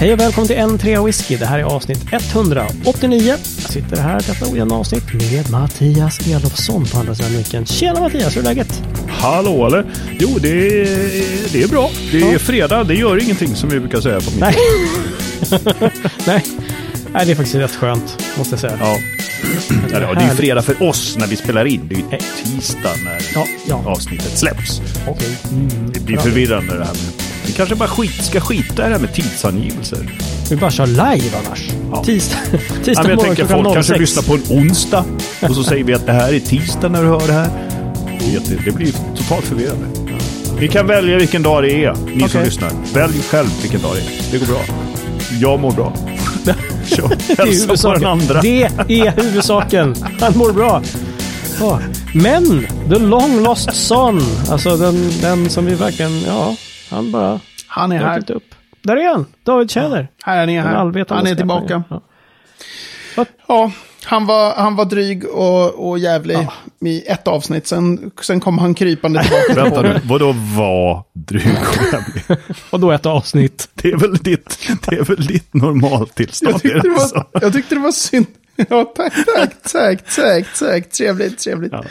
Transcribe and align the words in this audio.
Hej 0.00 0.12
och 0.12 0.20
välkommen 0.20 0.48
till 0.48 0.56
en 0.56 0.78
3 0.78 1.04
whisky. 1.04 1.36
Det 1.36 1.46
här 1.46 1.58
är 1.58 1.62
avsnitt 1.62 1.98
189. 2.12 3.22
Jag 3.22 3.38
sitter 3.38 3.96
här 3.96 4.20
detta 4.26 4.52
ojämna 4.52 4.74
avsnitt 4.74 5.04
med 5.14 5.50
Mattias 5.50 6.28
Elofsson 6.28 6.84
på 6.84 6.98
andra 6.98 7.14
sidan 7.14 7.36
micken. 7.36 7.66
Tjena 7.66 8.00
Mattias, 8.00 8.36
hur 8.36 8.40
är 8.40 8.44
läget? 8.44 8.82
Hallå 9.08 9.66
eller? 9.66 9.84
Jo, 10.18 10.28
det 10.40 10.48
är, 10.48 11.52
det 11.52 11.62
är 11.62 11.68
bra. 11.68 11.90
Det 12.12 12.32
är 12.32 12.38
fredag, 12.38 12.84
det 12.84 12.94
gör 12.94 13.22
ingenting 13.22 13.54
som 13.54 13.68
vi 13.68 13.80
brukar 13.80 14.00
säga 14.00 14.20
på 14.20 14.30
mitt 14.30 14.40
Nej. 14.40 14.54
Nej. 16.26 16.44
Nej, 17.12 17.26
det 17.26 17.32
är 17.32 17.36
faktiskt 17.36 17.54
rätt 17.54 17.74
skönt, 17.74 18.18
måste 18.38 18.52
jag 18.52 18.60
säga. 18.60 18.78
Ja. 18.80 19.17
Ja, 19.92 19.98
det 19.98 20.04
är 20.20 20.30
ju 20.30 20.36
fredag 20.36 20.62
för 20.62 20.82
oss 20.82 21.16
när 21.18 21.26
vi 21.26 21.36
spelar 21.36 21.64
in. 21.64 21.80
Det 21.88 21.94
är 21.94 21.98
ju 21.98 22.04
tisdag 22.44 22.90
när 23.04 23.18
Ja, 23.34 23.46
ja. 23.66 23.82
avsnittet 23.86 24.38
släpps. 24.38 24.80
Okej. 25.08 25.36
Det 25.92 26.00
blir 26.00 26.16
förvirrande 26.18 26.78
det 26.78 26.84
här. 26.84 26.96
Vi 27.46 27.52
kanske 27.52 27.74
bara 27.74 27.88
skit, 27.88 28.24
ska 28.24 28.40
skita 28.40 28.86
i 28.86 28.88
det 28.88 28.94
här 28.94 28.98
med 29.00 29.14
tidsangivelser. 29.14 30.10
Vi 30.50 30.56
bara 30.56 30.70
kör 30.70 30.86
live 30.86 31.30
annars. 31.46 31.68
Ja. 31.92 32.04
Tisdag, 32.04 32.36
Ja, 32.52 32.58
tisdag 32.84 33.02
men 33.02 33.10
jag 33.10 33.16
morgon 33.18 33.34
klockan 33.36 33.62
folk 33.64 33.74
kanske 33.74 33.92
06. 33.92 34.00
lyssnar 34.00 34.22
på 34.22 34.34
en 34.34 34.58
onsdag 34.58 35.04
och 35.48 35.54
så 35.54 35.64
säger 35.64 35.84
vi 35.84 35.94
att 35.94 36.06
det 36.06 36.12
här 36.12 36.32
är 36.32 36.40
tisdag 36.40 36.88
när 36.88 37.02
du 37.02 37.08
hör 37.08 37.26
det 37.26 37.32
här. 37.32 37.48
Det, 38.20 38.64
det 38.64 38.70
blir 38.72 38.92
totalt 39.16 39.44
förvirrande. 39.44 39.86
Ni 40.60 40.68
kan 40.68 40.86
välja 40.86 41.16
vilken 41.16 41.42
dag 41.42 41.62
det 41.62 41.84
är, 41.84 41.94
ni 42.14 42.18
som 42.18 42.26
Okej. 42.26 42.44
lyssnar. 42.44 42.70
Välj 42.94 43.22
själv 43.22 43.48
vilken 43.62 43.82
dag 43.82 43.90
det 43.94 44.00
är. 44.00 44.32
Det 44.32 44.38
går 44.38 44.46
bra. 44.46 44.60
Jag 45.40 45.60
mår 45.60 45.72
bra. 45.72 45.96
Kör. 46.88 47.08
Det 47.08 47.32
är 47.32 47.36
Hälsa 47.36 47.38
på 47.38 47.44
huvudsaken. 47.46 48.00
den 48.02 48.10
andra. 48.10 48.40
Det 48.40 48.62
är 48.88 49.22
huvudsaken. 49.22 49.94
Han 50.20 50.38
mår 50.38 50.52
bra. 50.52 50.82
Ja. 51.60 51.80
Men, 52.14 52.66
the 52.90 52.98
long 52.98 53.42
lost 53.42 53.74
son. 53.74 54.20
Alltså 54.50 54.76
den, 54.76 55.10
den 55.20 55.50
som 55.50 55.66
vi 55.66 55.74
verkligen, 55.74 56.20
ja, 56.26 56.56
han 56.90 57.12
bara 57.12 57.40
Han 57.66 57.92
är 57.92 57.98
här. 57.98 58.30
upp. 58.30 58.54
Där 58.82 58.96
är 58.96 59.08
han, 59.08 59.26
David 59.44 59.70
Tjäder. 59.70 60.08
Här 60.22 60.42
är 60.42 60.46
ni 60.46 60.58
här. 60.58 60.74
Han 61.08 61.26
är 61.26 61.34
tillbaka. 61.34 61.82
Ja. 61.90 62.00
Ja, 63.48 63.70
han 64.08 64.26
var, 64.26 64.54
han 64.54 64.76
var 64.76 64.84
dryg 64.84 65.24
och, 65.24 65.88
och 65.88 65.98
jävlig 65.98 66.48
i 66.80 67.02
ett 67.06 67.28
avsnitt. 67.28 67.66
Sen, 67.66 68.10
sen 68.22 68.40
kom 68.40 68.58
han 68.58 68.74
krypande 68.74 69.22
tillbaka. 69.22 69.54
Vänta 69.54 69.82
nu, 69.82 70.00
vadå 70.04 70.32
var 70.32 71.04
dryg 71.12 71.46
och 71.46 71.84
jävlig? 71.92 72.38
Och 72.70 72.80
då 72.80 72.90
ett 72.90 73.06
avsnitt. 73.06 73.68
Det 73.74 73.88
är 73.88 73.96
väl 73.96 74.16
ditt, 74.16 74.58
det 74.88 74.96
är 74.96 75.04
väl 75.04 75.26
ditt 75.26 75.54
normaltillstånd? 75.54 76.54
Jag 76.54 76.62
tyckte, 76.62 76.78
det 76.78 76.88
var, 76.88 77.26
jag 77.32 77.52
tyckte 77.52 77.74
det 77.74 77.80
var 77.80 77.92
synd. 77.92 78.26
Ja, 78.68 78.92
tack, 78.96 79.12
tack, 79.36 79.62
tack, 79.72 80.14
tack, 80.16 80.46
tack. 80.58 80.90
Trevligt, 80.90 81.38
trevligt. 81.38 81.72
Ja. 81.72 81.84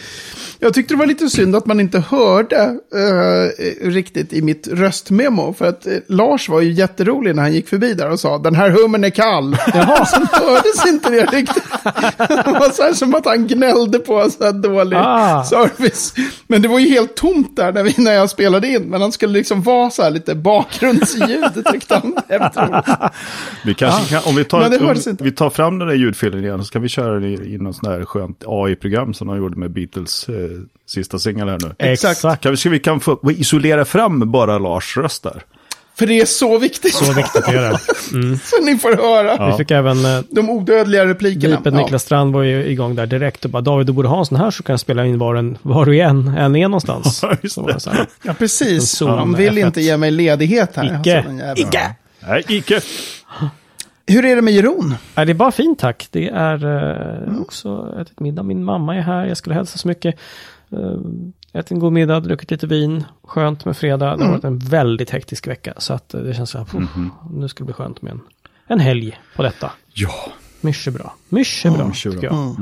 Jag 0.60 0.74
tyckte 0.74 0.94
det 0.94 0.98
var 0.98 1.06
lite 1.06 1.30
synd 1.30 1.56
att 1.56 1.66
man 1.66 1.80
inte 1.80 2.00
hörde 2.00 2.78
eh, 2.96 3.88
riktigt 3.90 4.34
i 4.34 4.42
mitt 4.42 4.68
röstmemo. 4.68 5.54
För 5.54 5.66
att 5.70 5.88
eh, 5.88 5.94
Lars 6.08 6.50
var 6.50 6.62
ju 6.62 6.72
jätterolig 6.72 7.36
när 7.36 7.42
han 7.44 7.54
gick 7.54 7.68
förbi 7.70 7.94
där 7.94 8.12
och 8.12 8.20
sa 8.20 8.38
den 8.38 8.56
här 8.56 8.70
hummen 8.70 9.04
är 9.04 9.10
kall. 9.10 9.58
Jaha. 9.74 10.06
Sen 10.12 10.28
hördes 10.32 10.86
inte 10.88 11.10
det 11.10 11.26
riktigt. 11.26 11.64
Det 12.28 12.52
var 12.60 12.72
så 12.74 12.84
här 12.84 12.94
som 12.94 13.16
att 13.16 13.26
han 13.26 13.48
gnällde 13.48 14.00
på 14.00 14.30
så 14.30 14.44
här 14.44 14.54
dålig 14.54 14.98
Ah. 14.98 15.44
service. 15.44 16.14
Men 16.48 16.62
det 16.62 16.68
var 16.68 16.80
ju 16.80 16.90
helt 16.90 17.16
tomt 17.16 17.56
där 17.56 17.74
när, 17.74 17.84
vi, 17.84 17.96
när 17.98 18.14
jag 18.14 18.30
spelade 18.30 18.68
in. 18.68 18.84
Men 18.84 19.02
han 19.02 19.12
skulle 19.12 19.34
liksom 19.34 19.62
vara 19.62 19.90
så 19.90 20.04
här 20.04 20.12
lite 20.12 20.36
bakgrundsljud 20.36 21.66
tyckte 21.72 21.96
han. 21.96 22.16
Vi 23.66 23.74
kanske 23.74 24.10
kan, 24.10 24.22
om 24.26 24.36
vi 24.36 24.44
tar, 24.44 24.60
om 24.80 24.96
vi 25.20 25.32
tar 25.32 25.50
fram 25.50 25.80
den 25.80 25.88
där 25.88 25.96
ljudfilen 25.96 26.44
igen 26.44 26.64
så 26.66 26.72
kan 26.72 26.82
vi 26.82 26.90
köra 26.90 27.14
den 27.14 27.24
i, 27.24 27.54
i 27.54 27.58
något 27.58 27.76
sånt 27.76 27.88
här 27.88 28.06
skönt 28.06 28.44
AI-program 28.48 29.14
som 29.14 29.28
de 29.28 29.38
gjorde 29.38 29.60
med 29.60 29.72
Beatles 29.72 30.30
eh, 30.30 30.47
sista 30.88 31.20
singel 31.20 31.50
här 31.50 31.60
nu. 31.62 31.76
Exakt. 31.92 32.42
Kan 32.42 32.52
vi, 32.52 32.58
ska 32.58 32.70
vi 32.70 32.80
kan 32.80 33.00
få 33.00 33.32
isolera 33.32 33.86
fram 33.86 34.32
bara 34.32 34.58
Lars 34.58 34.98
röst 34.98 35.24
där? 35.24 35.44
För 35.98 36.08
det 36.08 36.22
är 36.22 36.26
så 36.26 36.58
viktigt. 36.58 36.94
Så 36.94 37.14
viktigt 37.14 37.48
att 37.48 37.54
göra. 37.54 37.78
Så 38.44 38.62
ni 38.64 38.78
får 38.78 38.96
höra. 38.96 39.52
Vi 39.52 39.58
fick 39.58 39.72
även 39.72 40.06
eh, 40.06 40.20
De 40.30 40.50
odödliga 40.50 41.06
replikerna. 41.06 41.56
Gripet 41.56 41.74
Niklas 41.74 42.04
Strand 42.04 42.34
var 42.34 42.44
ju 42.44 42.66
igång 42.66 42.96
där 42.96 43.06
direkt 43.06 43.46
och 43.46 43.52
bara 43.52 43.62
David, 43.62 43.88
du 43.88 43.94
borde 43.94 44.08
ha 44.08 44.20
en 44.20 44.26
sån 44.26 44.38
här 44.38 44.52
så 44.52 44.64
kan 44.64 44.74
jag 44.74 44.80
spela 44.80 45.06
in 45.06 45.20
var, 45.20 45.36
en, 45.36 45.58
var 45.62 45.86
du 45.86 46.00
än, 46.02 46.28
än 46.28 46.56
är 46.56 46.68
någonstans. 46.68 47.24
Ja, 47.42 47.64
det. 47.64 48.08
Ja, 48.24 48.34
precis. 48.34 49.00
De 49.00 49.34
vill 49.34 49.54
F1. 49.58 49.66
inte 49.66 49.82
ge 49.82 49.98
mig 49.98 50.12
ledighet 50.12 50.76
här. 50.76 50.86
Icke. 50.86 50.96
Alltså, 50.96 51.10
jäveln. 51.10 51.94
Nej, 52.28 52.44
icke. 52.48 52.82
Hur 54.08 54.26
är 54.26 54.36
det 54.36 54.42
med 54.42 54.54
Jeroen? 54.54 54.96
Nej, 55.16 55.26
det 55.26 55.32
är 55.32 55.34
bara 55.34 55.52
fint 55.52 55.80
tack. 55.80 56.08
Det 56.12 56.30
är 56.30 56.66
eh, 57.28 57.42
också 57.42 57.96
ätit 58.02 58.20
middag. 58.20 58.44
Min 58.44 58.64
mamma 58.64 58.96
är 58.96 59.02
här. 59.02 59.26
Jag 59.26 59.38
skulle 59.38 59.56
hälsa 59.56 59.78
så 59.78 59.88
mycket. 59.88 60.20
Uh, 60.74 61.00
ätit 61.54 61.72
en 61.72 61.80
god 61.80 61.94
middag, 61.94 62.20
druckit 62.20 62.52
lite 62.52 62.68
vin. 62.68 63.04
Skönt 63.24 63.66
med 63.66 63.78
fredag. 63.78 64.18
Det 64.18 64.24
har 64.24 64.32
varit 64.32 64.44
en 64.44 64.60
väldigt 64.60 65.10
hektisk 65.10 65.48
vecka. 65.48 65.74
Så 65.78 65.94
att 65.94 66.14
eh, 66.14 66.22
det 66.22 66.34
känns 66.34 66.50
så 66.50 66.58
här, 66.58 66.66
puh, 66.66 67.08
nu 67.32 67.48
ska 67.48 67.64
det 67.64 67.66
bli 67.66 67.74
skönt 67.74 68.02
med 68.02 68.12
en, 68.12 68.22
en 68.68 68.80
helg 68.80 69.20
på 69.36 69.44
detta. 69.44 69.72
Ja, 69.94 70.32
Mycket 70.62 70.94
bra. 70.94 71.16
Mycket 71.30 71.74
bra, 71.74 71.88
mycket 71.88 72.12
tycker 72.12 72.28
jag. 72.28 72.56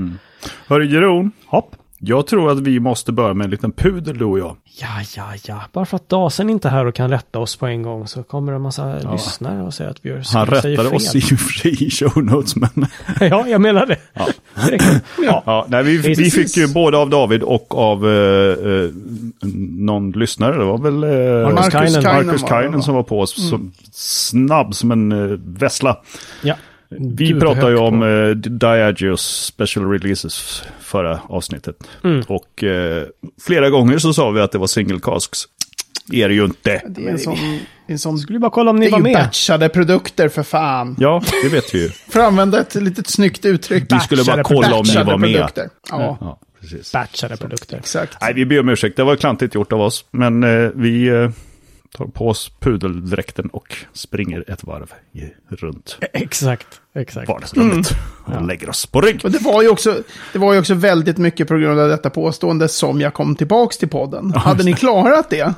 hörru 0.67 0.85
Jeroen. 0.85 1.31
Hopp. 1.45 1.75
Jag 2.07 2.27
tror 2.27 2.51
att 2.51 2.59
vi 2.59 2.79
måste 2.79 3.11
börja 3.11 3.33
med 3.33 3.45
en 3.45 3.51
liten 3.51 3.71
pudel 3.71 4.17
du 4.17 4.25
och 4.25 4.39
jag. 4.39 4.55
Ja, 4.81 4.87
ja, 5.15 5.33
ja. 5.47 5.61
Bara 5.71 5.85
för 5.85 5.95
att 5.95 6.09
Dasen 6.09 6.49
inte 6.49 6.67
är 6.67 6.71
här 6.71 6.85
och 6.85 6.95
kan 6.95 7.09
rätta 7.09 7.39
oss 7.39 7.55
på 7.55 7.67
en 7.67 7.81
gång 7.81 8.07
så 8.07 8.23
kommer 8.23 8.51
det 8.51 8.55
en 8.55 8.61
massa 8.61 8.99
lyssnare 9.13 9.63
och 9.63 9.73
säger 9.73 9.91
att 9.91 9.97
vi 10.01 10.09
gör 10.09 10.23
Han 10.33 10.45
rättade 10.45 10.89
oss 10.89 11.15
i 11.15 11.19
och 11.19 11.39
för 11.39 11.53
sig 11.53 11.83
i 11.83 11.89
show 11.89 12.23
notes 12.23 12.55
men... 12.55 12.69
ja, 13.19 13.47
jag 13.47 13.61
menar 13.61 13.85
det. 13.85 13.97
Ja. 14.13 14.27
Ja. 15.23 15.43
Ja, 15.45 15.65
nej, 15.69 15.83
vi, 15.83 15.97
vi 15.97 16.31
fick 16.31 16.57
ju 16.57 16.67
både 16.67 16.97
av 16.97 17.09
David 17.09 17.43
och 17.43 17.77
av 17.77 18.09
eh, 18.09 18.71
eh, 18.71 18.89
någon 19.77 20.11
lyssnare. 20.11 20.57
Det 20.57 20.65
var 20.65 20.77
väl 20.77 21.03
eh, 21.03 21.53
Marcus 21.53 21.71
Kainen. 21.73 22.25
Marcus 22.25 22.43
Kainen 22.43 22.83
som 22.83 22.95
var 22.95 23.03
på 23.03 23.19
oss. 23.19 23.49
Som, 23.49 23.71
snabb 23.91 24.75
som 24.75 24.91
en 24.91 25.11
uh, 25.11 25.39
vessla. 25.43 25.97
ja. 26.41 26.55
Vi 26.89 27.25
Gud, 27.25 27.41
pratade 27.41 27.71
ju 27.71 27.77
om 27.77 28.03
uh, 28.03 28.35
Diageos 28.35 29.45
special 29.45 29.91
releases 29.91 30.63
förra 30.81 31.19
avsnittet. 31.29 31.75
Mm. 32.03 32.21
Och 32.27 32.63
eh, 32.63 33.03
flera 33.45 33.69
gånger 33.69 33.97
så 33.97 34.13
sa 34.13 34.31
vi 34.31 34.41
att 34.41 34.51
det 34.51 34.57
var 34.57 34.67
single 34.67 34.99
casks. 35.03 35.39
Är 36.13 36.27
det 36.29 36.35
ju 36.35 36.45
inte. 36.45 36.81
Det 36.87 37.05
är 37.05 37.09
en 37.09 37.19
sån... 37.19 37.37
En 37.87 37.99
sån 37.99 38.17
Skulle 38.17 38.39
bara 38.39 38.51
kolla 38.51 38.71
om 38.71 38.75
ni 38.77 38.85
det 38.85 38.89
är 38.89 38.91
var 38.91 38.97
ju 38.97 39.03
med. 39.03 39.13
batchade 39.13 39.69
produkter 39.69 40.29
för 40.29 40.43
fan. 40.43 40.95
Ja, 40.99 41.21
det 41.43 41.49
vet 41.49 41.75
vi 41.75 41.83
ju. 41.83 41.89
För 42.09 42.19
att 42.19 42.25
använda 42.27 42.59
ett 42.59 42.75
litet 42.75 43.07
snyggt 43.07 43.45
uttryck. 43.45 43.83
Vi 43.91 43.99
skulle 43.99 44.23
bara 44.23 44.43
kolla 44.43 44.75
om 44.75 44.85
ni 44.87 45.03
var 45.03 45.17
med. 45.17 45.31
produkter. 45.33 45.69
Ja, 45.89 46.17
Ja, 46.21 46.39
precis. 46.61 46.91
Batchade 46.91 47.37
produkter. 47.37 47.77
exakt. 47.77 48.17
Nej, 48.21 48.33
vi 48.33 48.45
ber 48.45 48.59
om 48.59 48.69
ursäkt. 48.69 48.97
Det 48.97 49.03
var 49.03 49.15
klantigt 49.15 49.55
gjort 49.55 49.73
av 49.73 49.81
oss. 49.81 50.05
Men 50.11 50.43
eh, 50.43 50.69
vi 50.75 51.07
eh, 51.07 51.29
tar 51.97 52.05
på 52.05 52.27
oss 52.29 52.51
pudeldräkten 52.59 53.47
och 53.49 53.75
springer 53.93 54.51
ett 54.51 54.63
varv 54.63 54.93
i, 55.13 55.21
runt 55.49 55.97
Exakt, 56.13 56.67
exakt. 56.95 57.29
vardagsrummet. 57.29 57.87
Och 58.25 58.45
lägger 58.47 58.69
oss 58.69 58.85
på 58.85 59.01
rygg. 59.01 59.21
Och 59.23 59.31
det 59.31 59.41
var, 59.41 59.61
ju 59.61 59.69
också, 59.69 60.03
det 60.33 60.39
var 60.39 60.53
ju 60.53 60.59
också 60.59 60.73
väldigt 60.73 61.17
mycket 61.17 61.47
på 61.47 61.57
grund 61.57 61.79
av 61.79 61.89
detta 61.89 62.09
påstående 62.09 62.67
som 62.67 63.01
jag 63.01 63.13
kom 63.13 63.35
tillbaks 63.35 63.77
till 63.77 63.89
podden. 63.89 64.31
hade 64.33 64.63
ni 64.63 64.73
klarat 64.73 65.29
det? 65.29 65.53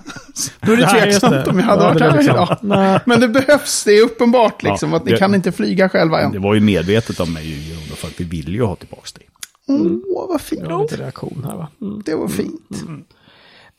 Då 0.62 0.72
är 0.72 0.78
det 0.78 0.88
tveksamt 0.90 1.34
det. 1.46 1.48
om 1.52 1.59
jag 1.59 1.66
hade 1.66 1.84
Ja, 1.84 1.88
varit 1.90 2.00
det 2.00 2.06
är 2.06 2.09
här 2.09 2.18
liksom- 2.18 2.36
idag. 2.36 2.58
Nej. 2.62 3.00
Men 3.06 3.19
det 3.22 3.28
behövs, 3.28 3.84
det 3.84 3.92
är 3.98 4.04
uppenbart 4.04 4.64
liksom 4.64 4.90
Ja, 4.92 4.98
att 4.98 5.06
ni 5.06 5.12
det- 5.12 5.18
kan 5.18 5.36
inte 5.36 5.52
flyga 5.52 5.90
själva 5.90 6.18
Det 6.18 6.24
än. 6.38 6.42
var 6.42 6.54
ju 6.54 6.59
medvetet 6.62 7.19
av 7.19 7.30
mig 7.30 7.75
för 7.96 8.08
att 8.08 8.19
vi 8.19 8.24
ville 8.24 8.52
ju 8.52 8.64
ha 8.64 8.75
tillbaka 8.75 9.08
dig. 9.16 9.28
Åh, 9.69 10.28
vad 10.30 10.42
fint. 10.42 10.62
Jag 10.68 10.75
har 10.75 10.81
lite 10.81 10.96
reaktion 10.98 11.44
här 11.50 11.56
va. 11.58 11.68
Mm. 11.81 12.02
Det 12.06 12.16
var 12.16 12.28
fint. 12.28 12.84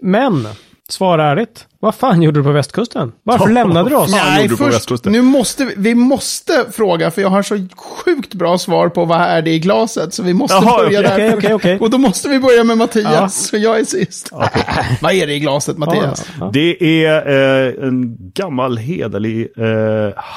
Men, 0.03 0.49
svara 0.91 1.25
ärligt. 1.31 1.67
Vad 1.81 1.95
fan 1.95 2.23
gjorde 2.23 2.41
du 2.41 2.45
på 2.45 2.53
västkusten? 2.53 3.13
Varför 3.23 3.49
lämnade 3.49 3.91
du 3.91 3.97
oss? 3.97 4.11
fan 4.11 4.21
Nej, 4.27 4.43
gjorde 4.43 4.55
du 4.55 4.57
på 4.59 4.65
först, 4.65 4.77
västkusten? 4.77 5.13
nu 5.13 5.23
måste 5.23 5.65
vi, 5.65 5.75
vi 5.77 5.95
måste 5.95 6.65
fråga, 6.73 7.11
för 7.11 7.23
jag 7.23 7.29
har 7.29 7.43
så 7.43 7.67
sjukt 7.77 8.35
bra 8.35 8.59
svar 8.59 8.89
på 8.89 9.05
vad 9.05 9.21
är 9.21 9.43
det 9.43 9.51
i 9.51 9.59
glaset, 9.59 10.15
så 10.15 10.23
vi 10.23 10.35
måste 10.35 10.55
Jaha, 10.55 10.79
börja 10.79 11.01
okej, 11.01 11.11
där. 11.11 11.15
okej, 11.17 11.35
okej, 11.37 11.55
okej. 11.55 11.79
Och 11.79 11.91
då 11.91 11.99
måste 11.99 12.29
vi 12.29 12.39
börja 12.39 12.65
med 12.65 12.79
Mattias, 12.79 13.49
så 13.49 13.57
jag 13.57 13.81
är 13.81 13.85
sist. 13.85 14.33
vad 15.01 15.13
är 15.13 15.27
det 15.27 15.33
i 15.35 15.41
glaset, 15.41 15.79
Mattias? 15.79 16.27
Ja, 16.27 16.35
ja. 16.41 16.51
Det 16.53 17.05
är 17.05 17.29
eh, 17.29 17.89
en 17.89 18.17
gammal 18.35 18.77
hederlig 18.77 19.49
eh, 19.57 19.65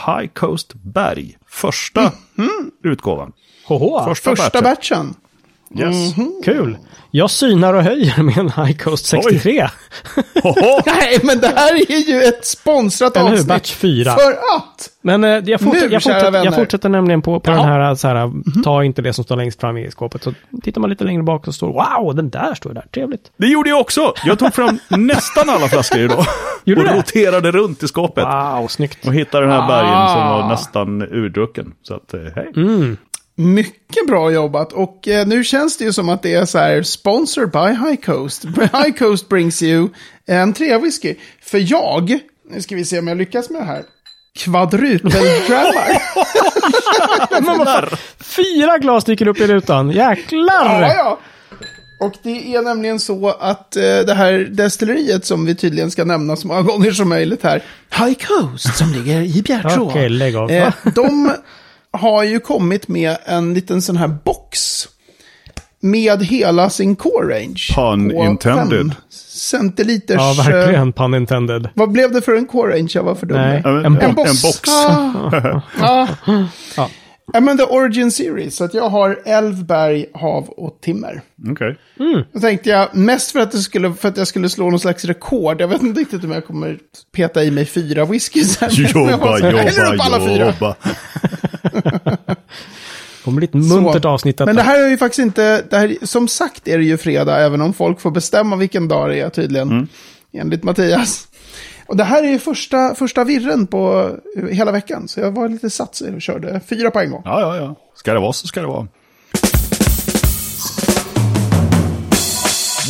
High 0.08 0.28
Coast 0.34 0.74
Berg. 0.74 1.38
Första 1.50 2.12
utgåvan. 2.84 3.32
Hoho, 3.68 4.06
Första, 4.06 4.30
Första 4.30 4.62
batchen. 4.62 4.64
batchen. 4.64 5.14
Yes. 5.80 6.14
kul. 6.46 6.78
Jag 7.14 7.30
synar 7.32 7.74
och 7.74 7.84
höjer 7.84 8.24
med 8.24 8.38
en 8.38 8.50
High 8.50 8.78
Coast 8.78 9.06
63. 9.06 9.68
Hoho! 10.44 10.82
Nej, 10.86 11.20
men 11.24 11.40
det 11.40 11.48
här 11.56 11.92
är 11.92 12.10
ju 12.10 12.22
ett 12.24 12.46
sponsrat 12.46 13.16
Eller 13.18 13.26
hur? 13.30 13.34
avsnitt. 13.34 13.48
Batch 13.48 13.72
4. 13.74 14.12
För 14.12 14.32
att. 14.32 14.90
Men 15.02 15.24
eh, 15.24 15.30
jag, 15.30 15.62
fortsätter, 15.62 15.88
Nu, 15.88 15.94
jag, 15.94 16.04
fortsätter, 16.04 16.46
jag 16.46 16.56
fortsätter 16.56 16.90
nämligen 16.90 17.22
på, 17.22 17.40
på 17.40 17.52
Ja. 17.52 17.56
den 17.56 17.66
här, 17.66 17.96
så 17.96 18.08
här, 18.08 18.32
ta 18.64 18.84
inte 18.84 19.02
det 19.02 19.14
som 19.14 19.24
står 19.24 19.36
längst 19.36 19.60
fram 19.62 19.78
i 19.78 19.92
skåpet. 19.92 20.24
Så 20.24 20.34
tittar 20.64 20.82
man 20.82 20.90
lite 20.90 21.04
längre 21.04 21.24
bak 21.24 21.48
och 21.48 21.56
står, 21.56 21.68
wow, 22.02 22.16
den 22.16 22.30
där 22.30 22.54
står 22.54 22.74
där, 22.74 22.86
trevligt. 22.94 23.32
Det 23.38 23.48
gjorde 23.48 23.70
jag 23.70 23.82
också. 23.82 24.14
Jag 24.26 24.40
tog 24.40 24.54
fram 24.54 24.80
nästan 24.90 25.50
alla 25.50 25.68
flaskor 25.68 26.00
idag. 26.00 26.26
Gjorde 26.64 26.82
och 26.82 26.88
det? 26.88 26.98
roterade 26.98 27.52
runt 27.52 27.84
i 27.84 27.88
skåpet. 27.88 28.24
Wow, 28.26 28.68
snyggt. 28.68 29.08
Och 29.08 29.14
hittade 29.14 29.46
den 29.46 29.56
här 29.62 29.68
bergen 29.68 30.10
som 30.10 30.20
Ah. 30.22 30.38
var 30.42 30.48
nästan 30.50 31.02
urdrucken. 31.02 31.74
Så 31.84 31.94
att, 31.96 32.14
eh, 32.14 32.20
hej. 32.36 32.52
Mycket 33.36 34.08
bra 34.08 34.32
jobbat. 34.32 34.74
Och 34.74 35.08
eh, 35.08 35.28
nu 35.28 35.44
känns 35.44 35.78
det 35.78 35.84
ju 35.84 35.94
som 35.94 36.10
att 36.10 36.24
det 36.24 36.34
är 36.34 36.46
så 36.46 36.58
här, 36.58 36.84
sponsored 36.84 37.52
by 37.52 37.90
High 37.90 37.96
Coast. 37.96 38.46
High 38.74 38.92
Coast 38.98 39.30
brings 39.30 39.64
you 39.64 39.90
en 40.26 40.54
whisky. 40.82 41.16
För 41.42 41.72
jag, 41.72 42.20
nu 42.50 42.62
ska 42.62 42.76
vi 42.76 42.86
se 42.86 43.00
om 43.00 43.08
jag 43.08 43.18
lyckas 43.18 43.50
med 43.50 43.62
det 43.62 43.66
här. 43.66 43.84
vad 47.42 47.68
fan, 47.68 47.98
fyra 48.20 48.78
glas 48.78 49.04
dyker 49.04 49.28
upp 49.28 49.40
i 49.40 49.48
rutan. 49.48 49.92
Jäklar! 49.92 50.82
ja, 50.82 50.94
ja. 50.98 51.20
Och 52.02 52.14
det 52.24 52.56
är 52.56 52.62
nämligen 52.62 53.00
så 53.00 53.30
att 53.30 53.76
eh, 53.76 53.82
det 53.82 54.14
här 54.14 54.34
destilleriet 54.34 55.26
som 55.26 55.46
vi 55.46 55.56
tydligen 55.56 55.92
ska 55.92 56.04
nämna 56.04 56.36
så 56.36 56.48
många 56.48 56.62
gånger 56.62 56.92
som 56.92 57.10
möjligt 57.10 57.44
här, 57.44 57.64
High 57.98 58.14
Coast 58.28 58.78
som 58.78 58.92
ligger 58.94 59.22
i 59.22 59.42
Bjärtrå. 59.42 59.90
Okej, 59.90 60.10
lägg 60.10 60.36
av. 60.36 60.52
Eh, 60.52 60.74
de 60.96 61.32
har 61.92 62.24
ju 62.24 62.40
kommit 62.40 62.88
med 62.88 63.18
en 63.26 63.54
liten 63.54 63.82
sån 63.82 63.98
här 63.98 64.08
box. 64.08 64.88
Med 65.84 66.24
hela 66.24 66.70
sin 66.70 66.96
core 66.96 67.36
range. 67.36 67.62
Pun 67.76 68.12
intended. 68.12 68.80
fem 68.80 68.94
centiliters... 69.34 70.18
Ja, 70.18 70.32
eh, 70.32 70.48
verkligen. 70.48 70.94
Pun 70.94 71.14
intended. 71.14 71.70
vad 71.74 71.92
blev 71.92 72.12
det 72.12 72.22
för 72.22 72.36
en 72.36 72.46
core 72.46 72.74
range? 72.74 72.92
Jag 72.94 73.04
var 73.04 73.16
för 73.16 73.26
dum. 73.26 73.38
Nej, 73.38 73.62
en 73.66 73.86
en 73.86 74.16
box. 74.16 74.16
box. 74.16 74.42
box. 74.42 74.70
Ah, 74.70 75.62
ah. 75.80 76.08
Ja. 76.78 76.90
Ja, 77.34 77.40
men 77.40 77.58
The 77.58 77.64
Origin 77.64 78.12
Series. 78.12 78.56
Så 78.56 78.64
att 78.64 78.74
jag 78.74 78.90
har 78.90 79.20
älv, 79.26 79.66
berg, 79.66 80.06
hav 80.14 80.50
och 80.50 80.78
timmer. 80.82 81.22
Okej. 81.50 81.78
Då 82.34 82.40
tänkte 82.40 82.70
jag, 82.70 82.96
mest 82.96 83.32
för 83.32 83.40
att, 83.40 83.52
det 83.52 83.58
skulle, 83.58 83.94
för 83.94 84.10
att 84.10 84.18
jag 84.18 84.28
skulle 84.28 84.50
slå 84.50 84.70
någon 84.70 84.80
slags 84.80 85.06
rekord. 85.06 85.62
Jag 85.62 85.68
vet 85.68 85.82
inte 85.82 86.00
riktigt 86.00 86.24
om 86.24 86.32
jag 86.32 86.46
kommer 86.46 86.78
peta 87.16 87.44
i 87.44 87.52
mig 87.52 87.66
fyra 87.66 88.06
whisky 88.06 88.44
sen. 88.44 88.70
Jobba, 88.74 89.40
jobba, 89.40 90.20
fyra. 90.20 90.46
jobba. 90.46 90.76
Kommer 93.24 93.38
bli 93.38 93.46
ett 93.46 93.54
muntert 93.54 94.06
avsnitt 94.06 94.38
detta. 94.38 94.46
Men 94.46 94.56
det 94.56 94.62
här 94.62 94.84
är 94.84 94.88
ju 94.90 94.98
faktiskt 94.98 95.20
inte, 95.20 95.62
det 95.70 95.78
här, 95.78 95.98
som 96.06 96.28
sagt 96.28 96.68
är 96.68 96.78
det 96.78 96.84
ju 96.84 96.98
fredag, 96.98 97.38
även 97.40 97.62
om 97.62 97.74
folk 97.74 98.00
får 98.02 98.12
bestämma 98.12 98.56
vilken 98.56 98.88
dag 98.88 99.10
det 99.10 99.20
är 99.20 99.30
tydligen. 99.30 99.88
Enligt 100.34 100.64
Mattias. 100.64 101.28
Och 101.88 101.98
det 101.98 102.04
här 102.04 102.24
är 102.24 102.28
ju 102.28 102.40
första, 102.40 102.96
första 102.96 103.24
virren 103.24 103.68
på 103.68 104.12
hela 104.52 104.72
veckan. 104.72 105.08
Så 105.08 105.20
jag 105.20 105.32
var 105.32 105.50
lite 105.50 105.70
satsig 105.70 106.14
och 106.16 106.22
körde 106.22 106.62
fyra 106.70 106.92
på 106.92 107.00
en 107.00 107.12
gång. 107.12 107.22
Ja, 107.26 107.42
ja, 107.42 107.56
ja. 107.58 107.76
Ska 107.96 108.14
det 108.14 108.20
vara 108.20 108.34
så 108.34 108.48
ska 108.48 108.62
det 108.62 108.68
vara. 108.68 108.88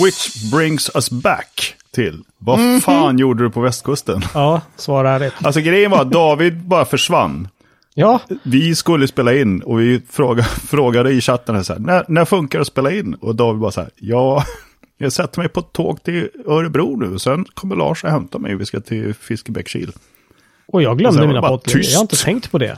Which 0.03 0.51
brings 0.51 0.89
us 0.95 1.09
back 1.09 1.75
till. 1.91 2.23
Vad 2.37 2.59
Mhm. 2.59 2.81
fan 2.81 3.17
gjorde 3.17 3.43
du 3.43 3.49
på 3.49 3.61
västkusten? 3.61 4.21
Ja, 4.33 4.61
svara 4.75 5.19
rätt. 5.19 5.33
Alltså 5.43 5.61
grejen 5.61 5.91
var 5.91 6.01
att 6.01 6.11
David 6.11 6.57
bara 6.67 6.85
försvann. 6.85 7.47
Ja, 7.93 8.19
Vi 8.43 8.75
skulle 8.75 9.07
spela 9.07 9.33
in 9.35 9.61
och 9.61 9.79
vi 9.79 10.01
fråga, 10.09 10.43
frågade 10.43 11.11
i 11.11 11.21
chatten 11.21 11.55
här 11.55 11.63
så 11.63 11.73
här, 11.73 11.79
när, 11.79 12.05
när 12.07 12.25
funkar 12.25 12.59
det 12.59 12.61
att 12.61 12.67
spela 12.67 12.91
in? 12.91 13.13
Och 13.13 13.35
David 13.35 13.61
bara 13.61 13.71
så 13.71 13.81
här, 13.81 13.89
ja, 13.95 14.45
jag 14.97 15.13
sätter 15.13 15.39
mig 15.39 15.49
på 15.49 15.59
ett 15.59 15.73
tåg 15.73 16.03
till 16.03 16.29
Örebro 16.47 16.95
nu. 16.95 17.19
Sen 17.19 17.45
kommer 17.53 17.75
Lars 17.75 18.03
och 18.03 18.09
hämta 18.09 18.39
mig. 18.39 18.55
Vi 18.55 18.65
ska 18.65 18.79
till 18.79 19.13
Fiskebäckskil. 19.13 19.91
och 20.67 20.81
jag 20.81 20.91
Och 20.91 20.97
glömde 20.97 21.19
var 21.19 21.27
mina 21.27 21.41
poddar. 21.41 21.81
Jag 21.81 21.95
har 21.97 22.01
inte 22.01 22.23
tänkt 22.23 22.51
på 22.51 22.57
det. 22.57 22.77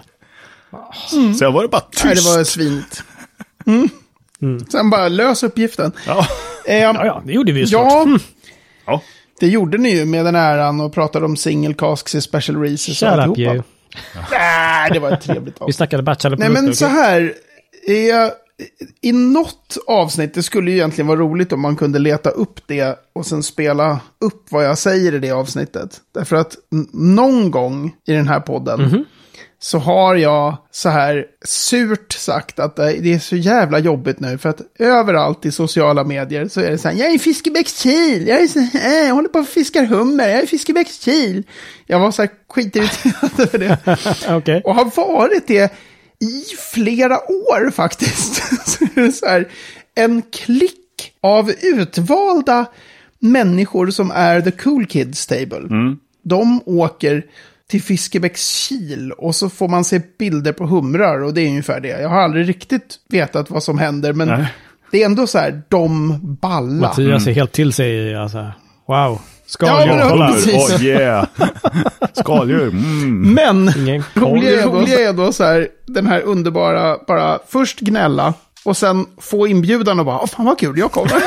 Sen 1.40 1.54
var 1.54 1.62
det 1.62 1.68
bara 1.68 1.82
tyst. 1.82 2.06
Nej, 2.06 2.16
det 2.16 2.22
var 2.22 2.44
svinigt. 2.44 3.04
Mm. 4.42 4.60
Sen 4.70 4.90
bara 4.90 5.08
lös 5.08 5.44
uppgiften. 5.44 5.92
Ja. 6.08 6.28
Eh, 6.66 6.78
Ja, 6.78 7.06
ja, 7.06 7.24
det 7.26 7.34
gjorde 7.34 7.52
vi 7.52 7.60
ju 7.60 7.66
ja, 7.66 8.08
ja. 8.86 9.02
det 9.40 9.48
gjorde 9.48 9.78
ni 9.78 9.96
ju 9.96 10.06
med 10.06 10.26
den 10.26 10.36
äran 10.36 10.82
och 10.82 10.94
pratade 10.94 11.26
om 11.26 11.38
single 11.38 11.74
casks 11.74 12.16
i 12.16 12.22
special 12.22 12.62
releases 12.62 13.02
och 13.02 13.08
alltihopa. 13.10 13.64
Nej, 14.32 14.90
det 14.94 15.00
var 15.00 15.12
ett 15.12 15.22
trevligt 15.22 15.56
Vi 15.56 15.64
avsnitt. 15.64 15.76
snackade 15.76 16.02
Nej, 16.04 16.06
bachelorprodukter. 16.06 16.62
men 16.64 16.76
så 16.76 16.86
här. 16.86 17.34
Eh, 17.88 18.32
I 19.02 19.12
något 19.12 19.78
avsnitt, 19.88 20.34
det 20.34 20.44
skulle 20.44 20.72
ju 20.72 20.78
egentligen 20.78 21.08
vara 21.08 21.20
roligt 21.20 21.54
om 21.54 21.62
man 21.62 21.76
kunde 21.76 22.00
leta 22.00 22.30
upp 22.30 22.60
det 22.68 23.00
och 23.16 23.26
sen 23.26 23.44
spela 23.44 24.00
upp 24.22 24.46
vad 24.52 24.66
jag 24.66 24.78
säger 24.78 25.14
i 25.16 25.20
det 25.20 25.32
avsnittet. 25.32 25.98
Därför 26.14 26.36
att 26.36 26.56
någon 26.94 27.52
gång 27.52 27.96
i 28.08 28.14
den 28.14 28.28
här 28.28 28.40
podden 28.40 28.82
Mhm. 28.82 29.06
Så 29.64 29.78
har 29.78 30.16
jag 30.16 30.58
så 30.72 30.90
här 30.90 31.26
surt 31.46 32.14
sagt 32.14 32.60
att 32.60 32.76
det 32.76 33.14
är 33.14 33.20
så 33.20 33.36
jävla 33.36 33.80
jobbigt 33.80 34.20
nu. 34.20 34.38
För 34.38 34.50
att 34.50 34.62
överallt 34.80 35.46
i 35.46 35.52
sociala 35.52 36.04
medier 36.04 36.48
så 36.48 36.62
är 36.62 36.72
det 36.72 36.78
så 36.78 36.88
här, 36.88 36.96
jag 36.96 37.10
är 37.10 37.16
i 37.16 37.20
Fiskebäckskil, 37.20 38.28
jag, 38.28 38.42
är 38.42 38.48
så 38.48 38.60
här, 38.60 39.08
jag 39.08 39.16
håller 39.16 39.30
på 39.30 39.40
och 39.40 39.48
fiskar 39.48 39.86
hummer, 39.86 40.28
jag 40.28 40.40
är 40.40 40.44
i 40.44 40.48
Fiskebäckskil. 40.48 41.44
Jag 41.86 42.00
var 42.00 42.12
så 42.12 42.22
här 42.22 42.32
skitirriterad 42.50 43.40
över 43.40 43.60
det. 43.60 43.78
Okej. 44.36 44.62
Och 44.66 44.76
har 44.76 44.86
varit 44.96 45.48
det 45.48 45.74
i 46.20 46.44
flera 46.74 47.18
år 47.32 47.72
faktiskt. 47.72 48.36
så 48.66 48.84
är 48.84 49.02
det 49.06 49.12
så 49.12 49.26
här, 49.26 49.48
en 49.96 50.22
klick 50.22 51.14
av 51.22 51.52
utvalda 51.62 52.66
människor 53.20 53.90
som 53.90 54.12
är 54.12 54.42
the 54.42 54.52
cool 54.52 54.86
kids 54.86 55.28
table. 55.28 55.62
De 56.24 56.62
åker 56.66 57.24
till 57.70 57.82
Fiskebäckskil 57.82 59.12
och 59.12 59.36
så 59.36 59.50
får 59.50 59.68
man 59.68 59.84
se 59.84 60.02
bilder 60.20 60.54
på 60.54 60.66
humrar 60.66 61.24
och 61.24 61.34
det 61.34 61.42
är 61.42 61.48
ungefär 61.48 61.80
det. 61.80 62.02
Jag 62.02 62.10
har 62.10 62.22
aldrig 62.22 62.50
riktigt 62.50 62.96
vetat 63.10 63.50
vad 63.50 63.64
som 63.64 63.78
händer 63.78 64.14
men 64.14 64.28
Nej. 64.28 64.46
det 64.92 65.02
är 65.02 65.06
ändå 65.06 65.28
så 65.28 65.38
här, 65.38 65.62
de 65.70 66.20
balla. 66.42 66.88
Mattias 66.88 67.28
är 67.28 67.32
helt 67.32 67.52
till 67.52 67.74
sig. 67.74 68.16
Alltså. 68.16 68.38
Wow. 68.38 68.52
Ja, 68.88 69.20
Skaldjur, 69.46 69.96
men- 69.96 70.10
kolla. 70.10 70.32
Oh 70.32 70.84
yeah! 70.84 71.26
Skaldjur. 72.14 72.68
Mm. 72.68 73.34
Men 73.34 73.70
roliga 74.14 75.10
är 75.10 75.14
då 75.14 75.32
så 75.32 75.44
här, 75.44 75.68
den 75.88 76.08
här 76.08 76.22
underbara, 76.22 76.98
bara 77.08 77.40
först 77.48 77.80
gnälla 77.80 78.34
och 78.66 78.78
sen 78.78 79.06
få 79.22 79.48
inbjudan 79.48 80.00
och 80.00 80.06
bara, 80.06 80.20
åh 80.20 80.28
fan 80.28 80.46
vad 80.46 80.60
kul, 80.60 80.78
jag 80.80 80.92
kommer. 80.92 81.14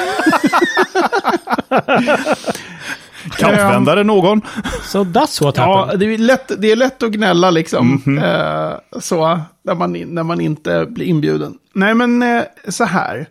Kampvändare 3.38 4.04
någon? 4.04 4.40
So 4.82 5.04
that's 5.04 5.42
what 5.42 5.56
ja, 5.56 5.76
happened. 5.80 6.00
det 6.00 6.14
är, 6.14 6.18
lätt, 6.18 6.52
det 6.58 6.72
är 6.72 6.76
lätt 6.76 7.02
att 7.02 7.10
gnälla 7.10 7.50
liksom. 7.50 8.02
Eh, 8.24 9.00
så, 9.00 9.40
när 9.64 9.74
man, 9.74 9.92
när 9.92 10.22
man 10.22 10.40
inte 10.40 10.86
blir 10.88 11.06
inbjuden. 11.06 11.54
Nej, 11.74 11.94
men 11.94 12.22
eh, 12.22 12.42
så 12.68 12.84
här. 12.84 13.26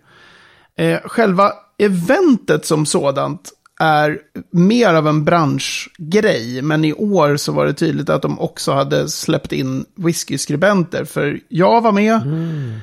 Eh, 0.78 1.00
själva 1.06 1.52
eventet 1.78 2.66
som 2.66 2.86
sådant 2.86 3.52
är 3.80 4.20
mer 4.52 4.94
av 4.94 5.08
en 5.08 5.26
branschgrej. 5.26 6.62
Men 6.62 6.86
i 6.86 6.94
år 6.94 7.38
så 7.38 7.52
var 7.52 7.66
det 7.66 7.74
tydligt 7.74 8.10
att 8.10 8.22
de 8.22 8.40
också 8.40 8.72
hade 8.74 9.10
släppt 9.10 9.52
in 9.52 9.86
whiskyskribenter. 9.96 11.06
För 11.06 11.40
jag 11.50 11.82
var 11.82 11.92
med. 11.92 12.14
eh, 12.16 12.80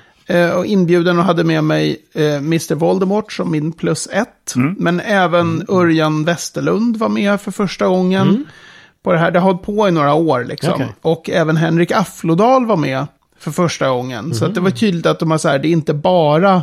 Och 0.57 0.67
inbjuden 0.67 1.19
och 1.19 1.25
hade 1.25 1.45
med 1.45 1.65
mig 1.65 1.97
eh, 2.15 2.35
Mr. 2.35 2.75
Voldemort 2.75 3.33
som 3.33 3.51
min 3.51 3.73
plus 3.73 4.09
ett. 4.13 4.55
Men 4.79 5.01
även 5.01 5.65
Örjan 5.69 6.25
Westerlund 6.25 6.97
var 6.97 7.09
med 7.09 7.41
för 7.41 7.51
första 7.51 7.87
gången. 7.87 8.45
På 9.03 9.13
det 9.13 9.19
här. 9.19 9.31
Det 9.31 9.39
har 9.39 9.47
hållit 9.53 9.63
på 9.63 9.89
i 9.89 9.91
några 9.91 10.15
år 10.15 10.45
liksom. 10.45 10.73
Okej. 10.73 10.95
Och 11.03 11.31
även 11.31 11.57
Henrik 11.57 11.91
Afflodal 11.93 12.67
var 12.67 12.77
med 12.77 13.07
för 13.39 13.51
första 13.51 13.89
gången. 13.89 14.35
Så 14.35 14.45
att 14.45 14.55
det 14.55 14.61
var 14.61 14.71
tydligt 14.71 15.07
att 15.07 15.19
de 15.19 15.31
har 15.31 15.39
så 15.39 15.49
här, 15.49 15.59
det 15.59 15.69
är 15.69 15.73
inte 15.73 15.95
bara... 15.95 16.63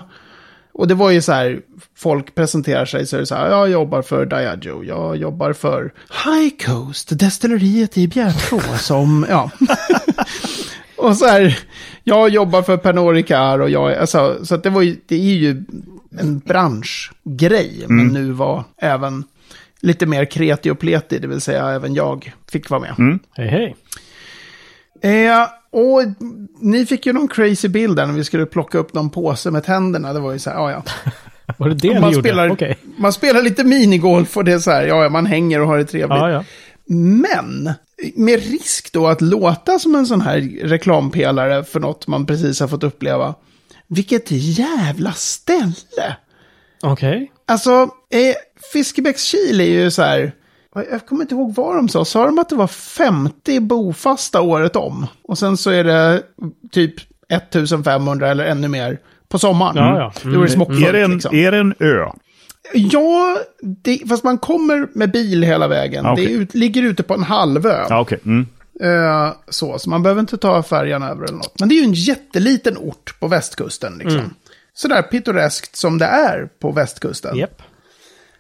Och 0.74 0.88
det 0.88 0.94
var 0.94 1.10
ju 1.10 1.22
så 1.22 1.32
här, 1.32 1.60
folk 1.98 2.36
presenterar 2.36 2.86
sig 2.86 3.06
så 3.06 3.16
är 3.16 3.20
det 3.20 3.26
så 3.26 3.36
här, 3.36 3.50
jag 3.50 3.70
jobbar 3.70 4.02
för 4.02 4.26
Diageo, 4.26 4.84
jag 4.84 5.18
jobbar 5.18 5.54
för 5.54 5.94
High 6.26 6.56
Coast, 6.66 7.20
destilleriet 7.20 7.98
i 7.98 8.08
Bjärtrå 8.08 8.60
som, 8.80 9.26
ja. 9.30 9.52
Och 11.00 11.18
så 11.18 11.26
här, 11.26 11.60
jag 12.04 12.30
jobbar 12.30 12.62
för 12.62 12.78
Pernod 12.78 13.16
Ricard 13.16 13.62
och 13.62 13.70
jag, 13.70 13.94
alltså, 13.94 14.46
så 14.46 14.56
att 14.56 14.64
det 14.64 14.70
var 14.70 14.82
ju, 14.82 14.98
det 15.08 15.16
är 15.16 15.36
ju 15.36 15.64
en 16.20 16.40
branschgrej, 16.40 17.86
men 17.88 18.08
nu 18.08 18.32
var 18.32 18.64
även 18.78 19.24
lite 19.80 20.06
mer 20.06 20.26
kreti 20.26 20.70
och 20.70 20.80
pleti, 20.80 21.20
det 21.20 21.28
vill 21.28 21.42
säga 21.42 21.70
även 21.70 21.94
jag 21.94 22.34
fick 22.52 22.70
vara 22.70 22.82
med. 22.82 23.20
Hej, 23.36 23.48
hej. 23.48 23.76
Eh, 25.02 25.48
och 25.72 26.02
ni 26.60 26.86
fick 26.86 27.06
ju 27.06 27.14
någon 27.14 27.28
crazy 27.28 27.68
bild 27.68 27.96
där 27.96 28.06
när 28.06 28.14
vi 28.14 28.24
skulle 28.24 28.46
plocka 28.46 28.78
upp 28.78 28.94
någon 28.94 29.10
påse 29.10 29.52
med 29.52 29.64
tänderna. 29.64 30.14
Det 30.14 30.20
var 30.20 30.34
ju 30.34 30.40
så 30.40 30.50
här, 30.50 30.58
ja 30.58 30.72
ja. 30.72 30.84
Var 31.58 31.70
det 31.70 31.76
det 31.76 31.94
ni 31.94 32.00
man, 32.00 32.12
gjorde? 32.12 32.30
spelar, 32.30 32.50
Okej. 32.50 32.78
man 32.98 33.14
spelar 33.14 33.42
lite 33.42 33.64
minigolf 33.64 34.38
och 34.38 34.44
det 34.44 34.52
är 34.52 34.60
så 34.60 34.72
här, 34.72 34.88
ja 34.88 35.04
ja, 35.04 35.10
man 35.10 35.26
hänger 35.26 35.62
och 35.62 35.68
har 35.68 35.78
det 35.78 35.86
trevligt. 35.86 36.18
Ja, 36.18 36.32
ja. 36.32 36.44
Men, 36.96 37.74
med 38.16 38.40
risk 38.40 38.94
då 38.94 39.08
att 39.08 39.22
låta 39.22 39.80
som 39.80 39.96
en 39.96 40.06
sån 40.06 40.22
här 40.22 40.68
reklampelare 40.68 41.64
för 41.64 41.80
något 41.80 42.08
man 42.08 42.26
precis 42.26 42.60
har 42.60 42.68
fått 42.68 42.84
uppleva. 42.84 43.36
Vilket 43.88 44.32
jävla 44.32 45.12
ställe! 45.14 46.16
Okej. 46.82 47.32
Alltså, 47.48 47.72
eh, 48.10 48.36
Fiskebäckskil 48.74 49.62
är 49.62 49.66
ju 49.66 49.92
så 49.92 50.02
här... 50.02 50.32
Jag 50.92 51.06
kommer 51.06 51.22
inte 51.22 51.36
ihåg 51.36 51.56
vad 51.56 51.76
de 51.76 51.90
sa. 51.90 52.06
Sa 52.06 52.26
de 52.26 52.40
att 52.40 52.50
det 52.50 52.56
var 52.56 52.68
50 52.68 53.60
bofasta 53.60 54.42
året 54.42 54.76
om? 54.76 55.08
Och 55.24 55.38
sen 55.38 55.58
så 55.58 55.70
är 55.70 55.84
det 55.84 56.24
typ 56.72 56.94
1500 57.30 58.28
eller 58.30 58.46
ännu 58.46 58.68
mer 58.68 59.00
på 59.30 59.40
sommaren. 59.40 59.76
Ja, 59.76 59.98
ja. 59.98 60.30
Det 60.32 60.38
var 60.38 60.46
det 60.46 60.52
smockfullt 60.52 60.88
Är 60.88 60.94
det, 60.94 61.02
en, 61.02 61.12
liksom. 61.12 61.36
är 61.36 61.52
det 61.52 61.58
en 61.58 61.74
ö? 61.80 62.06
Ja, 62.74 63.40
det, 63.62 64.02
fast 64.10 64.24
man 64.24 64.38
kommer 64.38 64.88
med 64.94 65.12
bil 65.12 65.44
hela 65.44 65.68
vägen. 65.68 66.06
Ja, 66.06 66.14
okej. 66.14 66.26
Det 66.26 66.32
ut, 66.32 66.54
ligger 66.54 66.84
ute 66.84 67.04
på 67.04 67.14
en 67.14 67.24
halvö. 67.24 67.86
Ja, 67.90 68.00
okej. 68.00 68.20
Mm. 68.26 68.48
Eh, 68.82 69.34
så, 69.50 69.80
så 69.80 69.90
man 69.90 70.04
behöver 70.04 70.20
inte 70.20 70.38
ta 70.38 70.64
färjan 70.64 71.04
över 71.04 71.24
eller 71.24 71.38
något. 71.38 71.60
Men 71.60 71.70
det 71.70 71.76
är 71.76 71.78
ju 71.78 71.84
en 71.84 71.94
jätteliten 71.94 72.78
ort 72.78 73.20
på 73.20 73.28
västkusten. 73.28 73.98
Liksom. 73.98 74.20
Mm. 74.20 74.34
Sådär 74.74 75.02
pittoreskt 75.02 75.76
som 75.76 75.98
det 75.98 76.06
är 76.06 76.50
på 76.60 76.72
västkusten. 76.72 77.38
Japp. 77.38 77.62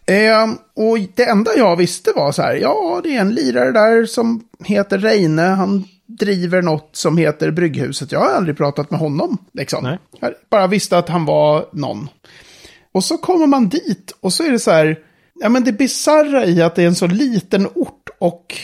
Eh, 0.05 0.50
och 0.75 0.98
det 1.15 1.25
enda 1.25 1.51
jag 1.57 1.75
visste 1.75 2.12
var 2.15 2.31
så 2.31 2.41
här, 2.41 2.55
ja 2.55 3.01
det 3.03 3.15
är 3.15 3.21
en 3.21 3.33
lirare 3.33 3.71
där 3.71 4.05
som 4.05 4.43
heter 4.63 4.98
Reine, 4.98 5.41
han 5.41 5.83
driver 6.05 6.62
något 6.62 6.89
som 6.93 7.17
heter 7.17 7.51
Brygghuset. 7.51 8.12
Jag 8.12 8.19
har 8.19 8.29
aldrig 8.29 8.57
pratat 8.57 8.91
med 8.91 9.00
honom. 9.00 9.38
Liksom. 9.53 9.98
Jag 10.19 10.33
bara 10.50 10.67
visste 10.67 10.98
att 10.98 11.09
han 11.09 11.25
var 11.25 11.65
någon. 11.71 12.07
Och 12.93 13.03
så 13.03 13.17
kommer 13.17 13.48
man 13.48 13.69
dit 13.69 14.17
och 14.19 14.34
så 14.34 14.43
är 14.43 14.51
det 14.51 14.60
så 14.60 14.72
här, 14.72 15.00
ja 15.39 15.50
men 15.50 15.63
det 15.63 15.72
bisarra 15.72 16.46
i 16.46 16.62
att 16.62 16.75
det 16.75 16.84
är 16.84 16.88
en 16.88 16.96
så 16.96 17.08
liten 17.08 17.67
ort 17.75 18.10
och 18.19 18.58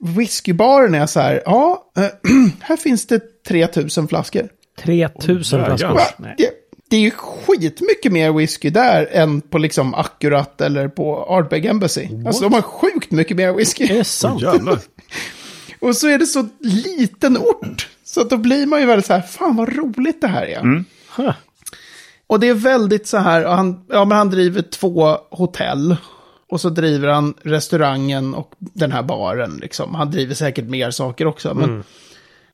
whiskybaren 0.00 0.94
är 0.94 1.06
så 1.06 1.20
här, 1.20 1.42
ja, 1.44 1.92
här 2.60 2.76
finns 2.76 3.06
det 3.06 3.44
3000 3.48 4.08
flaskor. 4.08 4.48
3000 4.78 5.60
Åh, 5.60 5.66
flaskor. 5.66 6.00
Nej. 6.16 6.34
Det, 6.38 6.50
det 6.88 6.96
är 6.96 7.00
ju 7.00 7.10
skitmycket 7.10 8.12
mer 8.12 8.32
whisky 8.32 8.70
där 8.70 9.08
än 9.12 9.40
på 9.40 9.58
liksom 9.58 9.94
Akkurat 9.94 10.60
eller 10.60 10.88
på 10.88 11.26
Ardbeg 11.28 11.66
Embassy. 11.66 12.08
Alltså 12.26 12.42
de 12.42 12.52
har 12.52 12.62
sjukt 12.62 13.10
mycket 13.10 13.36
mer 13.36 13.52
whisky. 13.52 13.84
Är 13.84 13.94
det 13.94 14.04
sant? 14.04 14.42
Jävlar. 14.42 14.78
Och 15.80 15.96
så 15.96 16.08
är 16.08 16.18
det 16.18 16.26
så 16.26 16.48
liten 16.60 17.38
ort. 17.38 17.88
Så 18.04 18.20
att 18.20 18.30
då 18.30 18.36
blir 18.36 18.66
man 18.66 18.80
ju 18.80 18.86
väldigt 18.86 19.06
så 19.06 19.12
här, 19.12 19.20
fan 19.20 19.56
vad 19.56 19.76
roligt 19.76 20.20
det 20.20 20.28
här 20.28 20.46
är. 20.46 20.84
Huh. 21.16 21.32
Och 22.26 22.40
det 22.40 22.48
är 22.48 22.54
väldigt 22.54 23.06
så 23.06 23.18
här, 23.18 23.44
han, 23.44 23.84
ja, 23.88 24.04
men 24.04 24.18
han 24.18 24.30
driver 24.30 24.62
två 24.62 25.16
hotell. 25.30 25.96
Och 26.48 26.60
så 26.60 26.68
driver 26.68 27.08
han 27.08 27.34
restaurangen 27.42 28.34
och 28.34 28.52
den 28.58 28.92
här 28.92 29.02
baren. 29.02 29.58
Liksom. 29.62 29.94
Han 29.94 30.10
driver 30.10 30.34
säkert 30.34 30.64
mer 30.64 30.90
saker 30.90 31.26
också. 31.26 31.54
Men, 31.54 31.84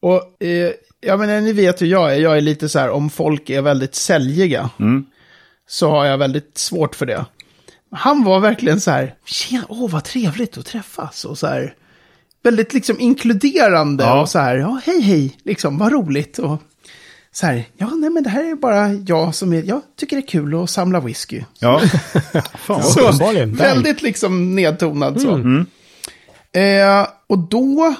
Och 0.00 0.42
eh, 0.42 0.72
ja, 1.00 1.16
men 1.16 1.44
ni 1.44 1.52
vet 1.52 1.82
hur 1.82 1.86
jag 1.86 2.14
är. 2.14 2.20
Jag 2.20 2.36
är 2.36 2.40
lite 2.40 2.68
så 2.68 2.78
här, 2.78 2.90
om 2.90 3.10
folk 3.10 3.50
är 3.50 3.62
väldigt 3.62 3.94
säljiga. 3.94 4.70
Så 5.68 5.90
har 5.90 6.04
jag 6.04 6.18
väldigt 6.18 6.58
svårt 6.58 6.94
för 6.94 7.06
det. 7.06 7.24
Han 7.90 8.24
var 8.24 8.40
verkligen 8.40 8.80
så 8.80 8.90
här, 8.90 9.14
tjena, 9.24 9.64
åh 9.68 9.90
vad 9.90 10.04
trevligt 10.04 10.58
att 10.58 10.66
träffas. 10.66 11.24
Och 11.24 11.38
så 11.38 11.46
här, 11.46 11.74
väldigt 12.42 12.74
liksom 12.74 13.00
inkluderande. 13.00 14.04
Ja. 14.04 14.20
Och 14.20 14.28
så 14.28 14.38
här, 14.38 14.56
ja 14.56 14.80
hej 14.84 15.00
hej, 15.00 15.36
liksom 15.42 15.78
vad 15.78 15.92
roligt. 15.92 16.38
Och 16.38 16.62
så 17.32 17.46
här, 17.46 17.64
ja 17.76 17.86
nej 17.86 18.10
men 18.10 18.22
det 18.22 18.30
här 18.30 18.44
är 18.44 18.54
bara 18.54 18.92
jag 18.92 19.34
som 19.34 19.52
är, 19.52 19.62
jag 19.62 19.80
tycker 19.96 20.16
det 20.16 20.22
är 20.22 20.26
kul 20.28 20.62
att 20.62 20.70
samla 20.70 21.00
whisky. 21.00 21.42
Ja. 21.60 21.80
Fan, 22.58 22.82
Så, 22.82 23.12
väldigt 23.46 24.02
liksom 24.02 24.54
nedtonad 24.54 25.20
så. 25.20 25.36
Eh, 26.60 27.06
och 27.26 27.38
då, 27.38 27.94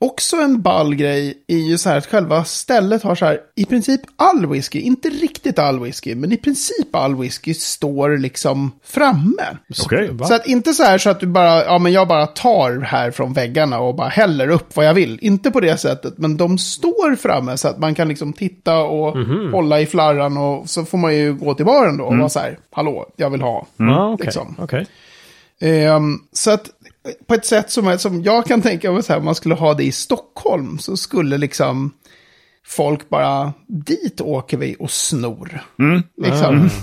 också 0.00 0.36
en 0.36 0.62
ball 0.62 0.94
grej 0.94 1.34
är 1.46 1.56
ju 1.56 1.78
så 1.78 1.88
här 1.88 1.96
att 1.96 2.06
själva 2.06 2.44
stället 2.44 3.02
har 3.02 3.14
så 3.14 3.24
här, 3.24 3.40
i 3.54 3.64
princip 3.64 4.00
all 4.16 4.46
whisky, 4.46 4.80
inte 4.80 5.08
riktigt 5.08 5.58
all 5.58 5.80
whisky, 5.80 6.14
men 6.14 6.32
i 6.32 6.36
princip 6.36 6.94
all 6.94 7.16
whisky 7.16 7.54
står 7.54 8.18
liksom 8.18 8.70
framme. 8.84 9.56
Va? 10.10 10.26
Så 10.26 10.34
att 10.34 10.46
inte 10.46 10.72
så 10.72 10.82
här 10.82 10.98
så 10.98 11.10
att 11.10 11.20
du 11.20 11.26
bara, 11.26 11.64
ja 11.64 11.78
men 11.78 11.92
jag 11.92 12.08
bara 12.08 12.26
tar 12.26 12.80
här 12.80 13.10
från 13.10 13.32
väggarna 13.32 13.78
och 13.78 13.94
bara 13.94 14.08
häller 14.08 14.48
upp 14.48 14.76
vad 14.76 14.86
jag 14.86 14.94
vill. 14.94 15.18
Inte 15.22 15.50
på 15.50 15.60
det 15.60 15.76
sättet, 15.76 16.18
men 16.18 16.36
de 16.36 16.58
står 16.58 17.16
framme 17.16 17.56
så 17.56 17.68
att 17.68 17.78
man 17.78 17.94
kan 17.94 18.08
liksom 18.08 18.32
titta 18.32 18.78
och 18.78 19.16
hålla 19.52 19.80
i 19.80 19.86
flarran 19.86 20.36
och 20.36 20.70
så 20.70 20.84
får 20.84 20.98
man 20.98 21.16
ju 21.16 21.34
gå 21.34 21.54
till 21.54 21.66
baren 21.66 21.96
då 21.96 22.04
och 22.04 22.16
vara 22.18 22.28
så 22.28 22.38
här, 22.38 22.58
hallå, 22.70 23.06
jag 23.16 23.30
vill 23.30 23.42
ha. 23.42 23.66
Okej. 24.12 24.26
liksom. 24.26 24.56
Okej. 24.58 24.86
Ehm, 25.60 26.18
så 26.32 26.50
att 26.50 26.70
på 27.26 27.34
ett 27.34 27.46
sätt 27.46 27.70
som, 27.70 27.98
som 27.98 28.22
jag 28.22 28.46
kan 28.46 28.62
tänka 28.62 28.92
mig 28.92 29.02
så 29.02 29.12
här, 29.12 29.18
om 29.18 29.24
man 29.24 29.34
skulle 29.34 29.54
ha 29.54 29.74
det 29.74 29.84
i 29.84 29.92
Stockholm 29.92 30.78
så 30.78 30.96
skulle 30.96 31.38
liksom 31.38 31.90
folk 32.66 33.08
bara, 33.08 33.52
dit 33.66 34.20
åker 34.20 34.56
vi 34.56 34.76
och 34.78 34.90
snor. 34.90 35.60
Liksom. 36.22 36.70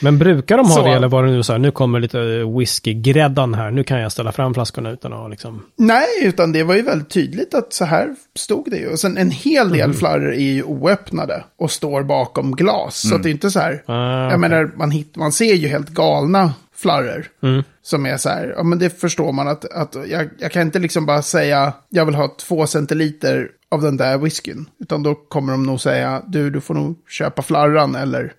Men 0.00 0.18
brukar 0.18 0.56
de 0.56 0.66
ha 0.66 0.74
Så. 0.76 0.82
det 0.84 0.90
eller 0.90 1.08
var 1.08 1.24
det 1.24 1.30
nu 1.30 1.42
så 1.42 1.52
här, 1.52 1.58
nu 1.58 1.70
kommer 1.70 2.00
lite 2.00 2.18
whiskygräddan 2.58 3.54
här, 3.54 3.70
nu 3.70 3.84
kan 3.84 4.00
jag 4.00 4.12
ställa 4.12 4.32
fram 4.32 4.54
flaskorna 4.54 4.90
utan 4.90 5.12
att 5.12 5.30
liksom... 5.30 5.62
Nej, 5.76 6.06
utan 6.22 6.52
det 6.52 6.62
var 6.62 6.74
ju 6.74 6.82
väldigt 6.82 7.10
tydligt 7.10 7.54
att 7.54 7.72
så 7.72 7.84
här 7.84 8.08
stod 8.36 8.70
det 8.70 8.76
ju. 8.76 8.88
Och 8.88 8.98
sen 8.98 9.16
en 9.16 9.30
hel 9.30 9.68
del 9.68 9.80
Mm. 9.80 9.96
flarror 9.96 10.32
är 10.34 10.52
ju 10.52 10.62
oöppnade 10.62 11.44
och 11.58 11.70
står 11.70 12.02
bakom 12.02 12.56
glas. 12.56 13.08
Så 13.08 13.14
att 13.14 13.22
det 13.22 13.28
är 13.28 13.30
inte 13.30 13.50
så 13.50 13.60
här, 13.60 13.82
Ah, 13.86 14.30
jag 14.30 14.40
menar, 14.40 14.70
man, 14.76 14.90
hit, 14.90 15.16
man 15.16 15.32
ser 15.32 15.54
ju 15.54 15.68
helt 15.68 15.88
galna 15.88 16.54
flarror. 16.82 17.26
Mm. 17.42 17.62
Som 17.82 18.06
är 18.06 18.16
så 18.16 18.28
här, 18.28 18.54
ja 18.56 18.62
men 18.62 18.78
det 18.78 19.00
förstår 19.00 19.32
man 19.32 19.48
att, 19.48 19.64
att 19.64 19.96
jag, 20.08 20.28
jag 20.38 20.52
kan 20.52 20.62
inte 20.62 20.78
liksom 20.78 21.06
bara 21.06 21.22
säga, 21.22 21.72
jag 21.88 22.06
vill 22.06 22.14
ha 22.14 22.36
två 22.40 22.66
centiliter 22.66 23.48
av 23.70 23.82
den 23.82 23.96
där 23.96 24.18
whiskyn. 24.18 24.66
Utan 24.80 25.02
då 25.02 25.14
kommer 25.14 25.52
de 25.52 25.62
nog 25.62 25.80
säga, 25.80 26.22
du, 26.26 26.50
du 26.50 26.60
får 26.60 26.74
nog 26.74 26.96
köpa 27.08 27.42
flarran 27.42 27.94
eller... 27.94 28.32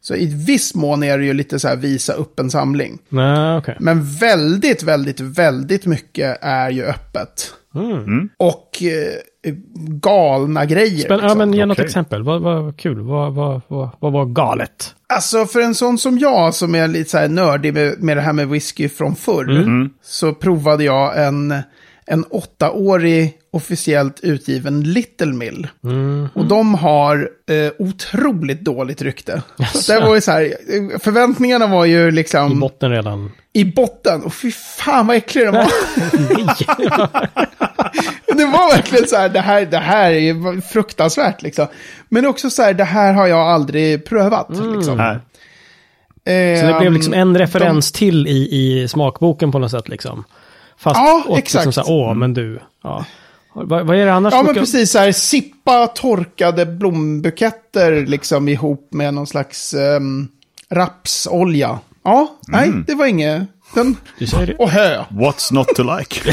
Så 0.00 0.14
i 0.14 0.44
viss 0.46 0.74
mån 0.74 1.02
är 1.02 1.18
det 1.18 1.24
ju 1.24 1.32
lite 1.32 1.58
så 1.58 1.68
här 1.68 1.76
visa 1.76 2.12
upp 2.12 2.40
en 2.40 2.50
samling. 2.50 2.98
Nej, 3.08 3.58
okej. 3.58 3.76
Men 3.80 4.04
väldigt, 4.04 4.82
väldigt, 4.82 5.20
väldigt 5.20 5.86
mycket 5.86 6.38
är 6.40 6.70
ju 6.70 6.84
öppet. 6.84 7.54
Och 8.36 8.82
eh, 8.82 9.52
galna 9.88 10.64
grejer. 10.64 11.06
Ja, 11.08 11.16
liksom. 11.16 11.38
men 11.38 11.52
ge 11.52 11.66
något 11.66 11.74
Okej. 11.74 11.84
exempel. 11.84 12.22
Vad 12.22 12.42
vad 12.42 12.76
kul? 12.76 13.00
Vad, 13.00 13.34
vad, 13.34 13.60
vad, 13.68 13.88
vad 14.00 14.12
var 14.12 14.24
galet? 14.24 14.94
Alltså 15.08 15.46
för 15.46 15.60
en 15.60 15.74
sån 15.74 15.98
som 15.98 16.18
jag 16.18 16.54
som 16.54 16.74
är 16.74 16.88
lite 16.88 17.10
så 17.10 17.18
här 17.18 17.28
nördig 17.28 17.74
med, 17.74 18.02
med 18.02 18.16
det 18.16 18.20
här 18.20 18.32
med 18.32 18.48
whisky 18.48 18.88
från 18.88 19.14
förr. 19.16 19.90
Så 20.02 20.34
provade 20.34 20.84
jag 20.84 21.26
en, 21.26 21.54
en 22.06 22.24
åttaårig 22.30 23.32
officiellt 23.50 24.20
utgiven 24.22 24.82
Little 24.92 25.32
Mill. 25.32 25.68
Och 26.34 26.46
de 26.46 26.74
har 26.74 27.28
eh, 27.50 27.72
otroligt 27.78 28.60
dåligt 28.60 29.02
rykte. 29.02 29.42
Så 29.74 29.92
det 29.92 30.00
var 30.00 30.14
ju 30.14 30.20
så 30.20 30.30
här, 30.30 30.52
förväntningarna 30.98 31.66
var 31.66 31.84
ju 31.84 32.10
liksom 32.10 32.52
I 32.52 32.54
botten 32.54 32.90
redan. 32.90 33.32
i 33.52 33.64
botten. 33.64 34.22
Och 34.22 34.34
fy 34.34 34.50
fan 34.52 35.06
vad 35.06 35.16
äcklig 35.16 35.44
den 35.44 35.54
var. 35.54 35.66
det 38.36 38.44
var 38.44 38.76
verkligen 38.76 39.06
så 39.06 39.16
här, 39.16 39.28
det 39.28 39.40
här, 39.40 39.66
det 39.66 39.78
här 39.78 40.10
är 40.12 40.60
fruktansvärt 40.60 41.42
liksom. 41.42 41.66
Men 42.08 42.26
också 42.26 42.50
så 42.50 42.62
här, 42.62 42.74
det 42.74 42.84
här 42.84 43.12
har 43.12 43.26
jag 43.26 43.40
aldrig 43.40 44.04
prövat. 44.04 44.48
Liksom. 44.76 44.96
Nej. 44.96 45.16
Eh, 46.36 46.60
Så 46.60 46.66
det 46.66 46.76
blev 46.80 46.92
liksom 46.92 47.12
en 47.14 47.38
referens 47.38 47.92
till 47.92 48.26
i, 48.26 48.48
i 48.52 48.88
smakboken 48.88 49.52
på 49.52 49.58
något 49.58 49.70
sätt 49.70 49.88
liksom. 49.88 50.24
Fast 50.78 50.96
Ja, 50.96 51.22
åt 51.28 51.38
exakt. 51.38 51.66
Liksom 51.66 51.84
så 51.84 51.90
här, 51.90 51.98
Åh, 52.08 52.14
men 52.14 52.34
du. 52.34 52.60
Ja. 52.82 53.04
Vad, 53.52 53.86
vad 53.86 53.96
är 53.96 54.06
det 54.06 54.12
annars? 54.14 54.34
Ja, 54.34 54.42
men 54.42 54.54
precis 54.54 54.90
så 54.90 54.98
här, 54.98 55.12
sippa 55.12 55.86
torkade 55.86 56.66
blombuketter 56.66 58.06
liksom 58.06 58.48
ihop 58.48 58.88
med 58.92 59.14
någon 59.14 59.26
slags 59.26 59.74
um, 59.74 60.28
rapsolja. 60.70 61.78
Ja, 62.04 62.36
nej, 62.48 62.70
det 62.86 62.94
var 62.94 63.06
inget. 63.06 63.42
Den, 63.74 63.96
Du 64.18 64.26
säger 64.26 64.46
det. 64.46 64.54
och 64.56 64.70
hö. 64.70 65.04
What's 65.10 65.52
not 65.54 65.68
to 65.68 65.82
like? 65.98 66.20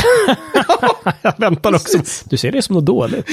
Jag 1.21 1.33
väntar 1.37 1.75
också. 1.75 1.97
Du 2.29 2.37
ser 2.37 2.51
det 2.51 2.61
som 2.61 2.75
något 2.75 2.85
dåligt. 2.85 3.25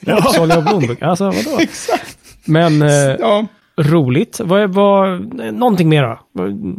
Rapsolja 0.00 0.56
och 0.58 0.64
blombuk. 0.64 1.02
Alltså 1.02 1.24
vadå? 1.24 1.58
Exakt. 1.60 2.18
Men 2.44 2.82
eh, 2.82 2.88
Ja. 3.18 3.46
roligt. 3.76 4.40
Vad, 4.44 4.60
är- 4.62 4.66
vad, 4.66 5.20
någonting 5.54 5.88
mer 5.88 6.02
då? 6.02 6.18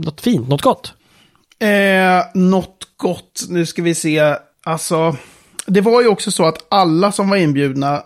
Något 0.03 0.21
fint, 0.21 0.47
något 0.49 0.61
gott? 0.61 0.93
Eh, 1.59 2.25
något 2.41 2.76
gott, 2.97 3.45
nu 3.49 3.65
ska 3.65 3.81
vi 3.81 3.95
se. 3.95 4.35
Alltså, 4.63 5.15
det 5.65 5.81
var 5.81 6.01
ju 6.01 6.07
också 6.07 6.31
så 6.31 6.45
att 6.45 6.65
alla 6.69 7.11
som 7.11 7.29
var 7.29 7.37
inbjudna 7.37 8.03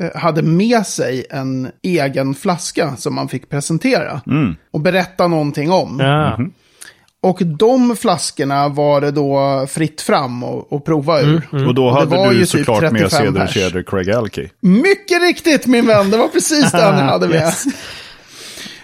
eh, 0.00 0.20
hade 0.20 0.42
med 0.42 0.86
sig 0.86 1.26
en 1.30 1.70
egen 1.82 2.34
flaska 2.34 2.96
som 2.96 3.14
man 3.14 3.28
fick 3.28 3.48
presentera. 3.50 4.20
Och 4.70 4.80
berätta 4.80 5.26
någonting 5.28 5.70
om. 5.70 6.00
Ja. 6.00 6.38
Och 7.24 7.46
de 7.46 7.96
flaskorna 7.96 8.68
var 8.68 9.00
det 9.00 9.10
då 9.10 9.66
fritt 9.70 10.00
fram 10.00 10.42
och, 10.42 10.72
och 10.72 10.84
prova 10.84 11.20
ur. 11.20 11.48
Och 11.68 11.74
då 11.74 11.90
hade 11.90 12.06
var 12.06 12.30
du 12.30 12.34
ju 12.34 12.46
typ 12.46 12.48
såklart 12.66 12.92
med 12.92 13.10
35 13.10 13.10
Cedar. 13.34 13.46
Cedar 13.46 13.82
Craig 13.82 14.10
Alki. 14.10 14.50
Mycket 14.60 15.22
riktigt 15.22 15.66
min 15.66 15.86
vän, 15.86 16.10
det 16.10 16.16
var 16.16 16.28
precis 16.28 16.72
den 16.72 16.98
jag 16.98 17.04
hade 17.04 17.28
med. 17.28 17.36
Yes. 17.42 17.64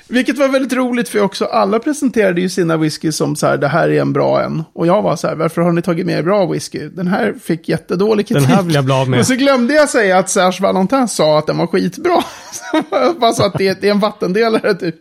Vilket 0.09 0.39
var 0.39 0.49
väldigt 0.49 0.73
roligt 0.73 1.09
för 1.09 1.21
också 1.21 1.45
alla 1.45 1.79
presenterade 1.79 2.41
ju 2.41 2.49
sina 2.49 2.77
whisky 2.77 3.13
som 3.13 3.37
så 3.37 3.47
här, 3.47 3.57
det 3.57 3.69
här 3.69 3.89
är 3.89 4.01
en 4.01 4.13
bra 4.13 4.43
en. 4.43 4.65
Och 4.73 4.87
jag 4.87 5.03
var 5.03 5.17
så 5.17 5.29
här, 5.29 5.35
varför 5.35 5.63
har 5.63 5.73
ni 5.73 5.83
tagit 5.83 6.07
med 6.07 6.25
bra 6.25 6.47
whisky? 6.47 6.89
Den 6.89 7.07
här 7.07 7.35
fick 7.43 7.69
jättedålig 7.69 8.29
kritik. 8.29 8.49
Den 8.49 8.57
här 8.57 8.63
vill 8.63 8.75
jag 8.75 8.85
bli 8.85 8.95
av 8.95 9.09
med. 9.09 9.21
Och 9.21 9.27
så 9.27 9.35
glömde 9.35 9.75
jag 9.75 9.89
säga 9.89 10.19
att 10.19 10.31
Serge 10.31 10.63
Valentin 10.63 11.09
sa 11.09 11.39
att 11.39 11.47
den 11.47 11.59
var 11.59 11.67
skitbra. 11.67 12.23
Så 12.53 12.83
jag 12.91 13.17
bara 13.17 13.33
sa 13.33 13.47
att 13.47 13.59
det, 13.59 13.81
det 13.81 13.87
är 13.87 13.91
en 13.91 14.01
vattendelare 14.01 14.75
typ. 14.75 14.95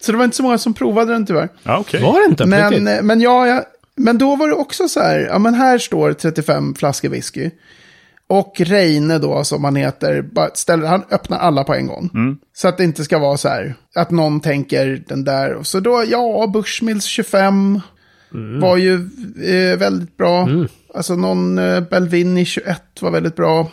Så 0.00 0.12
det 0.12 0.18
var 0.18 0.24
inte 0.24 0.36
så 0.36 0.42
många 0.42 0.58
som 0.58 0.74
provade 0.74 1.12
den 1.12 1.26
tyvärr. 1.26 1.48
Ja, 1.62 1.78
okej. 1.78 2.02
Var 2.02 2.20
det 2.20 2.26
inte? 2.30 2.46
Men, 2.46 2.70
riktigt? 2.70 3.04
men, 3.04 3.20
ja, 3.20 3.46
ja, 3.46 3.62
men 3.96 4.18
då 4.18 4.36
var 4.36 4.48
det 4.48 4.54
också 4.54 4.88
så 4.88 5.00
här, 5.00 5.18
ja 5.30 5.38
men 5.38 5.54
här 5.54 5.78
står 5.78 6.12
35 6.12 6.74
flaskor 6.74 7.08
whisky. 7.08 7.50
Och 8.30 8.52
Reine 8.60 9.18
då, 9.18 9.44
som 9.44 9.64
han 9.64 9.76
heter, 9.76 10.24
ställer, 10.54 10.86
han 10.86 11.04
öppnar 11.10 11.38
alla 11.38 11.64
på 11.64 11.74
en 11.74 11.86
gång. 11.86 12.10
Så 12.56 12.68
att 12.68 12.76
det 12.78 12.84
inte 12.84 13.04
ska 13.04 13.18
vara 13.18 13.36
så 13.36 13.48
här, 13.48 13.74
att 13.94 14.10
någon 14.10 14.40
tänker 14.40 15.02
den 15.08 15.24
där. 15.24 15.54
Och 15.54 15.66
Så 15.66 15.80
då, 15.80 16.04
ja, 16.06 16.46
Bushmills 16.52 17.04
25 17.04 17.80
var 18.60 18.76
ju 18.76 18.94
eh, 19.44 19.78
väldigt 19.78 20.16
bra. 20.16 20.48
Alltså 20.94 21.16
någon 21.16 21.58
eh, 21.58 21.80
Belvini 21.80 22.44
21 22.44 22.82
var 23.00 23.10
väldigt 23.10 23.36
bra. 23.36 23.70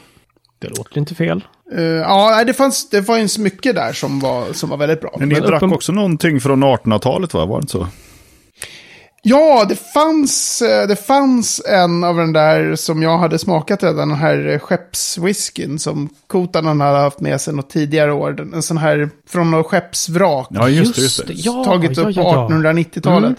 Det 0.59 0.67
låter 0.77 0.97
inte 0.97 1.15
fel. 1.15 1.43
Eh, 1.75 1.83
ja, 1.83 2.43
det 2.43 2.53
fanns, 2.53 2.89
det 2.89 3.03
fanns 3.03 3.37
mycket 3.37 3.75
där 3.75 3.93
som 3.93 4.19
var, 4.19 4.53
som 4.53 4.69
var 4.69 4.77
väldigt 4.77 5.01
bra. 5.01 5.15
Men 5.19 5.29
ni 5.29 5.35
Men 5.35 5.43
drack 5.43 5.61
uppen- 5.63 5.73
också 5.73 5.91
någonting 5.91 6.39
från 6.41 6.63
1800-talet 6.63 7.33
va? 7.33 7.45
Var 7.45 7.57
det 7.57 7.61
inte 7.63 7.71
så? 7.71 7.87
Ja, 9.27 9.65
det 9.69 9.75
fanns, 9.75 10.61
eh, 10.61 10.87
det 10.87 10.95
fanns 10.95 11.61
en 11.65 12.03
av 12.03 12.17
den 12.17 12.33
där 12.33 12.75
som 12.75 13.03
jag 13.03 13.17
hade 13.17 13.39
smakat 13.39 13.83
redan, 13.83 14.09
den 14.09 14.17
här 14.17 14.47
eh, 14.47 14.59
skeppswhiskyn 14.59 15.79
som 15.79 16.09
Kotanen 16.27 16.81
hade 16.81 16.97
haft 16.97 17.19
med 17.19 17.41
sig 17.41 17.53
något 17.53 17.69
tidigare 17.69 18.13
år. 18.13 18.41
En 18.53 18.61
sån 18.61 18.77
här 18.77 19.09
från 19.27 19.51
något 19.51 19.65
skeppsvrak. 19.65 20.47
Ja, 20.49 20.69
just 20.69 20.95
det. 20.95 21.01
Just 21.01 21.27
det. 21.27 21.33
Ja, 21.33 21.63
tagit 21.63 21.97
ja, 21.97 22.03
upp 22.03 22.15
ja, 22.15 22.47
på 22.47 22.53
ja. 22.53 22.57
1890-talet. 22.57 23.37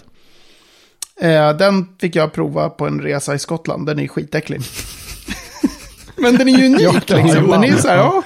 Eh, 1.21 1.57
den 1.57 1.87
fick 2.01 2.15
jag 2.15 2.33
prova 2.33 2.69
på 2.69 2.87
en 2.87 3.01
resa 3.01 3.35
i 3.35 3.39
Skottland. 3.39 3.85
Den 3.85 3.99
är 3.99 4.07
skitäcklig. 4.07 4.61
Men 6.15 6.37
den 6.37 6.47
är 6.47 6.57
ju 6.57 6.65
unik. 6.65 7.09
Liksom. 7.09 7.47
Den 7.47 7.63
är 7.63 7.75
så 7.75 7.87
här, 7.87 7.97
ja. 7.97 8.23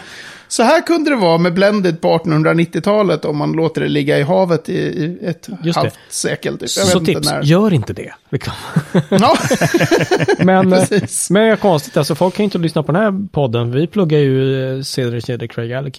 Så 0.51 0.63
här 0.63 0.81
kunde 0.81 1.09
det 1.09 1.15
vara 1.15 1.37
med 1.37 1.53
blended 1.53 2.01
på 2.01 2.17
1890-talet 2.17 3.25
om 3.25 3.37
man 3.37 3.51
låter 3.51 3.81
det 3.81 3.87
ligga 3.87 4.17
i 4.19 4.21
havet 4.21 4.69
i, 4.69 4.73
i 4.73 5.17
ett 5.23 5.47
Just 5.63 5.75
det. 5.75 5.79
halvt 5.81 5.99
sekel. 6.09 6.53
Typ. 6.53 6.61
Jag 6.61 6.69
Så 6.69 6.99
vet 6.99 7.07
inte 7.07 7.21
tips, 7.21 7.31
när. 7.31 7.41
gör 7.43 7.73
inte 7.73 7.93
det. 7.93 8.13
Liksom. 8.31 8.53
Ja, 9.09 9.37
Men, 10.39 10.73
eh, 10.73 10.87
men 11.29 11.43
det 11.43 11.51
är 11.51 11.55
konstigt, 11.55 11.97
alltså 11.97 12.15
folk 12.15 12.35
kan 12.35 12.43
ju 12.43 12.45
inte 12.45 12.57
lyssna 12.57 12.83
på 12.83 12.91
den 12.91 13.01
här 13.01 13.27
podden. 13.31 13.71
Vi 13.71 13.87
pluggar 13.87 14.19
ju 14.19 14.63
eh, 14.77 14.81
Cedric 14.83 15.25
Cedric 15.25 15.51
Craig 15.51 15.73
Alec 15.73 15.95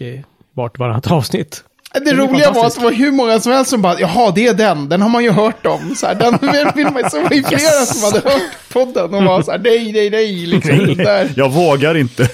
vart 0.55 0.79
varannat 0.79 1.11
avsnitt. 1.11 1.65
Det 2.05 2.13
roliga 2.15 2.51
var 2.51 2.67
att 2.67 2.75
det 2.75 2.81
var 2.81 2.93
hur 2.93 3.13
många 3.13 3.41
som 3.41 3.53
helst 3.53 3.71
som 3.71 3.83
bara, 3.83 4.01
jaha, 4.01 4.33
det 4.35 4.47
är 4.47 4.55
den, 4.55 4.89
den 4.89 5.03
har 5.03 5.09
man 5.09 5.25
ju 5.25 5.31
hört 5.31 5.67
om. 5.67 5.95
Så 5.97 6.07
här, 6.07 6.15
den 6.15 6.39
vill 6.75 6.85
man, 6.93 7.11
så 7.11 7.23
var 7.23 7.29
det 7.29 7.49
flera 7.49 7.87
som 7.87 8.03
hade 8.13 8.31
hört 8.31 8.43
podden 8.73 9.15
och 9.15 9.25
var 9.25 9.43
så 9.43 9.51
här, 9.51 9.59
nej, 9.65 9.93
nej, 9.93 10.11
nej, 10.11 10.47
liksom. 10.47 10.79
det 10.79 10.95
Där. 10.95 11.33
Jag 11.37 11.51
vågar 11.53 11.97
inte. 11.97 12.29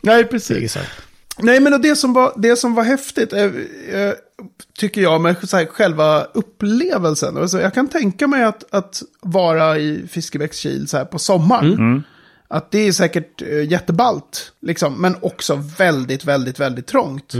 Nej, 0.00 0.24
precis. 0.24 0.56
Exakt. 0.76 0.90
Nej, 1.38 1.60
men 1.60 1.82
det 1.82 1.96
som 1.96 2.12
var, 2.12 2.32
det 2.36 2.56
som 2.56 2.74
var 2.74 2.82
häftigt, 2.84 3.32
eh, 3.32 3.44
eh, 3.44 4.12
tycker 4.78 5.00
jag, 5.00 5.20
med 5.20 5.36
här, 5.52 5.66
själva 5.66 6.24
upplevelsen. 6.24 7.36
Alltså, 7.36 7.60
jag 7.60 7.74
kan 7.74 7.88
tänka 7.88 8.26
mig 8.26 8.44
att, 8.44 8.74
att 8.74 9.02
vara 9.20 9.78
i 9.78 10.06
Fiskebäckskil 10.08 10.88
så 10.88 10.96
här 10.96 11.04
på 11.04 11.18
sommaren. 11.18 12.02
Att 12.48 12.70
det 12.70 12.88
är 12.88 12.92
säkert 12.92 13.42
eh, 13.42 13.70
jätteballt, 13.70 14.52
liksom, 14.60 15.00
men 15.00 15.16
också 15.20 15.62
väldigt, 15.78 16.24
väldigt, 16.24 16.60
väldigt 16.60 16.86
trångt. 16.86 17.32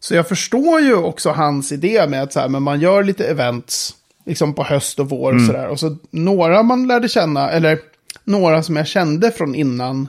Så 0.00 0.14
jag 0.14 0.28
förstår 0.28 0.80
ju 0.80 0.94
också 0.94 1.30
hans 1.30 1.72
idé 1.72 2.06
med 2.06 2.22
att 2.22 2.32
så 2.32 2.40
här, 2.40 2.48
men 2.48 2.62
man 2.62 2.80
gör 2.80 3.02
lite 3.04 3.24
events 3.24 3.94
liksom 4.26 4.54
på 4.54 4.64
höst 4.64 4.98
och 4.98 5.08
vår 5.08 5.32
och 5.34 5.40
sådär. 5.46 5.68
Och 5.68 5.80
så 5.80 5.96
några 6.10 6.62
man 6.62 6.86
lärde 6.86 7.08
känna, 7.08 7.50
eller 7.50 7.78
några 8.24 8.62
som 8.62 8.76
jag 8.76 8.86
kände 8.86 9.30
från 9.30 9.54
innan, 9.54 10.08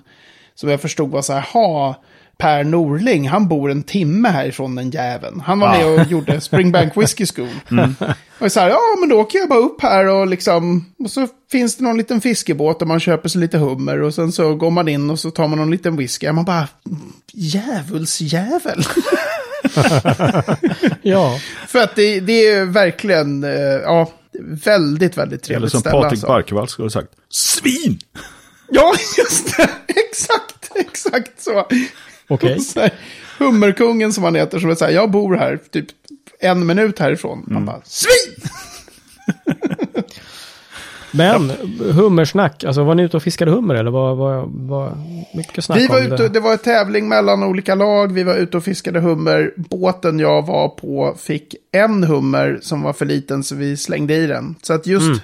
som 0.55 0.69
jag 0.69 0.81
förstod 0.81 1.09
var 1.09 1.21
så 1.21 1.33
här, 1.33 1.41
ha 1.53 2.03
Per 2.37 2.63
Norling, 2.63 3.29
han 3.29 3.47
bor 3.47 3.71
en 3.71 3.83
timme 3.83 4.29
härifrån 4.29 4.75
den 4.75 4.89
jäveln. 4.89 5.39
Han 5.39 5.59
var 5.59 5.69
med 5.71 5.85
och 5.87 6.11
gjorde 6.11 6.41
Springbank 6.41 6.97
Whiskey 6.97 7.25
School. 7.25 7.49
Och 8.39 8.51
så 8.51 8.59
här, 8.59 8.69
ja 8.69 8.79
men 8.99 9.09
då 9.09 9.19
åker 9.19 9.39
jag 9.39 9.49
bara 9.49 9.59
upp 9.59 9.81
här 9.81 10.05
och 10.05 10.27
liksom, 10.27 10.85
och 10.99 11.11
så 11.11 11.27
finns 11.51 11.77
det 11.77 11.83
någon 11.83 11.97
liten 11.97 12.21
fiskebåt 12.21 12.81
och 12.81 12.87
man 12.87 12.99
köper 12.99 13.29
sig 13.29 13.41
lite 13.41 13.57
hummer 13.57 14.01
och 14.01 14.13
sen 14.13 14.31
så 14.31 14.55
går 14.55 14.71
man 14.71 14.87
in 14.87 15.09
och 15.09 15.19
så 15.19 15.31
tar 15.31 15.47
man 15.47 15.57
någon 15.57 15.71
liten 15.71 15.97
whisky. 15.97 16.31
Man 16.31 16.45
bara, 16.45 16.67
djävulsjävel. 17.33 18.83
Ja, 21.01 21.39
För 21.67 21.79
att 21.79 21.95
det, 21.95 22.19
det 22.19 22.47
är 22.47 22.65
verkligen, 22.65 23.43
eh, 23.43 23.51
ja, 23.83 24.11
väldigt, 24.41 25.17
väldigt 25.17 25.39
Eller 25.39 25.47
trevligt 25.47 25.71
som 25.71 25.79
ställe. 25.79 25.93
Patrik 25.93 26.11
alltså. 26.11 26.27
Barkevall 26.27 26.67
skulle 26.67 26.85
ha 26.85 26.89
sagt. 26.89 27.09
Svin! 27.29 27.99
Ja, 28.69 28.93
just 29.17 29.57
det. 29.57 29.69
Exakt, 29.87 30.71
exakt 30.75 31.41
så. 31.41 31.67
Okej. 32.27 32.59
Här, 32.75 32.91
Hummerkungen 33.39 34.13
som 34.13 34.23
han 34.23 34.35
heter, 34.35 34.59
som 34.59 34.69
är 34.69 34.75
så 34.75 34.85
här, 34.85 34.91
jag 34.91 35.11
bor 35.11 35.35
här 35.35 35.59
typ 35.71 35.85
en 36.39 36.65
minut 36.65 36.99
härifrån. 36.99 37.37
Mm. 37.39 37.53
Man 37.53 37.65
bara, 37.65 37.81
svin! 37.83 38.49
Men 41.11 41.51
hummersnack, 41.79 42.63
alltså 42.63 42.83
var 42.83 42.95
ni 42.95 43.03
ute 43.03 43.17
och 43.17 43.23
fiskade 43.23 43.51
hummer 43.51 43.75
eller 43.75 43.91
vad 43.91 44.17
var, 44.17 44.45
var 44.47 44.97
mycket 45.33 45.63
snack 45.63 45.77
Vi 45.79 45.87
var 45.87 45.97
om 45.99 46.05
ute, 46.05 46.15
det? 46.23 46.29
det 46.29 46.39
var 46.39 46.51
en 46.51 46.57
tävling 46.57 47.07
mellan 47.07 47.43
olika 47.43 47.75
lag, 47.75 48.11
vi 48.11 48.23
var 48.23 48.35
ute 48.35 48.57
och 48.57 48.63
fiskade 48.63 48.99
hummer. 48.99 49.53
Båten 49.55 50.19
jag 50.19 50.45
var 50.45 50.69
på 50.69 51.15
fick 51.19 51.55
en 51.71 52.03
hummer 52.03 52.59
som 52.61 52.81
var 52.81 52.93
för 52.93 53.05
liten 53.05 53.43
så 53.43 53.55
vi 53.55 53.77
slängde 53.77 54.15
i 54.15 54.27
den. 54.27 54.55
Så 54.61 54.73
att 54.73 54.87
just 54.87 55.07
Mm. 55.07 55.19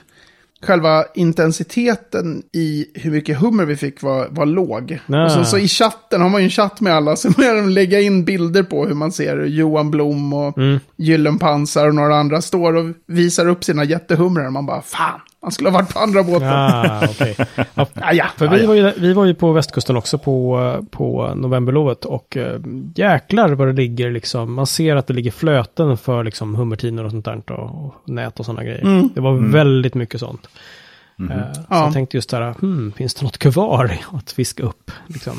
Själva 0.64 1.04
intensiteten 1.16 2.44
i 2.54 2.86
hur 2.94 3.12
mycket 3.12 3.38
hummer 3.38 3.66
vi 3.66 3.76
fick 3.76 4.02
var, 4.02 4.28
var 4.30 4.46
låg. 4.46 5.00
Och 5.26 5.32
så, 5.32 5.46
så 5.46 5.58
i 5.58 5.68
chatten 5.68 6.22
har 6.22 6.30
man 6.30 6.42
ju 6.42 6.46
en 6.46 6.50
chatt 6.52 6.82
med 6.82 6.94
alla 6.94 7.16
så 7.16 7.30
med 7.38 7.56
de 7.56 7.70
lägga 7.70 8.02
in 8.02 8.26
bilder 8.26 8.64
på 8.64 8.86
hur 8.86 8.94
man 8.94 9.12
ser 9.12 9.44
Johan 9.46 9.92
Blom 9.92 10.34
och 10.34 10.58
Mm. 10.58 10.80
Gyllenpansar 10.96 11.88
och 11.88 11.96
några 11.96 12.16
andra 12.16 12.42
står 12.42 12.76
och 12.76 12.96
visar 13.08 13.48
upp 13.48 13.64
sina 13.64 13.84
jättehumrar. 13.84 14.50
Man 14.50 14.66
bara, 14.66 14.82
fan, 14.82 15.20
man 15.44 15.52
skulle 15.52 15.70
ha 15.70 15.78
varit 15.80 15.94
på 15.94 16.00
andra 16.00 16.24
båten. 16.24 16.48
Ah, 16.52 17.04
okej. 17.10 17.36
Ja, 17.76 17.88
Ja, 17.94 18.14
ja, 18.14 18.26
För 18.38 18.48
vi, 18.48 18.62
ja. 18.62 18.68
var 18.68 18.76
ju, 18.76 18.92
vi 18.98 19.14
var 19.14 19.26
ju 19.26 19.34
på 19.36 19.52
västkusten 19.52 19.98
också 19.98 20.18
på, 20.18 20.86
på 20.92 21.34
novemberlovet 21.36 22.06
och 22.06 22.38
eh, 22.38 22.60
jäklar 22.96 23.50
vad 23.50 23.68
det 23.68 23.74
ligger 23.74 24.12
liksom. 24.12 24.54
Man 24.54 24.68
ser 24.68 24.96
att 24.96 25.08
det 25.08 25.14
ligger 25.14 25.32
flöten 25.32 25.98
för 25.98 26.24
liksom 26.24 26.56
hummertinor 26.56 27.04
och 27.06 27.12
sånt 27.12 27.26
där 27.26 27.52
och, 27.52 27.86
och 27.86 28.10
nät 28.10 28.40
och 28.40 28.46
sådana 28.46 28.64
grejer. 28.64 28.82
Mm. 28.82 29.10
Det 29.16 29.22
var 29.22 29.34
väldigt 29.52 29.94
mycket 29.96 30.20
sånt. 30.20 30.48
Eh, 31.20 31.54
Så 31.54 31.62
Ja. 31.70 31.84
jag 31.86 31.94
tänkte 31.94 32.18
just 32.18 32.30
där, 32.30 32.54
hmm, 32.62 32.92
finns 32.98 33.14
det 33.14 33.26
något 33.26 33.38
kvar 33.38 33.98
att 34.12 34.32
fiska 34.32 34.64
upp? 34.64 34.92
Liksom. 35.08 35.34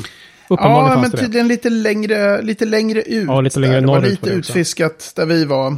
Uppenbarligen 0.48 0.90
Ja, 0.96 1.00
men 1.00 1.10
det 1.10 1.16
det. 1.16 1.22
tydligen 1.22 1.48
lite 1.48 1.70
längre, 1.70 2.42
lite 2.42 2.64
längre 2.64 3.02
ut. 3.02 3.26
Ja, 3.28 3.40
lite 3.40 3.60
där. 3.60 3.66
längre 3.68 3.80
Det 3.80 3.86
var 3.86 3.94
norrut 3.94 4.10
lite 4.10 4.22
var 4.22 4.30
det 4.32 4.38
också. 4.38 4.50
utfiskat 4.52 5.12
där 5.16 5.26
vi 5.26 5.44
var. 5.44 5.76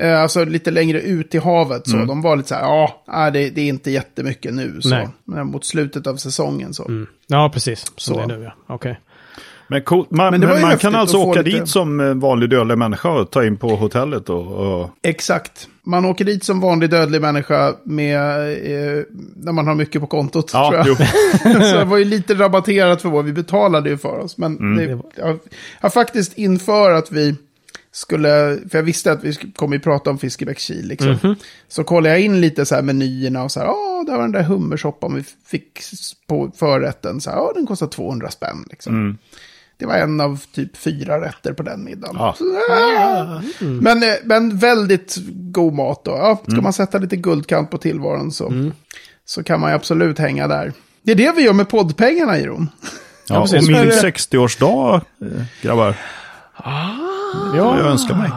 Eh, 0.00 0.22
Alltså 0.22 0.44
lite 0.44 0.70
längre 0.70 1.00
ut 1.00 1.34
i 1.34 1.38
havet. 1.38 1.88
Så. 1.88 1.96
De 1.96 2.22
var 2.22 2.36
lite 2.36 2.48
så 2.48 2.54
här, 2.54 2.62
ja, 3.06 3.30
det, 3.30 3.50
det 3.50 3.60
är 3.60 3.68
inte 3.68 3.90
jättemycket 3.90 4.54
nu. 4.54 4.80
Så. 4.80 4.88
Nej. 4.88 5.08
Men 5.24 5.46
mot 5.46 5.64
slutet 5.64 6.06
av 6.06 6.16
säsongen 6.16 6.74
så. 6.74 6.84
Mm. 6.88 7.06
Ja, 7.26 7.50
precis. 7.54 7.80
Som 7.96 8.14
Så. 8.14 8.26
det 8.26 8.34
är 8.34 8.38
nu, 8.38 8.44
ja. 8.44 8.74
Okej. 8.74 9.00
Men, 9.70 9.82
cool. 9.82 10.06
man, 10.10 10.30
Men 10.30 10.40
men 10.40 10.60
man 10.60 10.78
kan 10.78 10.94
alltså 10.94 11.16
åka 11.16 11.42
lite- 11.42 11.58
dit 11.58 11.68
som 11.68 12.00
eh, 12.00 12.14
vanlig 12.14 12.50
dödlig 12.50 12.78
människa 12.78 13.08
och 13.10 13.30
ta 13.30 13.44
in 13.44 13.56
på 13.56 13.68
hotellet 13.76 14.28
och... 14.30 14.46
och 14.80 14.90
Exakt. 15.02 15.68
Man 15.82 16.04
åker 16.04 16.24
dit 16.24 16.44
som 16.44 16.60
vanlig 16.60 16.90
dödlig 16.90 17.20
människa 17.20 17.74
med, 17.84 18.16
eh, 18.50 19.02
när 19.36 19.52
man 19.52 19.66
har 19.66 19.74
mycket 19.74 20.00
på 20.00 20.06
kontot. 20.06 20.48
tror 20.48 20.62
ja, 20.62 20.74
jag. 20.74 20.86
jo. 20.86 20.94
så 21.62 21.76
det 21.78 21.84
var 21.84 21.96
ju 21.96 22.04
lite 22.04 22.34
rabatterat 22.34 23.02
för 23.02 23.08
vad 23.08 23.24
vi 23.24 23.32
betalade 23.32 23.90
ju 23.90 23.98
för 23.98 24.18
oss. 24.18 24.38
Men 24.38 24.56
Mm. 24.58 24.76
det, 24.76 25.02
jag, 25.22 25.38
jag 25.80 25.92
faktiskt 25.92 26.38
inför 26.38 26.90
att 26.90 27.12
vi 27.12 27.34
skulle, 27.92 28.58
för 28.70 28.78
jag 28.78 28.82
visste 28.82 29.12
att 29.12 29.24
vi 29.24 29.34
kommer 29.34 29.76
ju 29.76 29.80
prata 29.80 30.10
om 30.10 30.18
Fiskebäckskil 30.18 30.88
liksom. 30.88 31.18
Mhm. 31.22 31.36
Så 31.68 31.84
kollade 31.84 32.08
jag 32.14 32.20
in 32.20 32.40
lite 32.40 32.66
så 32.66 32.74
här 32.74 32.82
menyerna 32.82 33.42
och 33.42 33.52
så 33.52 33.60
här, 33.60 33.66
ja, 33.66 34.04
där 34.06 34.14
var 34.14 34.22
den 34.22 34.32
där 34.32 34.42
hummersoppan 34.42 35.14
vi 35.14 35.24
fick 35.46 35.80
på 36.26 36.52
förrätten. 36.58 37.20
Så 37.20 37.30
här, 37.30 37.36
ja, 37.36 37.52
den 37.54 37.66
kostar 37.66 37.86
200 37.86 38.30
spänn 38.30 38.64
liksom. 38.70 38.94
Mm. 38.94 39.18
Det 39.76 39.86
var 39.86 39.94
en 39.94 40.20
av 40.20 40.40
typ 40.54 40.76
fyra 40.76 41.20
rätter 41.20 41.52
på 41.52 41.62
den 41.62 41.84
middagen. 41.84 42.16
Ja. 42.18 42.34
Så, 42.38 42.44
ah. 42.72 43.42
men, 43.60 44.02
eh, 44.02 44.14
men 44.24 44.58
väldigt 44.58 45.16
god 45.30 45.74
mat 45.74 46.04
då. 46.04 46.10
Ja, 46.10 46.36
ska 46.42 46.52
Mm. 46.52 46.62
man 46.64 46.72
sätta 46.72 46.98
lite 46.98 47.16
guldkant 47.16 47.70
på 47.70 47.78
tillvaron 47.78 48.32
så, 48.32 48.70
så 49.24 49.42
kan 49.42 49.60
man 49.60 49.70
ju 49.70 49.74
absolut 49.76 50.18
hänga 50.18 50.48
där. 50.48 50.72
Det 51.02 51.12
är 51.12 51.16
det 51.16 51.32
vi 51.36 51.42
gör 51.42 51.52
med 51.52 51.68
poddpengarna, 51.68 52.38
Jeroen. 52.38 52.68
Ja, 53.28 53.40
precis. 53.42 53.58
och 53.58 53.72
min 53.72 53.72
Men- 53.88 53.90
60-årsdag, 53.90 54.94
eh, 55.20 55.42
grabbar. 55.62 55.94
Ja, 57.56 57.78
Jag 57.78 57.86
önskar 57.86 58.14
mig. 58.14 58.30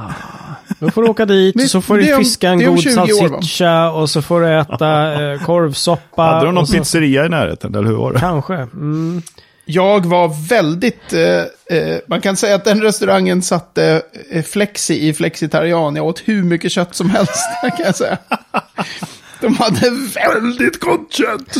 då 0.79 0.91
får 0.91 1.03
du 1.03 1.09
åka 1.09 1.25
dit 1.25 1.55
och 1.55 1.61
så 1.61 1.81
får 1.81 1.97
du 1.97 2.17
fiska 2.17 2.49
en 2.49 2.59
god 2.65 2.81
20 2.81 2.89
år, 2.99 3.27
va? 3.29 3.29
salsiccia 3.41 3.91
och 3.91 4.09
så 4.09 4.21
får 4.21 4.41
du 4.41 4.59
äta 4.59 5.13
eh, 5.33 5.41
korvsoppa. 5.45 6.21
Hade 6.21 6.45
de 6.45 6.55
någon 6.55 6.67
så- 6.67 6.73
pizzeria 6.77 7.25
i 7.25 7.29
närheten, 7.29 7.75
eller 7.75 7.87
hur 7.87 7.95
var 7.95 8.13
det? 8.13 8.19
Kanske. 8.19 8.53
Mm. 8.53 9.21
Jag 9.65 10.05
var 10.05 10.47
väldigt, 10.49 11.13
eh, 11.13 11.77
eh, 11.77 11.97
man 12.07 12.21
kan 12.21 12.37
säga 12.37 12.55
att 12.55 12.65
den 12.65 12.81
restaurangen 12.81 13.41
satte 13.41 14.01
eh, 14.31 14.43
flexi 14.43 15.07
i 15.07 15.13
flexitarian. 15.13 15.95
Jag 15.95 16.05
åt 16.05 16.19
hur 16.25 16.43
mycket 16.43 16.71
kött 16.71 16.95
som 16.95 17.09
helst, 17.09 17.39
kan 17.61 17.85
jag 17.85 17.95
säga. 17.95 18.17
De 19.41 19.55
hade 19.55 19.89
väldigt 20.15 20.79
gott 20.79 21.13
kött. 21.13 21.57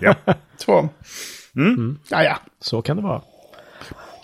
Ja. 0.00 0.14
Så. 0.56 0.88
Ja, 2.08 2.22
ja. 2.22 2.36
Så 2.60 2.82
kan 2.82 2.96
det 2.96 3.02
vara. 3.02 3.20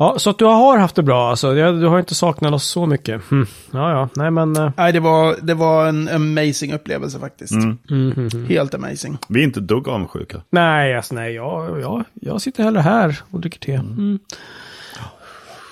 Ja, 0.01 0.15
så 0.19 0.31
att 0.31 0.39
du 0.39 0.45
har 0.45 0.79
haft 0.79 0.97
det 0.97 1.03
bra 1.03 1.31
alltså. 1.31 1.55
Du 1.55 1.87
har 1.87 1.99
inte 1.99 2.15
saknat 2.15 2.53
oss 2.53 2.65
så 2.65 2.87
mycket. 2.87 3.31
Hm. 3.31 3.47
Ja, 3.71 3.91
ja. 3.93 4.09
Nej, 4.17 4.31
men... 4.31 4.57
eh, 4.57 4.71
Nej, 4.77 4.93
det 4.93 5.01
var, 5.01 5.37
det 5.43 5.55
var 5.55 5.87
en 5.87 6.09
amazing 6.09 6.73
upplevelse 6.75 7.19
faktiskt. 7.19 7.53
mhm. 7.91 8.47
Helt 8.49 8.75
amazing. 8.75 9.19
Vi 9.29 9.41
är 9.41 9.45
inte 9.45 9.61
dugg 9.61 9.89
avundsjuka. 9.89 10.41
Nej, 10.51 10.97
alltså, 10.97 11.15
nej. 11.15 11.35
Jag, 11.35 11.81
jag, 11.81 12.05
jag 12.15 12.41
sitter 12.41 12.63
hellre 12.65 12.81
här 12.81 13.19
och 13.31 13.41
dricker 13.41 13.59
te. 13.61 13.81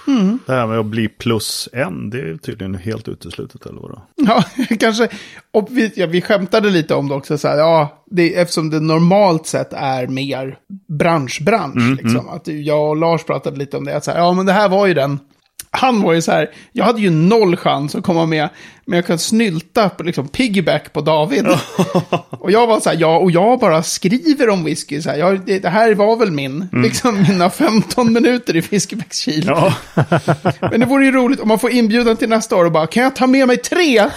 Mm. 0.08 0.38
Det 0.46 0.52
här 0.52 0.66
med 0.66 0.78
att 0.78 0.86
bli 0.86 1.08
plus 1.08 1.68
en, 1.72 2.10
det 2.10 2.20
är 2.20 2.36
tydligen 2.36 2.74
helt 2.74 3.08
uteslutet, 3.08 3.66
eller 3.66 3.80
vadå? 3.80 4.02
Ja, 4.16 4.44
kanske. 4.78 5.08
Och 5.50 5.68
vi, 5.70 5.92
ja, 5.96 6.06
vi 6.06 6.20
skämtade 6.20 6.70
lite 6.70 6.94
om 6.94 7.08
det 7.08 7.14
också. 7.14 7.38
Så 7.38 7.48
här, 7.48 7.56
ja, 7.58 8.04
det, 8.06 8.34
eftersom 8.34 8.70
det 8.70 8.80
normalt 8.80 9.46
sett 9.46 9.72
är 9.72 10.06
mer 10.06 10.58
bransch-bransch. 10.88 12.02
liksom, 12.02 12.28
att 12.28 12.48
jag 12.48 12.88
och 12.88 12.96
Lars 12.96 13.24
pratade 13.24 13.56
lite 13.56 13.76
om 13.76 13.84
det. 13.84 13.96
Att 13.96 14.04
så 14.04 14.10
här, 14.10 14.18
ja, 14.18 14.32
men 14.32 14.46
det 14.46 14.52
här 14.52 14.68
var 14.68 14.86
ju 14.86 14.94
den 14.94 15.20
han 15.70 16.02
var 16.02 16.12
ju 16.12 16.22
så 16.22 16.32
här, 16.32 16.50
jag 16.72 16.84
hade 16.84 17.00
ju 17.00 17.10
noll 17.10 17.56
chans 17.56 17.94
att 17.94 18.04
komma 18.04 18.26
med, 18.26 18.48
men 18.84 18.96
jag 18.96 19.06
kunde 19.06 19.22
snylta 19.22 19.88
på 19.88 20.02
liksom 20.02 20.28
piggyback 20.28 20.92
på 20.92 21.00
David. 21.00 21.46
och 22.30 22.50
jag 22.50 22.66
var 22.66 22.80
så 22.80 22.90
här, 22.90 22.96
ja, 23.00 23.18
och 23.18 23.30
jag 23.30 23.58
bara 23.60 23.82
skriver 23.82 24.48
om 24.48 24.64
whisky, 24.64 25.02
så 25.02 25.10
här, 25.10 25.16
jag, 25.16 25.40
det, 25.40 25.58
det 25.58 25.68
här 25.68 25.94
var 25.94 26.16
väl 26.16 26.30
min, 26.30 26.68
liksom 26.72 27.22
mina 27.22 27.50
15 27.50 28.12
minuter 28.12 28.56
i 28.56 28.62
Fiskebäckskil. 28.62 29.44
Ja, 29.46 29.74
Men 30.60 30.80
det 30.80 30.86
vore 30.86 31.04
ju 31.04 31.12
roligt 31.12 31.40
om 31.40 31.48
man 31.48 31.58
får 31.58 31.70
inbjudan 31.70 32.16
till 32.16 32.28
nästa 32.28 32.56
år 32.56 32.64
och 32.64 32.72
bara, 32.72 32.86
kan 32.86 33.02
jag 33.02 33.16
ta 33.16 33.26
med 33.26 33.46
mig 33.46 33.56
tre? 33.56 34.00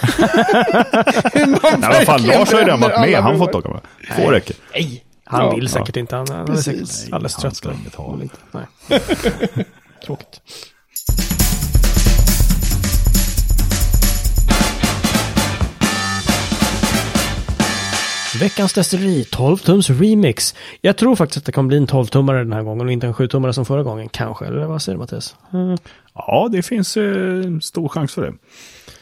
Man 1.46 1.80
Nej, 1.80 1.80
vad 1.80 2.04
fan, 2.04 2.22
Lars 2.22 2.52
har 2.52 2.58
ju 2.58 2.64
redan 2.64 2.80
varit 2.80 3.00
med. 3.00 3.22
Han 3.22 3.34
inte 3.34 3.56
åka 3.56 3.68
med. 3.68 3.80
Får 4.16 4.32
räcker. 4.32 4.56
Nej, 4.72 5.04
han 5.24 5.44
Ja, 5.44 5.54
vill 5.54 5.68
säkert 5.68 5.96
inte. 5.96 6.16
Han, 6.16 6.28
han 6.28 6.40
är 6.40 6.46
Precis. 6.46 6.90
säkert 6.90 7.12
alldeles 7.14 7.36
trött. 7.36 7.64
Nej. 8.52 9.00
Tråkigt. 10.06 10.40
Veckans 18.42 18.72
destilleri, 18.72 19.22
12-tums 19.22 20.00
remix. 20.00 20.54
Jag 20.80 20.96
tror 20.96 21.16
faktiskt 21.16 21.38
att 21.38 21.44
det 21.44 21.52
kommer 21.52 21.68
bli 21.68 21.76
en 21.76 21.86
12-tummare 21.86 22.38
den 22.38 22.52
här 22.52 22.62
gången 22.62 22.86
och 22.86 22.92
inte 22.92 23.06
en 23.06 23.14
7-tummare 23.14 23.52
som 23.52 23.64
förra 23.64 23.82
gången. 23.82 24.08
Kanske, 24.08 24.46
eller 24.46 24.64
vad 24.64 24.82
säger 24.82 24.96
du 24.96 25.00
Mattias? 25.00 25.36
Mm. 25.52 25.76
Ja, 26.14 26.48
det 26.52 26.62
finns 26.62 26.96
eh, 26.96 27.58
stor 27.60 27.88
chans 27.88 28.14
för 28.14 28.22
det. 28.22 28.32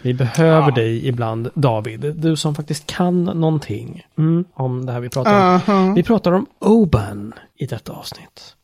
Vi 0.02 0.14
behöver 0.14 0.72
dig 0.72 1.06
ibland, 1.08 1.50
David. 1.54 2.14
Du 2.16 2.36
som 2.36 2.54
faktiskt 2.54 2.86
kan 2.86 3.24
någonting 3.24 4.02
mm, 4.18 4.44
om 4.54 4.86
det 4.86 4.92
här 4.92 5.00
vi 5.00 5.08
pratar 5.08 5.34
om. 5.34 5.60
Aha. 5.70 5.92
Vi 5.96 6.02
pratar 6.02 6.32
om 6.32 6.46
Oban 6.58 7.32
i 7.58 7.66
detta 7.66 7.92
avsnitt. 7.92 8.54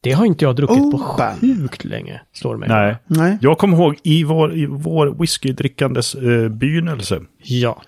Det 0.00 0.12
har 0.12 0.24
inte 0.24 0.44
jag 0.44 0.56
druckit 0.56 0.90
på 0.90 0.98
Oban. 0.98 1.36
sjukt 1.40 1.84
länge, 1.84 2.20
slår 2.32 2.56
mig. 2.56 2.68
Nej. 2.68 2.96
Nej, 3.06 3.38
Jag 3.40 3.58
kommer 3.58 3.76
ihåg 3.76 3.96
i 4.02 4.24
vår, 4.24 4.56
i 4.56 4.66
vår 4.66 5.06
whiskydrickandes 5.20 6.14
eh, 6.14 6.48
begynnelse. 6.48 7.20
Ja. 7.42 7.82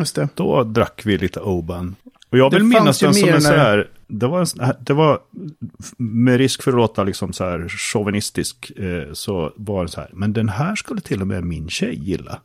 Just 0.00 0.14
det. 0.14 0.28
Då 0.34 0.64
drack 0.64 1.02
vi 1.04 1.18
lite 1.18 1.40
Oban. 1.40 1.96
Och 2.30 2.38
jag 2.38 2.50
Det 2.50 2.56
vill 2.56 2.64
minnas 2.64 3.00
fanns 3.00 3.02
ju 3.02 3.06
den 3.06 3.14
som 3.14 3.34
en 3.34 3.40
så 3.42 3.52
här, 3.52 3.88
det 4.06 4.26
var, 4.26 4.40
en, 4.40 4.74
det 4.80 4.92
var 4.92 5.18
med 5.98 6.38
risk 6.38 6.62
för 6.62 6.70
att 6.70 6.76
låta 6.76 7.04
liksom 7.04 7.32
så 7.32 7.44
här 7.44 7.68
chauvinistisk, 7.68 8.72
eh, 8.76 9.12
så 9.12 9.52
var 9.56 9.82
det 9.84 9.90
så 9.90 10.00
här, 10.00 10.10
men 10.12 10.32
den 10.32 10.48
här 10.48 10.74
skulle 10.74 11.00
till 11.00 11.20
och 11.20 11.26
med 11.26 11.44
min 11.44 11.68
tjej 11.68 11.94
gilla. 11.94 12.40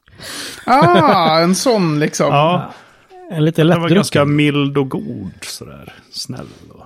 Ah, 0.66 1.40
en 1.40 1.56
sån 1.56 2.00
liksom. 2.00 2.28
Ja, 2.28 2.74
En 3.32 3.46
lite 3.46 3.64
den 3.64 3.82
var 3.82 3.90
ganska 3.90 4.20
lättdrucken. 4.20 4.36
mild 4.36 4.78
och 4.78 4.90
god 4.90 5.32
sådär, 5.42 5.94
snäll. 6.12 6.48
Och... 6.70 6.86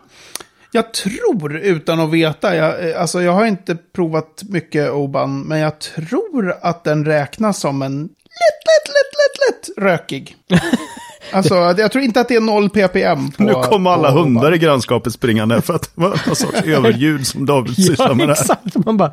Jag 0.71 0.93
tror, 0.93 1.55
utan 1.55 1.99
att 1.99 2.11
veta, 2.11 2.55
jag, 2.55 2.89
eh, 2.89 3.01
alltså 3.01 3.21
jag 3.21 3.31
har 3.31 3.45
inte 3.45 3.75
provat 3.95 4.43
mycket 4.49 4.91
Oban, 4.91 5.41
men 5.41 5.59
jag 5.59 5.79
tror 5.79 6.53
att 6.61 6.83
den 6.83 7.05
räknas 7.05 7.59
som 7.59 7.81
en 7.81 8.01
lätt, 8.01 8.61
lätt, 8.69 8.87
lätt, 8.87 9.13
lätt, 9.13 9.32
lätt 9.49 9.69
rökig. 9.77 10.35
alltså, 11.33 11.55
jag 11.55 11.91
tror 11.91 12.03
inte 12.03 12.21
att 12.21 12.27
det 12.27 12.35
är 12.35 12.41
noll 12.41 12.69
ppm 12.69 13.31
på 13.31 13.43
nu 13.43 13.53
kommer 13.53 13.89
alla 13.91 14.11
på 14.11 14.17
hundar 14.19 14.41
Oban. 14.41 14.53
i 14.53 14.57
grannskapet 14.57 15.13
springande 15.13 15.61
för 15.61 15.73
att 15.73 15.81
det 15.95 16.01
var 16.01 16.21
någon 16.27 16.35
sorts 16.35 16.61
överljud 16.65 17.27
som 17.27 17.45
David 17.45 17.75
sysslar 17.75 18.07
Ja, 18.09 18.13
med 18.13 18.27
där. 18.27 18.33
exakt. 18.33 18.75
Man 18.85 18.97
bara, 18.97 19.11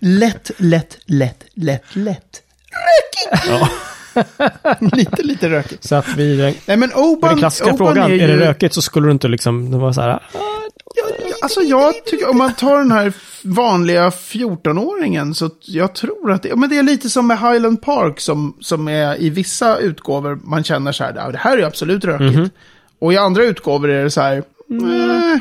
Lätt, 0.00 0.50
lätt, 0.56 0.98
lätt, 1.06 1.44
lätt, 1.54 1.82
lätt. 1.92 2.42
Rökig! 2.70 3.50
Ja. 3.50 3.68
lite, 4.96 5.22
lite 5.22 5.50
rökig. 5.50 5.78
så 5.80 5.94
att 5.94 6.16
vi, 6.16 6.36
den 6.36 6.54
Nej, 6.66 6.76
men 6.76 6.92
Oban, 6.94 7.38
klassiska 7.38 7.66
Oban 7.66 7.78
frågan, 7.78 8.10
är, 8.10 8.14
ju... 8.14 8.26
det 8.26 8.36
rökigt 8.36 8.74
så 8.74 8.82
skulle 8.82 9.06
du 9.06 9.12
inte 9.12 9.28
liksom, 9.28 9.70
det 9.70 9.78
var 9.78 9.92
så 9.92 10.00
här, 10.00 10.22
Alltså 11.42 11.60
jag 11.60 12.04
tycker, 12.04 12.30
om 12.30 12.38
man 12.38 12.54
tar 12.54 12.78
den 12.78 12.92
här 12.92 13.12
vanliga 13.42 14.10
14-åringen 14.10 15.32
så 15.32 15.50
jag 15.60 15.94
tror 15.94 16.32
att 16.32 16.42
det, 16.42 16.56
men 16.56 16.70
det 16.70 16.78
är 16.78 16.82
lite 16.82 17.10
som 17.10 17.26
med 17.26 17.38
Highland 17.38 17.82
Park 17.82 18.20
som, 18.20 18.56
som 18.60 18.88
är 18.88 19.22
i 19.22 19.30
vissa 19.30 19.78
utgåvor 19.78 20.38
man 20.44 20.64
känner 20.64 20.92
så 20.92 21.04
här, 21.04 21.12
"Ja, 21.16 21.30
det 21.32 21.38
här 21.38 21.58
är 21.58 21.62
absolut 21.62 22.04
rökigt. 22.04 22.54
Och 22.98 23.12
i 23.12 23.16
andra 23.16 23.44
utgåvor 23.44 23.90
är 23.90 24.04
det 24.04 24.10
så 24.10 24.20
här, 24.20 24.42
"Nej." 24.68 25.40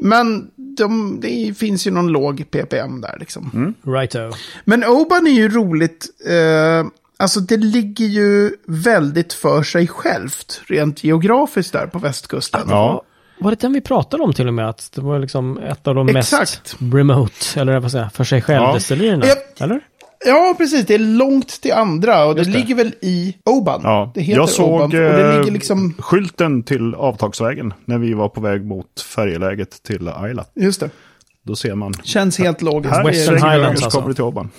Men 0.00 0.50
de, 0.56 1.18
det 1.20 1.58
finns 1.58 1.86
ju 1.86 1.90
någon 1.90 2.08
låg 2.08 2.44
ppm 2.50 3.00
där 3.00 3.16
liksom. 3.20 3.74
righto. 3.86 4.18
Men 4.64 4.84
Oban 4.84 5.26
är 5.26 5.30
ju 5.30 5.48
roligt. 5.48 6.06
Eh, 6.26 6.86
alltså 7.18 7.40
det 7.40 7.56
ligger 7.56 8.06
ju 8.06 8.50
väldigt 8.66 9.32
för 9.32 9.62
sig 9.62 9.86
självt. 9.88 10.60
Rent 10.66 11.04
geografiskt 11.04 11.72
där 11.72 11.86
på 11.86 11.98
västkusten. 11.98 12.60
Ja. 12.68 13.02
Var 13.40 13.50
det 13.50 13.60
den 13.60 13.72
vi 13.72 13.80
pratade 13.80 14.22
om 14.22 14.32
till 14.32 14.48
och 14.48 14.54
med? 14.54 14.68
Att 14.68 14.90
det 14.94 15.00
var 15.00 15.18
liksom 15.18 15.58
ett 15.58 15.86
av 15.88 15.94
de 15.94 16.16
Exakt. 16.16 16.40
mest 16.40 16.94
remote, 16.94 17.60
eller 17.60 17.80
vad 17.80 17.90
säger 17.90 18.04
jag, 18.04 18.12
för 18.12 18.24
sig 18.24 18.42
själv 18.42 18.62
Ja. 18.62 18.74
destillerierna. 18.74 19.26
Ja. 19.26 19.34
Eller? 19.64 19.80
Ja, 20.26 20.54
precis. 20.58 20.86
Det 20.86 20.94
är 20.94 20.98
långt 20.98 21.48
till 21.48 21.72
andra 21.72 22.24
och 22.26 22.34
det, 22.34 22.44
det. 22.44 22.50
ligger 22.50 22.74
väl 22.74 22.94
i 23.00 23.36
Oban. 23.44 23.80
Ja, 23.84 24.12
Det 24.14 24.20
heter 24.20 24.40
jag 24.40 24.48
såg 24.48 24.68
Oban. 24.74 24.82
Och 24.82 24.90
det 24.90 25.20
eh, 25.20 25.38
ligger 25.38 25.52
liksom... 25.52 25.94
skylten 25.98 26.62
till 26.62 26.94
avtagsvägen 26.94 27.74
när 27.84 27.98
vi 27.98 28.14
var 28.14 28.28
på 28.28 28.40
väg 28.40 28.64
mot 28.66 29.00
färjeläget 29.00 29.82
till 29.82 30.08
Ayla. 30.08 30.44
Just 30.54 30.80
det. 30.80 30.90
Då 31.42 31.56
ser 31.56 31.74
man. 31.74 31.92
Känns 32.02 32.38
helt 32.38 32.62
logiskt. 32.62 32.94
Här 32.94 33.04
Western 33.04 33.34
är 33.34 33.50
Highlands 33.52 33.80
så 33.80 33.86
alltså. 33.86 34.00
kommer 34.00 34.14
till 34.14 34.24
Oban. 34.24 34.50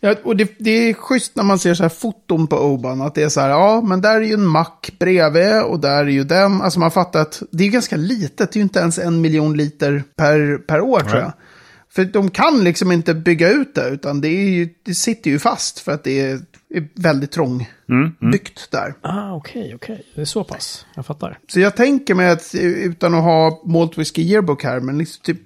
Ja, 0.00 0.14
och 0.24 0.36
det, 0.36 0.52
det 0.58 0.70
är 0.70 0.94
schysst 0.94 1.36
när 1.36 1.44
man 1.44 1.58
ser 1.58 1.74
så 1.74 1.82
här 1.82 1.90
foton 1.90 2.46
på 2.46 2.56
Oban. 2.56 3.00
Att 3.00 3.14
det 3.14 3.22
är 3.22 3.28
så 3.28 3.40
här, 3.40 3.48
ja, 3.48 3.80
men 3.80 4.00
där 4.00 4.16
är 4.16 4.20
ju 4.20 4.34
en 4.34 4.46
mack 4.46 4.92
bredvid 4.98 5.62
och 5.62 5.80
där 5.80 6.04
är 6.04 6.08
ju 6.08 6.24
den. 6.24 6.62
Alltså 6.62 6.80
man 6.80 6.90
fattar 6.90 7.20
att 7.20 7.42
det 7.50 7.64
är 7.64 7.68
ganska 7.68 7.96
litet. 7.96 8.52
Det 8.52 8.56
är 8.56 8.58
ju 8.58 8.62
inte 8.62 8.78
ens 8.78 8.98
en 8.98 9.20
miljon 9.20 9.56
liter 9.56 10.04
per, 10.16 10.58
per 10.58 10.80
år 10.80 11.00
tror 11.00 11.20
jag. 11.20 11.32
För 11.94 12.04
de 12.04 12.30
kan 12.30 12.64
liksom 12.64 12.92
inte 12.92 13.14
bygga 13.14 13.50
ut 13.50 13.74
det, 13.74 13.88
utan 13.88 14.20
det, 14.20 14.28
är 14.28 14.50
ju, 14.50 14.68
det 14.82 14.94
sitter 14.94 15.30
ju 15.30 15.38
fast 15.38 15.78
för 15.78 15.92
att 15.92 16.04
det 16.04 16.20
är, 16.20 16.40
väldigt 16.94 17.32
trångbyggt 17.32 18.68
där. 18.70 18.94
Ah, 19.02 19.32
okej, 19.32 19.72
okej. 19.74 20.02
Det 20.14 20.20
är 20.20 20.24
så 20.24 20.44
pass. 20.44 20.86
Jag 20.94 21.06
fattar. 21.06 21.38
Så 21.48 21.60
jag 21.60 21.76
tänker 21.76 22.14
mig 22.14 22.30
att, 22.30 22.54
eh, 22.54 22.60
utan 22.62 23.14
att 23.14 23.22
ha 23.22 23.62
Malt 23.64 23.98
Whisky 23.98 24.22
Yearbook 24.22 24.64
här, 24.64 24.80
men 24.80 24.98
liksom 24.98 25.22
typ 25.22 25.38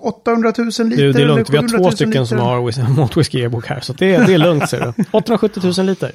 800 0.00 0.52
000 0.58 0.66
liter. 0.66 0.88
Du, 0.96 1.12
det 1.12 1.22
är 1.22 1.26
lugnt. 1.26 1.50
Vi 1.50 1.56
har 1.56 1.62
700 1.62 1.78
två 1.78 1.82
000 1.84 1.92
stycken 1.92 2.10
liter. 2.10 2.24
som 2.24 2.38
har 2.38 2.88
Malt 2.96 3.16
Whisky 3.16 3.38
Yearbook 3.38 3.66
här. 3.66 3.80
Så 3.80 3.92
det, 3.92 4.16
det 4.26 4.34
är 4.34 4.38
lugnt, 4.38 4.68
säger 4.70 4.92
du. 4.96 5.04
870 5.12 5.72
000 5.78 5.86
liter. 5.86 6.12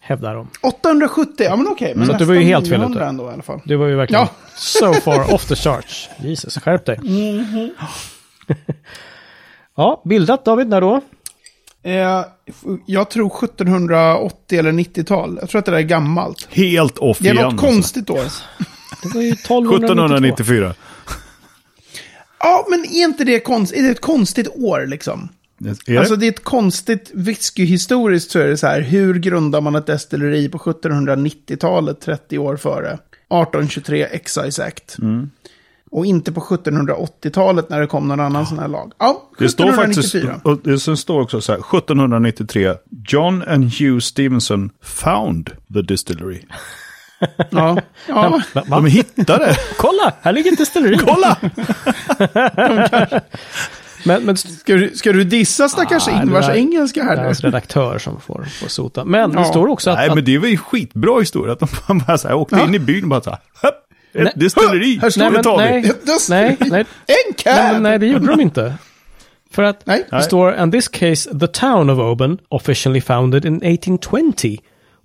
Hävdar 0.00 0.34
de. 0.34 0.48
870, 0.62 1.32
ja 1.48 1.56
men 1.56 1.66
okej. 1.68 1.92
Men 1.96 2.06
Så 2.06 2.12
att 2.12 2.18
du 2.18 2.24
var 2.24 2.34
ju 2.34 2.42
helt 2.42 2.68
fel 2.68 2.78
900 2.78 3.00
ute. 3.00 3.08
ändå 3.08 3.24
i 3.30 3.32
alla 3.32 3.42
fall. 3.42 3.60
Du 3.64 3.76
var 3.76 3.86
ju 3.86 3.96
verkligen 3.96 4.22
Ja. 4.22 4.30
so 4.56 4.92
far 4.92 5.34
off 5.34 5.48
the 5.48 5.54
charts. 5.56 6.08
Jesus, 6.18 6.58
skärp 6.58 6.84
dig. 6.86 6.98
ja, 9.76 10.02
bildat 10.04 10.44
David, 10.44 10.68
när 10.68 10.80
då? 10.80 11.00
Eh, 11.84 12.24
jag 12.86 13.10
tror 13.10 13.44
1780 13.44 14.58
eller 14.58 14.72
90-tal. 14.72 15.38
Jag 15.40 15.50
tror 15.50 15.58
att 15.58 15.64
det 15.64 15.70
där 15.70 15.78
är 15.78 15.82
gammalt. 15.82 16.48
Helt 16.50 16.98
off 16.98 17.18
Det 17.18 17.28
är 17.28 17.34
igen. 17.34 17.44
något 17.46 17.60
konstigt 17.60 18.10
år. 18.10 18.24
Det 19.02 19.14
var 19.14 19.22
ju 19.22 19.30
1292. 19.30 19.86
1794. 19.86 20.74
Ja, 22.38 22.66
men 22.70 22.84
är 22.84 23.04
inte 23.04 23.24
det 23.24 23.40
konstigt? 23.40 23.78
Är 23.78 23.82
det 23.82 23.90
ett 23.90 24.00
konstigt 24.00 24.48
år 24.48 24.86
liksom? 24.86 25.28
Är 25.64 25.76
det? 25.86 25.98
Alltså 25.98 26.16
det 26.16 26.26
är 26.26 26.30
ett 26.30 26.44
konstigt 26.44 27.10
whiskyhistoriskt 27.14 28.30
så 28.30 28.38
är 28.38 28.46
det 28.46 28.56
så 28.56 28.66
här. 28.66 28.80
Hur 28.80 29.14
grundar 29.18 29.60
man 29.60 29.74
ett 29.74 29.86
destilleri 29.86 30.48
på 30.48 30.58
1790-talet, 30.58 32.00
30 32.00 32.38
år 32.38 32.56
före? 32.56 32.88
1823 32.92 34.04
Excise 34.10 34.64
Act. 34.64 34.98
Mm. 34.98 35.30
Och 35.96 36.06
inte 36.06 36.32
på 36.32 36.40
1780-talet 36.40 37.70
när 37.70 37.80
det 37.80 37.86
kom 37.86 38.08
någon 38.08 38.20
annan 38.20 38.46
sån 38.46 38.58
här 38.58 38.68
lag. 38.68 38.92
Ja, 38.98 39.22
det 39.38 39.48
står 39.48 39.72
faktiskt, 39.72 40.14
1794. 40.14 40.52
och 40.52 40.58
det 40.64 40.78
sen 40.78 40.96
står 40.96 41.20
också 41.20 41.40
så 41.40 41.52
här, 41.52 41.58
1793, 41.58 42.74
John 43.08 43.42
and 43.48 43.64
Hugh 43.74 43.98
Stevenson 43.98 44.70
found 44.82 45.50
the 45.74 45.82
distillery. 45.82 46.40
Ja, 47.50 47.78
ja. 48.08 48.40
De 48.66 48.86
hittade, 48.86 49.56
Kolla, 49.78 50.12
här 50.22 50.32
ligger 50.32 50.52
ett 50.52 50.58
destilleri. 50.58 50.98
kolla! 50.98 51.36
Men, 54.06 54.24
men 54.24 54.36
Ska, 54.36 54.74
du, 54.74 54.90
ska 54.94 55.12
du 55.12 55.24
dissa 55.24 55.68
stackars 55.68 56.08
Ah, 56.08 56.22
Ingvars 56.22 56.46
det 56.46 56.52
där- 56.52 56.58
engelska 56.58 57.00
det 57.00 57.06
här 57.06 57.12
är 57.16 57.20
nu? 57.20 57.24
hans 57.26 57.40
redaktör 57.40 57.98
som 57.98 58.20
får, 58.20 58.44
får 58.60 58.68
sota. 58.68 59.04
Men 59.04 59.30
det 59.30 59.38
Ja. 59.38 59.44
står 59.44 59.66
också 59.66 59.90
att... 59.90 59.96
Nej, 59.98 60.08
att 60.08 60.14
men 60.14 60.24
det 60.24 60.38
var 60.38 60.46
ju 60.48 60.56
skitbra 60.56 61.20
historia. 61.20 61.52
Att 61.52 61.58
de 61.86 61.98
bara 62.06 62.18
så 62.18 62.28
här, 62.28 62.34
åkte 62.34 62.56
Ja. 62.56 62.64
in 62.66 62.74
i 62.74 62.78
byn 62.78 63.02
och 63.02 63.08
bara 63.10 63.20
så 63.20 63.30
här, 63.30 63.38
"Hopp, 63.62 63.74
Nej. 63.83 63.83
Ett 64.14 64.32
distilleri, 64.34 64.98
Här 65.02 65.10
står 65.10 65.56
nej, 65.56 65.82
det 65.82 66.28
nej, 66.28 66.56
nej, 66.60 66.70
nej, 66.70 66.84
En 67.28 67.34
cab! 67.34 67.54
nej, 67.72 67.80
nej, 67.80 67.98
det 67.98 68.06
gjorde 68.06 68.26
de 68.26 68.40
inte. 68.40 68.74
För 69.52 69.62
att 69.62 69.86
Nej. 69.86 70.06
det 70.10 70.22
står, 70.22 70.52
and 70.56 70.72
this 70.72 70.88
case, 70.88 71.38
the 71.38 71.46
town 71.46 71.90
of 71.90 71.98
Oban, 71.98 72.38
officially 72.48 73.00
founded 73.00 73.44
in 73.44 73.54
1820, 73.56 74.56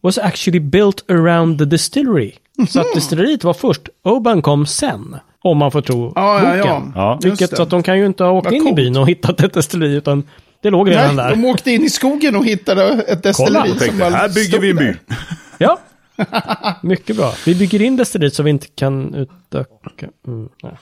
was 0.02 0.18
actually 0.18 0.60
built 0.60 1.12
around 1.12 1.60
the 1.60 1.66
distillery. 1.66 2.32
Så 2.70 2.80
Mhm. 2.80 2.88
att 2.88 2.94
distilleriet 2.96 3.44
var 3.44 3.54
först, 3.54 3.82
Oban 4.04 4.42
kom 4.42 4.66
sen. 4.66 5.16
Om 5.42 5.58
man 5.58 5.72
får 5.72 5.82
tro 5.82 6.14
ja, 6.16 6.40
boken. 6.40 6.58
ja. 6.66 6.92
Ja. 6.96 7.20
Vilket 7.24 7.56
så 7.58 7.64
att 7.64 7.70
de 7.70 7.84
kan 7.84 7.98
ju 8.00 8.06
inte 8.06 8.24
ha 8.24 8.32
åkt 8.32 8.46
Vad 8.46 8.54
in 8.54 8.68
i 8.68 8.74
byn 8.74 8.98
och 8.98 9.08
hittat 9.10 9.42
ett 9.44 9.54
destilleri, 9.54 9.96
utan 9.96 10.24
det 10.64 10.70
låg 10.70 10.90
redan 10.92 11.16
Nej, 11.16 11.26
där. 11.26 11.30
de 11.36 11.46
åkte 11.46 11.72
in 11.72 11.84
i 11.84 11.90
skogen 11.90 12.36
och 12.36 12.46
hittade 12.46 12.84
ett 13.08 13.24
destilleri 13.24 13.54
Kolla. 13.62 13.68
som 13.68 13.80
Tänkte, 13.80 14.04
här 14.06 14.30
bygger 14.30 14.60
vi 14.60 14.70
en 14.70 14.76
by. 14.76 14.94
Ja, 15.58 15.80
Mycket 16.84 17.16
bra. 17.18 17.34
Vi 17.46 17.56
bygger 17.56 17.82
in 17.82 17.96
destilleriet 17.98 18.34
så 18.36 18.44
vi 18.44 18.50
inte 18.50 18.68
kan 18.68 19.14
utöka. 19.16 20.08
Mm, 20.28 20.50
nej. 20.64 20.78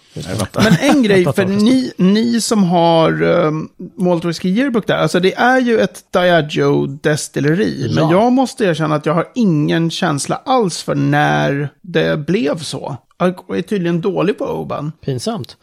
Men 0.54 0.74
en 0.96 1.04
grej, 1.04 1.26
för 1.34 1.46
ni, 1.46 1.94
ni 1.98 2.42
som 2.42 2.64
har 2.64 3.22
um, 3.24 3.70
Malt 3.98 4.26
Whisky 4.26 4.50
Yearbook 4.50 4.88
där, 4.88 4.98
alltså 4.98 5.20
det 5.20 5.34
är 5.36 5.60
ju 5.62 5.80
ett 5.80 6.04
Diageo-destilleri. 6.14 7.92
Men 7.96 8.04
Ja. 8.04 8.12
jag 8.12 8.32
måste 8.34 8.66
erkänna 8.66 8.96
att 8.96 9.06
jag 9.06 9.14
har 9.14 9.28
ingen 9.36 9.90
känsla 9.92 10.42
alls 10.46 10.84
för 10.84 10.96
när 10.96 11.70
det 11.82 12.18
blev 12.28 12.58
så. 12.60 12.98
Jag 13.18 13.58
är 13.58 13.62
tydligen 13.62 14.02
dålig 14.02 14.38
på 14.38 14.46
Oban. 14.46 14.92
Pinsamt. 15.02 15.58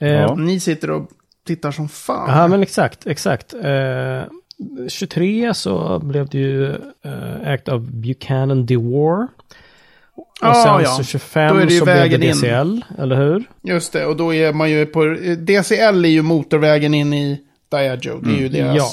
Eh, 0.00 0.08
Ja. 0.08 0.34
Ni 0.34 0.60
sitter 0.60 0.90
och 0.90 1.08
tittar 1.46 1.72
som 1.72 1.88
fan. 1.88 2.30
Ja, 2.38 2.48
men 2.48 2.62
exakt, 2.62 3.06
exakt. 3.06 3.54
Eh, 3.54 4.22
23 4.88 5.54
så 5.54 5.98
blev 5.98 6.28
det 6.28 6.38
ju 6.38 6.70
eh, 7.04 7.48
ägt 7.52 7.68
av 7.68 7.90
Buchanan 7.92 8.66
DeWar. 8.66 9.28
Och 10.14 10.26
Ja, 10.40 10.54
sen 10.54 10.82
ja. 10.82 10.90
så 10.96 11.02
25 11.04 11.54
Då 11.56 11.60
är 11.62 11.66
det 11.66 11.72
ju 11.72 11.78
så 11.78 11.84
blev 11.84 11.96
det 11.96 12.00
vägen 12.02 12.22
in. 12.22 12.32
DCL, 12.32 12.84
eller 13.02 13.16
hur? 13.16 13.44
Just 13.62 13.92
det, 13.92 14.06
och 14.06 14.16
då 14.16 14.34
är 14.34 14.52
man 14.52 14.70
ju 14.70 14.86
på... 14.86 15.04
DCL 15.38 16.04
är 16.04 16.08
ju 16.08 16.22
motorvägen 16.22 16.94
in 16.94 17.12
i 17.12 17.40
Diageo. 17.70 18.20
Det 18.20 18.30
är 18.30 18.38
ju 18.38 18.48
deras... 18.48 18.76
Ja. 18.76 18.86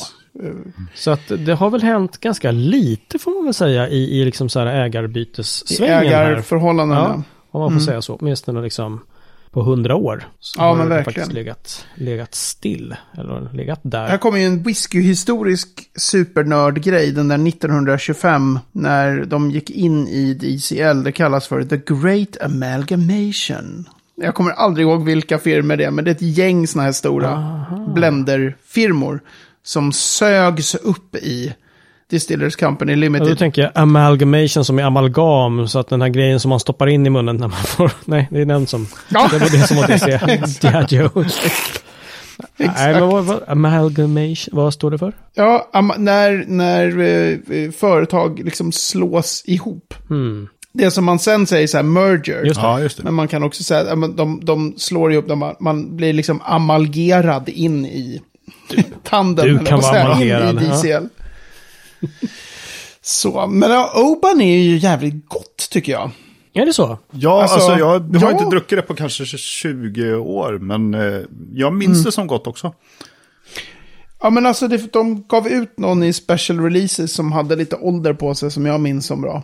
Så 0.93 1.12
att 1.12 1.21
det 1.45 1.54
har 1.54 1.69
väl 1.69 1.82
hänt 1.82 2.17
ganska 2.17 2.52
lite 2.52 3.19
får 3.19 3.32
man 3.32 3.43
väl 3.45 3.54
säga 3.54 3.89
i, 3.89 4.19
i 4.21 4.26
liksom 4.26 4.49
så 4.49 4.60
här 4.60 4.67
I 4.67 4.86
ägarbytessvängen 4.86 5.93
här. 5.93 6.06
ägarförhållandena. 6.32 7.02
Ja, 7.02 7.23
om 7.52 7.62
man 7.62 7.73
får 7.73 7.80
säga 7.80 8.02
så. 8.02 8.15
Åtminstone 8.15 8.62
liksom 8.62 8.99
på 9.53 9.61
hundra 9.63 9.95
år. 9.95 10.23
Så 10.39 10.59
Ja, 10.61 10.63
har 10.67 10.75
men 10.75 10.89
verkligen. 10.89 11.05
faktiskt 11.05 11.33
legat, 11.33 11.85
legat 11.95 12.35
still. 12.35 12.95
Eller 13.17 13.53
legat 13.53 13.79
där. 13.83 14.07
Här 14.07 14.17
kommer 14.17 14.39
ju 14.39 14.45
en 14.45 14.63
whiskyhistorisk 14.63 15.89
supernördgrej, 15.95 17.11
den 17.11 17.27
där 17.27 17.47
1925, 17.47 18.59
när 18.71 19.25
de 19.25 19.51
gick 19.51 19.69
in 19.69 20.07
i 20.07 20.33
DCL. 20.33 21.03
Det 21.03 21.11
kallas 21.11 21.47
för 21.47 21.63
The 21.63 21.77
Great 21.77 22.41
Amalgamation. 22.41 23.85
Jag 24.15 24.35
kommer 24.35 24.51
aldrig 24.51 24.87
ihåg 24.87 25.03
vilka 25.05 25.39
firmor 25.39 25.75
det 25.75 25.83
är, 25.83 25.91
men 25.91 26.05
det 26.05 26.11
är 26.11 26.15
ett 26.15 26.21
gäng 26.37 26.67
sådana 26.67 26.85
här 26.85 26.91
stora 26.93 27.65
blenderfirmor 27.95 29.19
som 29.63 29.91
sögs 29.91 30.75
upp 30.75 31.15
i 31.15 31.53
Distillers 32.13 32.56
Company 32.56 32.91
Och 32.91 32.97
då 32.97 33.02
Limited. 33.02 33.38
tänker 33.38 33.62
jag 33.62 33.71
amalgamation 33.76 34.65
som 34.65 34.80
är 34.80 34.84
amalgam. 34.84 35.67
Så 35.67 35.80
att 35.80 35.88
den 35.88 36.02
här 36.02 36.10
grejen 36.10 36.39
som 36.39 36.49
man 36.49 36.60
stoppar 36.60 36.88
in 36.88 37.06
i 37.06 37.10
munnen 37.10 37.38
när 37.38 37.47
man 37.47 37.63
får... 37.63 37.91
Nej, 38.06 38.28
det 38.32 38.41
är 38.41 38.45
den 38.45 38.67
som... 38.67 38.88
Ja. 39.10 39.28
Det 39.32 39.38
var 39.38 39.49
det 39.49 39.67
som 39.67 39.78
var 39.78 39.88
det. 39.88 40.62
Diageo. 40.62 41.10
Nej, 42.58 42.69
Exakt. 42.69 42.99
men 42.99 43.08
vad, 43.08 43.23
vad, 43.23 43.43
amalgamation, 43.47 44.49
vad 44.52 44.73
står 44.73 44.91
det 44.91 44.97
för? 44.97 45.13
Ja, 45.34 45.69
am- 45.73 45.93
när, 45.97 46.45
när 46.47 46.99
eh, 46.99 47.71
företag 47.71 48.41
liksom 48.45 48.71
slås 48.71 49.43
ihop. 49.45 49.93
Hmm. 50.10 50.47
Det 50.73 50.91
som 50.91 51.06
man 51.06 51.19
sen 51.19 51.47
säger 51.47 51.67
så 51.67 51.78
här 51.78 51.84
merger. 51.84 52.43
Just 52.43 52.62
det. 52.62 52.67
Ja, 52.67 52.80
just 52.80 52.97
det. 52.97 53.04
Men 53.04 53.13
man 53.13 53.28
kan 53.28 53.43
också 53.43 53.63
säga 53.63 53.80
att 53.93 54.17
de, 54.17 54.39
de, 54.43 54.73
slår 54.78 55.13
ihop, 55.13 55.28
de, 55.28 55.54
man 55.60 55.95
blir 55.95 56.13
liksom 56.13 56.41
amalgerad 56.45 57.49
in 57.49 57.86
i 57.86 58.21
tanden. 59.04 59.45
Du 59.47 59.65
kan 59.65 59.80
vara 59.80 60.04
amalgerad, 60.04 60.49
In 60.56 60.62
i 60.62 60.65
DCL. 60.69 61.08
Så, 63.01 63.47
men 63.47 63.71
ja, 63.71 63.91
Oban 63.95 64.41
är 64.41 64.57
ju 64.57 64.77
jävligt 64.77 65.29
gott 65.29 65.67
tycker 65.71 65.91
jag. 65.91 66.11
Är 66.53 66.65
det 66.65 66.73
så? 66.73 66.97
Ja, 67.11 67.41
Alltså, 67.41 67.55
alltså, 67.55 67.71
jag 67.79 67.85
har 67.85 68.05
ja. 68.21 68.31
inte 68.31 68.45
druckit 68.45 68.77
det 68.77 68.81
på 68.81 68.95
kanske 68.95 69.25
20 69.25 70.15
år, 70.15 70.57
men 70.59 70.93
eh, 70.93 71.21
jag 71.53 71.73
minns 71.73 72.03
det 72.03 72.11
som 72.11 72.27
gott 72.27 72.47
också. 72.47 72.73
Ja, 74.21 74.29
men 74.29 74.45
alltså 74.45 74.67
det, 74.67 74.93
de 74.93 75.23
gav 75.27 75.47
ut 75.47 75.77
någon 75.79 76.03
i 76.03 76.13
special 76.13 76.59
releases 76.59 77.13
som 77.13 77.31
hade 77.31 77.55
lite 77.55 77.75
ålder 77.75 78.13
på 78.13 78.35
sig 78.35 78.51
som 78.51 78.65
jag 78.65 78.79
minns 78.81 79.05
som 79.05 79.21
bra. 79.21 79.43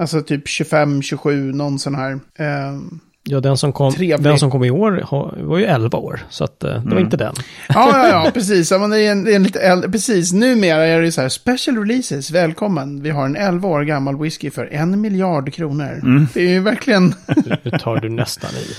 Alltså 0.00 0.22
typ 0.22 0.48
25, 0.48 1.02
27, 1.02 1.52
någon 1.52 1.78
sån 1.78 1.94
här. 1.94 2.20
ehm, 2.38 3.00
Ja, 3.24 3.40
den 3.40 3.56
som 3.58 3.72
kom, 3.72 3.92
Trevlig. 3.92 4.24
den 4.24 4.38
som 4.38 4.50
kom 4.50 4.64
i 4.64 4.70
år 4.70 5.06
var 5.44 5.58
ju 5.58 5.64
11 5.64 5.98
år. 5.98 6.20
Så 6.30 6.44
att 6.44 6.64
eh, 6.64 6.82
det 6.84 6.94
var 6.94 7.00
inte 7.00 7.16
den. 7.16 7.34
Ja, 7.68 7.90
ja, 7.92 8.08
ja, 8.08 8.30
precis. 8.34 8.70
Ja, 8.70 8.78
men 8.78 8.90
det 8.90 9.00
är 9.00 9.12
en, 9.12 9.24
det 9.24 9.32
är 9.32 9.36
en 9.36 9.42
lite 9.42 9.60
äldre, 9.60 9.90
precis. 9.90 10.32
Numera 10.32 10.86
är 10.86 11.00
det 11.00 11.12
så 11.12 11.20
här, 11.20 11.28
special 11.28 11.78
releases, 11.78 12.30
välkommen. 12.30 13.02
Vi 13.02 13.10
har 13.10 13.26
en 13.26 13.36
11 13.36 13.68
år 13.68 13.82
gammal 13.82 14.18
whisky 14.22 14.50
för 14.50 14.66
en 14.72 15.00
miljard 15.00 15.52
kronor. 15.54 16.00
Det 16.34 16.40
är 16.40 16.48
ju 16.50 16.60
verkligen... 16.60 17.14
Nu 17.62 17.70
tar 17.70 17.96
du 18.00 18.08
nästan 18.08 18.50
i. 18.50 18.74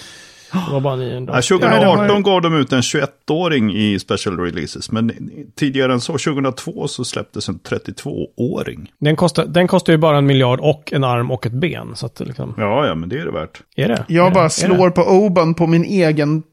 Det 0.51 0.73
var 0.73 0.79
bara 0.81 0.93
ändå. 1.03 1.33
Ja, 1.33 1.35
Ja, 1.35 1.35
det 1.37 1.41
2018 1.41 2.09
har- 2.09 2.21
gav 2.21 2.41
de 2.41 2.55
ut 2.55 2.73
en 2.73 2.81
21-åring 2.81 3.73
i 3.75 3.99
special 3.99 4.39
releases, 4.39 4.91
men 4.91 5.11
tidigare 5.55 5.93
än 5.93 6.01
så, 6.01 6.13
2002, 6.17 6.87
så 6.87 7.05
släpptes 7.05 7.49
en 7.49 7.59
32-åring. 7.59 8.91
Den 8.99 9.15
kostar, 9.15 9.45
den 9.45 9.67
kostar 9.67 9.93
ju 9.93 9.97
bara 9.97 10.17
en 10.17 10.25
miljard 10.25 10.59
och 10.59 10.93
en 10.93 11.03
arm 11.03 11.31
och 11.31 11.45
ett 11.45 11.51
ben. 11.53 11.95
Så 11.95 12.05
att 12.05 12.15
det 12.15 12.25
liksom, 12.25 12.53
Ja, 12.57 12.87
ja, 12.87 12.95
men 12.95 13.09
det 13.09 13.19
är 13.19 13.25
det 13.25 13.31
värt. 13.31 13.61
är 13.75 13.87
det? 13.87 13.93
är 13.93 14.05
Jag 14.07 14.31
det? 14.31 14.33
bara 14.33 14.45
Är 14.45 14.49
slår 14.49 14.89
på 14.89 15.01
Oban 15.01 15.53
på 15.53 15.67
min 15.67 15.83
egen 15.83 16.43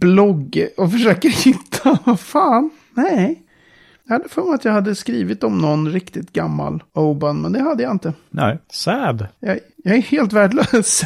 blogg 0.00 0.66
och 0.76 0.92
försöker 0.92 1.28
hitta, 1.44 1.98
vad 2.04 2.20
fan, 2.20 2.70
nej. 2.94 3.40
Jag 4.08 4.14
hade 4.14 4.28
för 4.28 4.42
mig 4.42 4.54
att 4.54 4.64
jag 4.64 4.72
hade 4.72 4.94
skrivit 4.94 5.44
om 5.44 5.58
någon 5.58 5.88
riktigt 5.92 6.32
gammal 6.32 6.82
Oban, 6.92 7.40
men 7.42 7.52
det 7.52 7.60
hade 7.62 7.82
jag 7.82 7.92
inte. 7.92 8.12
Nej. 8.30 8.58
Sad. 8.72 9.26
Jag, 9.40 9.58
jag 9.84 9.96
är 9.96 10.02
helt 10.02 10.32
värdelös. 10.32 10.86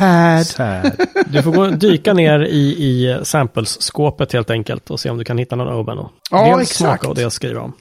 Sad. 0.46 0.92
Du 1.28 1.42
får 1.42 1.52
gå 1.52 1.66
dyka 1.66 2.14
ner 2.14 2.40
i, 2.40 2.58
i 2.58 3.18
samples-skåpet 3.24 4.32
helt 4.32 4.50
enkelt 4.50 4.90
och 4.90 5.00
se 5.00 5.10
om 5.10 5.18
du 5.18 5.24
kan 5.24 5.38
hitta 5.38 5.56
någon 5.56 5.74
Oban 5.74 5.98
och 5.98 6.10
Ja, 6.30 6.44
dels 6.44 6.60
exakt. 6.70 6.78
smaka 6.78 7.08
och 7.08 7.14
dels 7.14 7.34
skriva 7.34 7.60
om. 7.60 7.72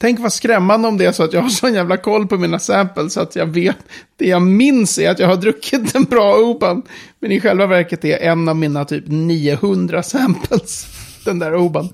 Tänk 0.00 0.20
vad 0.20 0.32
skrämmande 0.32 0.88
om 0.88 0.98
det 0.98 1.06
är 1.06 1.12
så 1.12 1.24
att 1.24 1.32
jag 1.32 1.42
har 1.42 1.48
sån 1.48 1.74
jävla 1.74 1.96
koll 1.96 2.26
på 2.26 2.36
mina 2.36 2.58
samples 2.58 3.12
så 3.12 3.20
att 3.20 3.36
jag 3.36 3.46
vet. 3.46 3.76
Det 4.16 4.26
jag 4.28 4.42
minns 4.42 4.98
är 4.98 5.10
att 5.10 5.18
jag 5.18 5.28
har 5.28 5.36
druckit 5.36 5.94
en 5.94 6.04
bra 6.04 6.36
Oban. 6.36 6.82
Men 7.20 7.32
i 7.32 7.40
själva 7.40 7.66
verket 7.66 8.04
är 8.04 8.18
en 8.18 8.48
av 8.48 8.56
mina 8.56 8.84
typ 8.84 9.04
900 9.06 10.02
samples. 10.02 10.86
Den 11.28 11.38
där 11.38 11.54
Oban. 11.56 11.88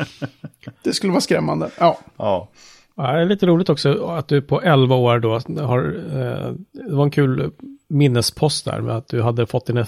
Det 0.82 0.92
skulle 0.92 1.12
vara 1.12 1.20
skrämmande. 1.20 1.70
Ja. 1.78 1.98
Ja. 2.16 2.48
Ja, 2.96 3.12
det 3.12 3.20
är 3.20 3.24
lite 3.24 3.46
roligt 3.46 3.68
också 3.68 4.06
att 4.06 4.28
du 4.28 4.42
på 4.42 4.62
11 4.62 4.94
år 4.96 5.18
då 5.18 5.30
har, 5.64 5.94
eh, 6.12 6.52
det 6.88 6.94
var 6.94 7.04
en 7.04 7.10
kul 7.10 7.50
minnespost 7.88 8.64
där 8.64 8.80
med 8.80 8.96
att 8.96 9.08
du 9.08 9.22
hade 9.22 9.46
fått 9.46 9.66
dina 9.66 9.86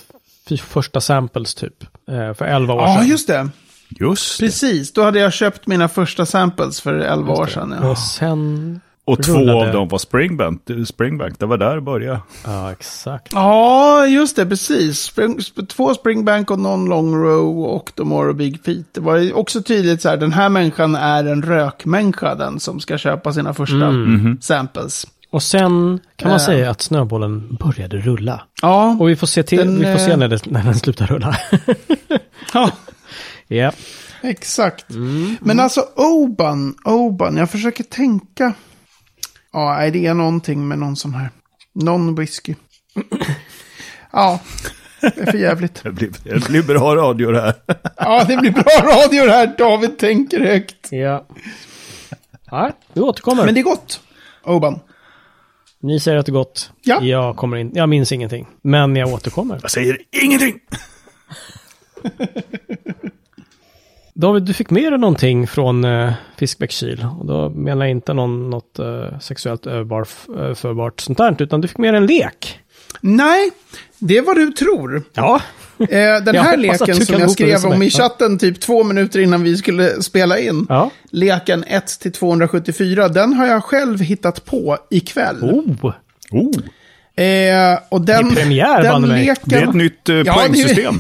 första 0.63 1.01
samples 1.01 1.55
typ 1.55 1.85
eh, 2.09 2.35
för 2.35 2.45
11 2.45 2.75
år 2.75 2.81
Ja, 2.83 2.95
sedan. 2.97 3.09
just 3.09 3.27
det. 3.27 3.49
Just 3.89 4.39
det. 4.41 4.47
Precis, 4.47 4.93
då 4.93 5.03
hade 5.03 5.19
jag 5.19 5.33
köpt 5.33 5.67
mina 5.67 5.89
första 5.89 6.27
samples 6.27 6.81
för 6.81 6.95
11 6.95 7.33
år 7.33 7.47
sedan. 7.47 7.75
Ja. 7.83 7.91
Och 7.91 7.99
sen, 7.99 8.81
Och 9.05 9.23
två 9.23 9.51
av 9.51 9.73
dem 9.73 9.89
var 9.89 9.99
Springbank. 9.99 10.63
Springbank, 10.87 11.39
det 11.39 11.47
var 11.47 11.59
där 11.59 11.75
det 11.75 11.81
började. 11.81 12.21
ja 12.45 12.73
exakt. 12.73 13.33
ja, 13.33 14.07
just 14.07 14.37
det, 14.37 14.47
precis. 14.47 15.01
Spring, 15.01 15.39
sp- 15.39 15.67
två 15.67 15.95
Springbank 15.95 16.51
och 16.51 16.59
någon 16.59 16.85
Long 16.85 17.15
Row 17.15 17.59
och 17.65 17.95
Tomorrow 17.95 18.35
Big 18.37 18.65
Pete. 18.65 18.85
Det 18.93 19.01
var 19.01 19.33
också 19.37 19.63
tydligt 19.63 20.03
så 20.03 20.09
här, 20.09 20.17
den 20.17 20.33
här 20.33 20.49
människan 20.49 20.95
är 20.95 21.25
en 21.25 21.43
rökmänniska, 21.43 22.35
den 22.35 22.61
som 22.61 22.81
ska 22.81 22.99
köpa 22.99 23.33
sina 23.33 23.55
första 23.55 23.93
samples. 24.41 25.07
Och 25.31 25.43
sen 25.43 26.01
kan 26.17 26.29
man 26.31 26.39
Eh. 26.41 26.45
säga 26.47 26.71
att 26.71 26.83
snöbollen 26.83 27.57
började 27.61 27.97
rulla. 27.97 28.43
Ja, 28.63 28.97
Och 29.01 29.09
vi 29.09 29.17
får 29.17 29.27
se, 29.27 29.43
till, 29.43 29.59
Den, 29.59 29.79
vi 29.79 29.85
får 29.85 29.99
se 29.99 30.11
eh, 30.11 30.17
när, 30.17 30.29
det, 30.29 30.47
när 30.51 30.63
den 30.65 30.75
slutar 30.75 31.07
rulla. 31.07 31.37
ja 32.55 32.71
Ja. 33.49 33.73
exakt. 34.23 34.85
Men 35.41 35.61
alltså 35.61 35.85
Oban, 35.97 36.75
Oban, 36.85 37.37
jag 37.37 37.51
försöker 37.51 37.85
tänka. 37.85 38.53
Ja, 39.53 39.91
det 39.91 40.07
är 40.07 40.15
någonting 40.15 40.69
med 40.69 40.79
någon 40.79 40.97
sån 40.97 41.15
här. 41.15 41.31
Någon 41.73 42.15
whisky. 42.15 42.55
ja, 44.13 44.41
det 45.01 45.21
är 45.21 45.31
för 45.31 45.39
jävligt. 45.39 45.83
Det 45.83 45.91
blir, 45.91 46.11
det 46.25 46.49
blir 46.49 46.63
bra 46.63 46.97
radio 46.97 47.31
det 47.33 47.41
här. 47.41 47.55
Ja, 47.97 48.25
det 48.25 48.37
blir 48.37 48.51
bra 48.51 48.93
radio 48.95 49.27
det 49.27 49.33
här. 49.33 49.55
David 49.59 49.99
tänker 49.99 50.41
högt. 50.41 50.89
ja. 50.93 51.27
Nej, 52.53 52.73
vi 52.93 53.01
återkommer. 53.01 53.45
Men 53.45 53.55
det 53.55 53.61
är 53.61 53.65
gott. 53.65 54.01
Oban. 54.45 54.81
Ni 55.81 56.01
säger 56.01 56.19
att 56.19 56.27
det 56.27 56.31
är 56.31 56.35
gott. 56.35 56.73
Ja. 56.83 57.03
Jag, 57.03 57.37
kommer 57.37 57.57
in, 57.57 57.71
jag 57.75 57.89
minns 57.89 58.13
ingenting. 58.13 58.47
Men 58.63 58.97
jag 58.97 59.09
återkommer. 59.09 59.59
Jag 59.63 59.71
säger 59.71 59.99
ingenting. 60.23 60.61
David, 64.15 64.43
du 64.43 64.53
fick 64.55 64.71
med 64.71 64.93
dig 64.93 64.99
någonting 65.01 65.47
från 65.47 65.85
uh, 65.85 66.13
Fiskbäckskil. 66.39 67.07
Och 67.19 67.27
då 67.27 67.51
menar 67.51 67.85
jag 67.85 67.91
inte 67.91 68.15
någon, 68.15 68.51
något 68.51 68.79
eh, 68.79 69.19
sexuellt 69.21 69.67
överförbart 69.67 71.01
sånt 71.01 71.19
där, 71.19 71.37
utan 71.43 71.61
du 71.61 71.69
fick 71.69 71.79
med 71.79 71.95
dig 71.95 71.99
en 71.99 72.07
lek. 72.07 72.59
Nej, 73.01 73.51
det 73.99 74.17
är 74.19 74.23
vad 74.23 74.37
du 74.37 74.51
tror. 74.51 75.03
Ja. 75.15 75.41
Eh, 75.79 75.87
den 76.25 76.37
här 76.37 76.57
leken 76.57 76.95
som 77.07 77.19
jag 77.19 77.29
det 77.29 77.33
skrev 77.33 77.67
om 77.67 77.83
i 77.83 77.91
chatten 77.91 78.39
typ 78.39 78.61
två 78.61 78.85
minuter 78.85 79.21
innan 79.21 79.43
vi 79.43 79.57
skulle 79.57 80.03
spela 80.03 80.39
in. 80.39 80.67
Ja. 80.69 80.91
Leken 81.11 81.65
1 81.65 81.87
till 82.01 82.13
274, 82.13 83.09
den 83.09 83.33
har 83.33 83.47
jag 83.47 83.65
själv 83.65 84.01
hittat 84.01 84.45
på 84.45 84.79
ikväll. 84.91 85.37
Oh, 85.43 85.93
Oh, 86.31 86.51
Eh, 87.17 87.79
och 87.89 88.01
den, 88.01 88.25
Det 88.25 88.31
är 88.31 88.35
premiär, 88.35 88.83
den 88.83 89.03
leken, 89.09 89.37
det 89.45 89.57
är 89.57 89.69
ett 89.69 89.75
nytt 89.75 90.09
eh, 90.09 90.15
Ja, 90.17 90.23
det- 90.25 90.33
poängsystem 90.33 90.95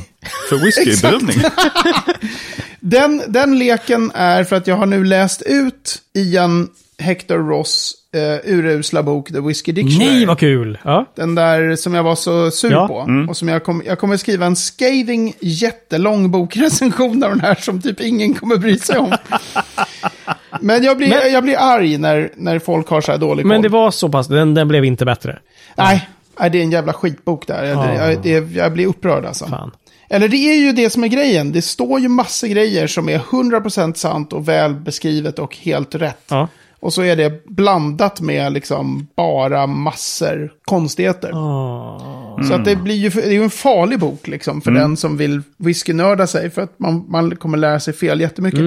för 0.48 0.56
whiskybedömning. 0.64 1.36
Den, 2.84 3.22
den 3.28 3.58
leken 3.58 4.10
är 4.14 4.44
för 4.44 4.56
att 4.56 4.66
jag 4.66 4.76
har 4.76 4.86
nu 4.86 5.04
läst 5.04 5.42
ut 5.42 6.02
i 6.14 6.36
en 6.36 6.68
Hector 6.98 7.38
Ross 7.38 7.94
uh, 8.16 8.52
urusla 8.54 9.02
bok 9.02 9.28
The 9.32 9.40
Whiskey 9.40 9.72
Dictionary. 9.72 10.10
Nej, 10.10 10.26
vad 10.26 10.38
kul! 10.38 10.78
Ja. 10.84 11.06
Den 11.14 11.34
där 11.34 11.76
som 11.76 11.94
jag 11.94 12.02
var 12.02 12.14
så 12.14 12.50
sur 12.50 12.70
Ja. 12.72 12.88
på. 12.88 13.26
Och 13.28 13.36
som 13.36 13.48
jag, 13.48 13.64
kom, 13.64 13.82
jag 13.86 13.98
kommer 13.98 14.16
skriva 14.16 14.46
en 14.46 14.56
scathing 14.56 15.34
jättelång 15.40 16.30
bokrecension 16.30 17.24
av 17.24 17.30
den 17.30 17.40
här 17.40 17.54
som 17.54 17.80
typ 17.82 18.00
ingen 18.00 18.34
kommer 18.34 18.56
bry 18.56 18.78
sig 18.78 18.98
om. 18.98 19.12
Men 20.60 20.84
jag 20.84 20.96
blir, 20.96 21.08
Men- 21.08 21.32
jag 21.32 21.42
blir 21.42 21.56
arg 21.58 21.98
när, 21.98 22.30
när 22.36 22.58
folk 22.58 22.88
har 22.88 23.00
så 23.00 23.12
här 23.12 23.18
dålig 23.18 23.44
koll. 23.44 23.48
Men 23.48 23.62
det 23.62 23.68
var 23.68 23.90
så 23.90 24.08
pass, 24.08 24.28
den, 24.28 24.54
den 24.54 24.68
blev 24.68 24.84
inte 24.84 25.04
bättre. 25.04 25.38
Nej, 25.76 26.08
nej, 26.40 26.50
det 26.50 26.58
är 26.58 26.62
en 26.62 26.70
jävla 26.70 26.92
skitbok 26.92 27.46
där. 27.46 27.64
Jag, 27.64 27.76
Ja. 27.78 28.10
jag, 28.10 28.22
det, 28.22 28.56
jag 28.56 28.72
blir 28.72 28.86
upprörd 28.86 29.24
alltså. 29.24 29.46
Fan. 29.46 29.70
Eller 30.12 30.28
det 30.28 30.36
är 30.36 30.56
ju 30.56 30.72
det 30.72 30.90
som 30.90 31.04
är 31.04 31.08
grejen. 31.08 31.52
Det 31.52 31.62
står 31.62 32.00
ju 32.00 32.08
massor 32.08 32.48
grejer 32.48 32.86
som 32.86 33.08
är 33.08 33.18
100% 33.18 33.94
sant 33.94 34.32
och 34.32 34.48
väl 34.48 34.74
beskrivet 34.74 35.38
och 35.38 35.56
helt 35.56 35.94
rätt. 35.94 36.24
Ja. 36.28 36.48
Och 36.80 36.92
så 36.92 37.02
är 37.02 37.16
det 37.16 37.44
blandat 37.44 38.20
med 38.20 38.52
liksom 38.52 39.06
bara 39.16 39.66
massor 39.66 40.52
konstigheter. 40.64 41.30
Åh. 41.34 42.42
Så 42.48 42.54
att 42.54 42.64
det 42.64 42.76
blir 42.76 42.94
ju, 42.94 43.08
det 43.08 43.26
är 43.26 43.32
ju 43.32 43.42
en 43.42 43.50
farlig 43.50 43.98
bok 43.98 44.28
liksom 44.28 44.60
för 44.60 44.70
den 44.70 44.96
som 44.96 45.16
vill 45.16 45.42
whiskynörda 45.56 46.26
sig. 46.26 46.50
För 46.50 46.62
att 46.62 46.78
man, 46.78 47.04
man 47.08 47.36
kommer 47.36 47.58
lära 47.58 47.80
sig 47.80 47.94
fel 47.94 48.20
jättemycket. 48.20 48.60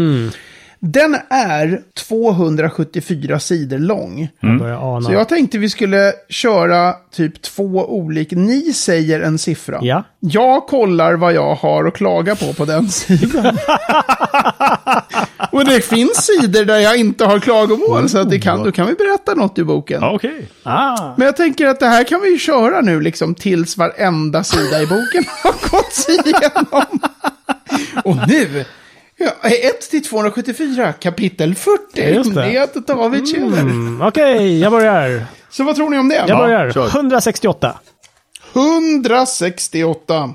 Den 0.80 1.18
är 1.30 1.82
274 2.08 3.40
sidor 3.40 3.78
lång. 3.78 4.30
Ana. 4.82 5.02
Så 5.02 5.12
jag 5.12 5.30
tänkte 5.30 5.58
vi 5.58 5.70
skulle 5.70 6.14
köra 6.30 6.94
typ 7.16 7.42
två 7.42 7.66
olika. 7.90 8.36
Ni 8.36 8.74
säger 8.74 9.20
en 9.22 9.38
siffra. 9.38 9.80
Ja. 9.82 10.04
Jag 10.20 10.68
kollar 10.68 11.14
vad 11.14 11.34
jag 11.34 11.56
har 11.56 11.86
att 11.86 11.94
klaga 11.94 12.36
på 12.36 12.54
på 12.54 12.66
den 12.66 12.90
sidan. 12.90 13.58
Och 15.52 15.66
det 15.66 15.82
finns 15.82 16.26
sidor 16.26 16.66
där 16.66 16.80
jag 16.80 16.98
inte 16.98 17.26
har 17.26 17.40
klagomål. 17.40 18.10
Så 18.10 18.18
att 18.18 18.30
det 18.30 18.40
kan, 18.40 18.64
då 18.64 18.72
kan 18.72 18.88
vi 18.88 18.94
berätta 18.94 19.34
något 19.34 19.60
ur 19.60 19.64
boken. 19.64 20.04
Okej. 20.04 20.48
Ah. 20.64 21.14
Men 21.18 21.26
jag 21.26 21.36
tänker 21.36 21.68
att 21.68 21.80
det 21.80 21.88
här 21.88 22.04
kan 22.04 22.22
vi 22.22 22.30
ju 22.32 22.38
köra 22.38 22.82
nu 22.82 23.02
liksom 23.02 23.36
tills 23.36 23.78
varenda 23.78 24.44
sida 24.44 24.82
i 24.82 24.88
boken 24.88 25.24
har 25.44 25.70
gått 25.72 26.26
igenom. 26.26 27.00
Och 28.04 28.28
nu, 28.28 28.66
ja, 29.18 29.50
1 29.50 29.82
till 29.90 30.04
274, 30.04 30.94
kapitel 30.94 31.56
40. 31.56 32.14
Just 32.14 32.34
det. 32.36 32.42
Med 32.46 32.70
David 32.88 33.28
Schiller. 33.36 33.62
Mm, 33.62 34.02
Okej, 34.02 34.60
jag 34.60 34.72
börjar. 34.72 35.26
Så 35.50 35.64
vad 35.64 35.76
tror 35.76 35.90
ni 35.90 35.98
om 35.98 36.08
det? 36.08 36.26
Jag 36.28 36.38
börjar. 36.38 36.72
kör. 36.72 36.88
168. 36.88 37.80
168. 38.54 40.34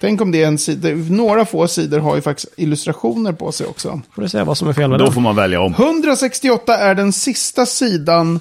Tänk 0.00 0.20
om 0.20 0.30
det 0.32 0.42
är 0.42 0.46
en 0.46 0.58
sida. 0.58 0.88
Några 1.10 1.44
få 1.44 1.68
sidor 1.68 1.98
har 1.98 2.16
ju 2.16 2.22
faktiskt 2.22 2.48
illustrationer 2.56 3.32
på 3.32 3.52
sig 3.52 3.66
också. 3.66 4.00
Får 4.14 4.22
du 4.22 4.28
säga 4.28 4.44
vad 4.44 4.58
som 4.58 4.68
är 4.68 4.72
fel 4.72 4.90
med 4.90 4.98
Då 4.98 5.04
den. 5.04 5.14
får 5.14 5.20
man 5.20 5.36
välja 5.36 5.60
om. 5.60 5.74
168 5.74 6.78
är 6.78 6.94
den 6.94 7.12
sista 7.12 7.66
sidan 7.66 8.40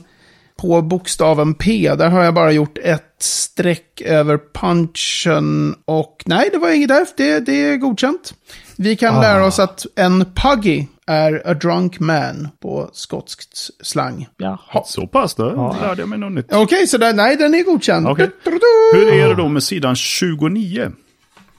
på 0.58 0.82
bokstaven 0.82 1.54
P. 1.54 1.92
Där 1.98 2.10
har 2.10 2.24
jag 2.24 2.34
bara 2.34 2.52
gjort 2.52 2.78
ett 2.78 3.16
streck 3.20 4.02
över 4.02 4.40
punchen. 4.54 5.76
Och 5.86 6.24
nej, 6.26 6.50
det 6.52 6.58
var 6.58 6.70
inget 6.72 6.90
där. 6.90 7.08
Det, 7.18 7.40
det 7.40 7.54
är 7.54 7.78
godkänt. 7.78 8.34
Vi 8.82 8.96
kan 8.96 9.22
lära 9.22 9.46
oss 9.46 9.60
att 9.60 9.86
en 9.96 10.26
puggy 10.36 10.86
är 11.08 11.42
a 11.46 11.54
drunk 11.54 12.00
man 12.00 12.48
på 12.62 12.90
skotskt 12.94 13.70
slang. 13.84 14.28
Jaha. 14.38 14.84
Så 14.86 15.08
pass, 15.08 15.36
då 15.36 15.76
lärde 15.82 16.02
jag 16.02 16.10
mig 16.10 16.20
något 16.20 16.32
nytt. 16.32 16.54
Okej, 16.54 16.88
så 16.88 16.98
där, 16.98 17.14
nej, 17.14 17.36
den 17.36 17.54
är 17.56 17.64
godkänd. 17.64 18.08
Okej. 18.08 18.30
Du, 18.44 18.52
du, 18.52 18.60
du. 18.60 19.00
Hur 19.00 19.14
är 19.14 19.28
det 19.30 19.36
då 19.36 19.48
med 19.48 19.64
sidan 19.64 19.96
29? 19.96 20.92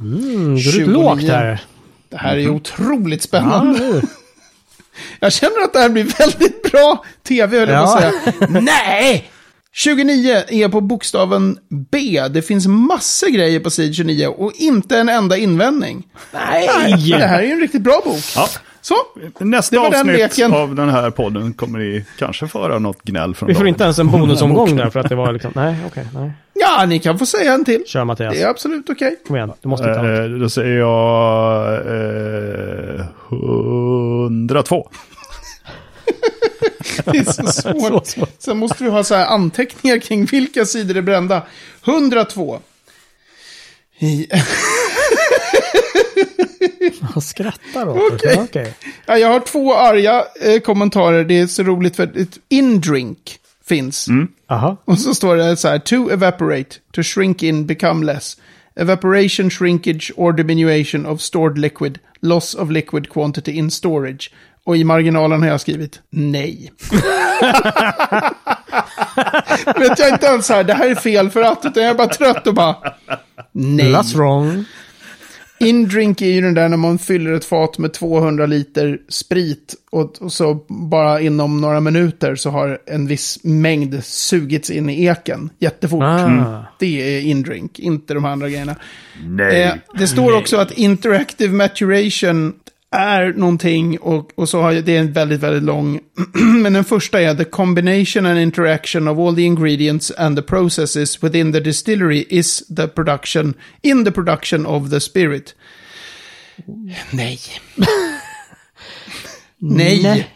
Mm, 0.01 0.55
ut 0.57 0.63
29. 0.65 0.87
lågt 0.93 1.23
här. 1.23 1.61
Det 2.09 2.17
här 2.17 2.37
är 2.37 2.49
otroligt 2.51 3.21
Ja, 3.25 3.29
spännande. 3.29 3.79
nu. 3.79 4.03
Jag 5.21 5.33
känner 5.33 5.61
att 5.65 5.73
det 5.73 5.79
här 5.79 5.89
blir 5.89 6.05
väldigt 6.19 6.73
bra 6.73 7.05
tv, 7.29 7.59
höll 7.59 7.69
jag 7.69 7.85
på 7.85 7.91
att 7.93 8.03
Ja. 8.05 8.33
säga. 8.41 8.61
Nej! 8.61 9.31
29 9.73 10.43
är 10.49 10.69
på 10.69 10.81
bokstaven 10.81 11.59
B. 11.91 12.23
Det 12.31 12.43
finns 12.43 12.67
massor 12.67 13.29
grejer 13.29 13.61
på 13.61 13.71
sid 13.71 13.95
29 13.95 14.27
och 14.27 14.53
inte 14.55 14.99
en 14.99 15.09
enda 15.09 15.37
invändning. 15.37 16.07
Nej! 16.33 16.69
Det 17.19 17.27
här 17.27 17.39
är 17.39 17.47
ju 17.47 17.53
en 17.53 17.61
riktigt 17.61 17.83
bra 17.83 18.01
bok. 18.05 18.21
Ja. 18.37 18.49
Så, 18.83 18.95
Nästa 19.39 19.77
Det 19.77 19.81
var 19.83 19.91
den 19.91 20.01
avsnitt 20.01 20.17
leken. 20.19 20.53
av 20.55 20.75
den 20.75 20.89
här 20.89 21.11
podden 21.11 21.53
kommer 21.53 21.79
ni 21.79 22.05
kanske 22.19 22.49
föra 22.49 22.79
något 22.79 23.03
gnäll 23.03 23.35
från 23.35 23.47
Vi 23.47 23.55
får 23.55 23.61
David. 23.61 23.69
inte 23.69 23.85
ens 23.85 23.99
en 23.99 24.11
bonusomgång 24.11 24.77
där 24.77 24.91
för 24.91 25.01
att 25.01 25.09
det 25.09 25.15
var 25.15 25.33
liksom, 25.33 25.53
nej, 25.55 25.77
okej, 25.87 26.07
nej. 26.15 26.33
ja, 26.55 26.87
ni 26.87 26.99
kan 26.99 27.19
få 27.19 27.27
säga 27.27 27.53
en 27.55 27.65
till. 27.65 27.83
Kör 27.87 28.05
Mattias. 28.05 28.35
Det 28.35 28.43
är 28.43 28.49
absolut 28.49 28.91
okej. 28.91 29.17
Kom 29.27 29.37
igen, 29.37 29.53
du 29.61 29.69
måste 29.69 29.95
ta 29.95 30.03
något. 30.03 30.19
Eh, 30.21 30.25
då 30.41 30.49
säger 30.49 30.79
jag 30.79 31.75
eh, 33.01 33.07
102. 33.31 34.89
Det 37.05 37.19
är 37.19 37.25
så 37.33 37.47
svårt. 37.53 38.07
Så 38.07 38.13
svårt. 38.13 38.35
Sen 38.39 38.59
måste 38.59 38.85
du 38.85 38.91
ha 38.91 39.05
så 39.05 39.15
här 39.15 39.27
anteckningar 39.27 39.99
kring 39.99 40.25
vilka 40.25 40.65
sidor 40.67 40.97
är 40.97 41.03
brända. 41.03 41.43
102. 41.85 42.61
I- 43.99 44.29
Han 47.01 47.23
skrattar 47.23 47.87
då. 47.87 48.09
Okej. 48.13 48.37
Okej. 48.39 48.75
Ja, 49.07 49.19
jag 49.19 49.29
har 49.29 49.41
två 49.41 49.75
arga 49.75 50.25
eh, 50.41 50.61
kommentarer. 50.61 51.25
Det 51.25 51.39
är 51.39 51.47
så 51.47 51.63
roligt 51.63 51.97
för 51.97 52.03
ett 52.21 52.39
in-drink 52.49 53.37
finns. 53.67 54.07
Aha. 54.49 54.77
Och 54.85 54.99
så 54.99 55.15
står 55.15 55.37
det 55.37 55.57
så 55.57 55.69
här, 55.69 55.79
to 55.79 56.11
evaporate, 56.11 56.77
to 56.93 57.03
shrink 57.03 57.43
in, 57.43 57.67
become 57.67 58.07
less. 58.07 58.37
Evaporation, 58.77 59.51
shrinkage 59.51 60.13
or 60.17 60.33
diminution 60.33 61.07
of 61.07 61.21
stored 61.21 61.59
liquid, 61.59 61.99
loss 62.21 62.55
of 62.55 62.71
liquid 62.71 63.09
quantity 63.11 63.53
in 63.53 63.71
storage. 63.71 64.31
Och 64.71 64.77
i 64.77 64.85
marginalen 64.85 65.43
har 65.43 65.49
jag 65.49 65.61
skrivit 65.61 66.01
nej. 66.11 66.73
Vet 69.77 69.99
jag 69.99 70.09
inte 70.09 70.27
ens 70.27 70.47
så 70.47 70.55
här, 70.55 70.65
det 70.65 70.75
här 70.75 70.91
är 70.91 70.95
fel 70.95 71.31
för 71.31 71.43
att, 71.43 71.65
utan 71.65 71.83
jag 71.83 71.91
är 71.91 71.95
bara 71.95 72.09
trött 72.09 72.47
och 72.47 72.55
bara 72.55 72.77
nej. 73.53 73.93
That's 73.93 74.17
wrong. 74.17 74.65
In-drink 75.59 76.23
är 76.23 76.27
ju 76.27 76.41
den 76.41 76.55
där 76.55 76.69
när 76.69 76.77
man 76.77 76.99
fyller 76.99 77.33
ett 77.33 77.45
fat 77.45 77.79
med 77.79 77.93
200 77.93 78.47
liter 78.47 78.99
sprit 79.09 79.75
och, 79.91 80.23
och 80.23 80.33
så 80.33 80.55
bara 80.69 81.21
inom 81.21 81.61
några 81.61 81.81
minuter 81.81 82.35
så 82.35 82.51
har 82.51 82.79
en 82.87 83.07
viss 83.07 83.39
mängd 83.45 84.05
sugits 84.05 84.71
in 84.71 84.91
i 84.91 85.05
eken 85.05 85.51
jättefort. 85.59 86.03
Ah. 86.03 86.65
Det 86.79 87.17
är 87.17 87.21
in-drink, 87.21 87.79
inte 87.79 88.15
de 88.15 88.25
andra 88.25 88.49
grejerna. 88.49 88.77
Nej. 89.25 89.63
Eh, 89.63 89.75
det 89.99 90.07
står 90.07 90.37
också 90.37 90.57
att 90.57 90.73
interactive 90.73 91.55
maturation 91.55 92.55
är 92.91 93.33
någonting 93.33 93.99
och, 93.99 94.31
och 94.35 94.49
så 94.49 94.63
har 94.63 94.73
jag, 94.73 94.85
det 94.85 94.97
är 94.97 95.01
en 95.01 95.13
väldigt, 95.13 95.41
väldigt 95.41 95.63
lång. 95.63 96.01
Men 96.63 96.73
den 96.73 96.85
första 96.85 97.21
är 97.21 97.35
the 97.35 97.45
combination 97.45 98.27
and 98.27 98.39
interaction 98.39 99.09
of 99.09 99.19
all 99.19 99.37
the 99.37 99.43
ingredients 99.43 100.13
and 100.19 100.37
the 100.37 100.43
processes 100.43 101.25
within 101.25 101.53
the 101.53 101.61
distillery 101.61 102.27
is 102.29 102.67
the 102.77 102.89
production, 102.89 103.55
in 103.83 104.05
the 104.05 104.11
production 104.11 104.67
of 104.67 104.91
the 104.91 105.01
spirit. 105.01 105.55
Nej. 107.11 107.39
Nej. 109.59 110.29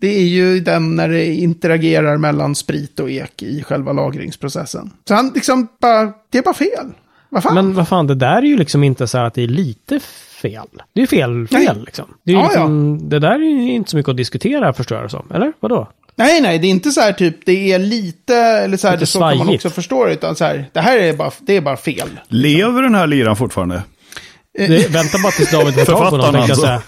Det 0.00 0.16
är 0.16 0.24
ju 0.24 0.60
den 0.60 0.96
när 0.96 1.08
det 1.08 1.34
interagerar 1.34 2.16
mellan 2.16 2.54
sprit 2.54 3.00
och 3.00 3.10
ek 3.10 3.42
i 3.42 3.62
själva 3.62 3.92
lagringsprocessen. 3.92 4.90
Så 5.08 5.14
han 5.14 5.32
liksom 5.34 5.68
bara, 5.80 6.12
det 6.30 6.38
är 6.38 6.42
bara 6.42 6.54
fel. 6.54 6.92
Vad 7.28 7.42
fan? 7.42 7.54
Men 7.54 7.74
vad 7.74 7.88
fan, 7.88 8.06
det 8.06 8.14
där 8.14 8.36
är 8.36 8.42
ju 8.42 8.56
liksom 8.56 8.84
inte 8.84 9.06
så 9.06 9.18
här 9.18 9.24
att 9.24 9.34
det 9.34 9.42
är 9.42 9.48
lite 9.48 10.00
fel. 10.42 10.66
Det 10.94 11.02
är 11.02 11.06
fel, 11.06 11.48
fel 11.48 11.60
Nej. 11.64 11.82
liksom. 11.86 12.04
Det, 12.24 12.32
är 12.32 12.36
Ja, 12.36 12.42
liksom, 12.44 13.08
det 13.08 13.18
där 13.18 13.30
är 13.34 13.38
ju 13.38 13.72
inte 13.72 13.90
så 13.90 13.96
mycket 13.96 14.10
att 14.10 14.16
diskutera 14.16 14.72
förstår 14.72 14.98
jag 14.98 15.04
det 15.04 15.10
som. 15.10 15.26
Eller 15.34 15.52
vadå? 15.60 15.88
Nej, 16.16 16.40
nej, 16.40 16.58
det 16.58 16.66
är 16.66 16.70
inte 16.70 16.90
så 16.90 17.00
här 17.00 17.12
typ, 17.12 17.36
det 17.46 17.72
är 17.72 17.78
lite, 17.78 18.36
eller 18.36 18.76
så 18.76 18.86
här, 18.88 18.94
Lite 18.94 19.02
det 19.02 19.06
så 19.06 19.18
kan 19.20 19.38
man 19.38 19.48
också 19.48 19.70
förstå 19.70 20.04
det, 20.04 20.12
utan 20.12 20.36
så 20.36 20.44
här, 20.44 20.64
det 20.72 20.80
här 20.80 20.98
är 20.98 21.12
bara, 21.12 21.30
det 21.40 21.56
är 21.56 21.60
bara 21.60 21.76
fel. 21.76 22.08
Lever 22.28 22.82
den 22.82 22.94
här 22.94 23.06
liran 23.06 23.36
fortfarande? 23.36 23.82
Det, 24.58 24.90
vänta 24.90 25.18
bara 25.22 25.32
tills 25.32 25.50
David 25.50 25.74
får 25.74 25.84
tag 25.84 26.10
på 26.10 26.16
någon, 26.16 26.36
alltså. 26.36 26.80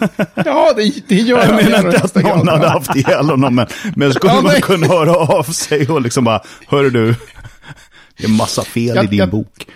Ja, 0.45 0.73
det, 0.77 0.93
det 1.09 1.15
gör 1.15 1.39
Jag 1.39 1.49
jag 1.49 1.57
menar 1.65 1.79
inte 1.87 1.99
att 2.05 2.15
någon 2.15 2.49
hade 2.49 2.69
haft 2.69 2.97
ihjäl 2.97 3.27
honom, 3.31 3.55
men, 3.55 3.67
men 3.97 4.13
skulle 4.15 4.33
Ja, 4.33 4.41
man 4.41 4.53
nej. 4.53 4.61
kunna 4.63 4.87
höra 4.87 5.17
av 5.17 5.43
sig 5.43 5.89
och 5.89 6.01
liksom 6.03 6.25
bara, 6.25 6.41
hör 6.69 6.85
du, 6.91 7.15
det 8.19 8.25
är 8.25 8.29
massa 8.29 8.63
fel 8.63 8.97
Jag- 8.97 9.05
i 9.05 9.09
din 9.09 9.19
jag- 9.19 9.31
bok. 9.31 9.67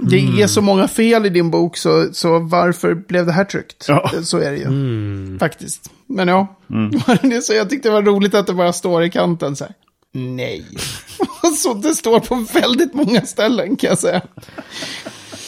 Det 0.00 0.42
är 0.42 0.46
så 0.46 0.62
många 0.62 0.88
fel 0.88 1.26
i 1.26 1.28
din 1.28 1.50
bok, 1.50 1.76
så, 1.76 2.08
så 2.12 2.38
varför 2.38 2.94
blev 2.94 3.26
det 3.26 3.32
här 3.32 3.44
tryckt? 3.44 3.84
Ja. 3.88 4.10
Så 4.22 4.38
är 4.38 4.50
det 4.50 4.56
ju. 4.56 5.38
Faktiskt. 5.38 5.90
Men 6.06 6.28
ja, 6.28 6.56
är 6.68 7.40
så 7.40 7.52
jag 7.54 7.70
tyckte 7.70 7.88
det 7.88 7.92
var 7.92 8.02
roligt 8.02 8.34
att 8.34 8.46
det 8.46 8.54
bara 8.54 8.72
står 8.72 9.04
i 9.04 9.10
kanten 9.10 9.56
så 9.56 9.64
här. 9.64 9.74
Nej. 10.12 10.66
så 11.56 11.74
det 11.74 11.94
står 11.94 12.20
på 12.20 12.46
väldigt 12.52 12.94
många 12.94 13.20
ställen 13.20 13.76
kan 13.76 13.88
jag 13.88 13.98
säga. 13.98 14.22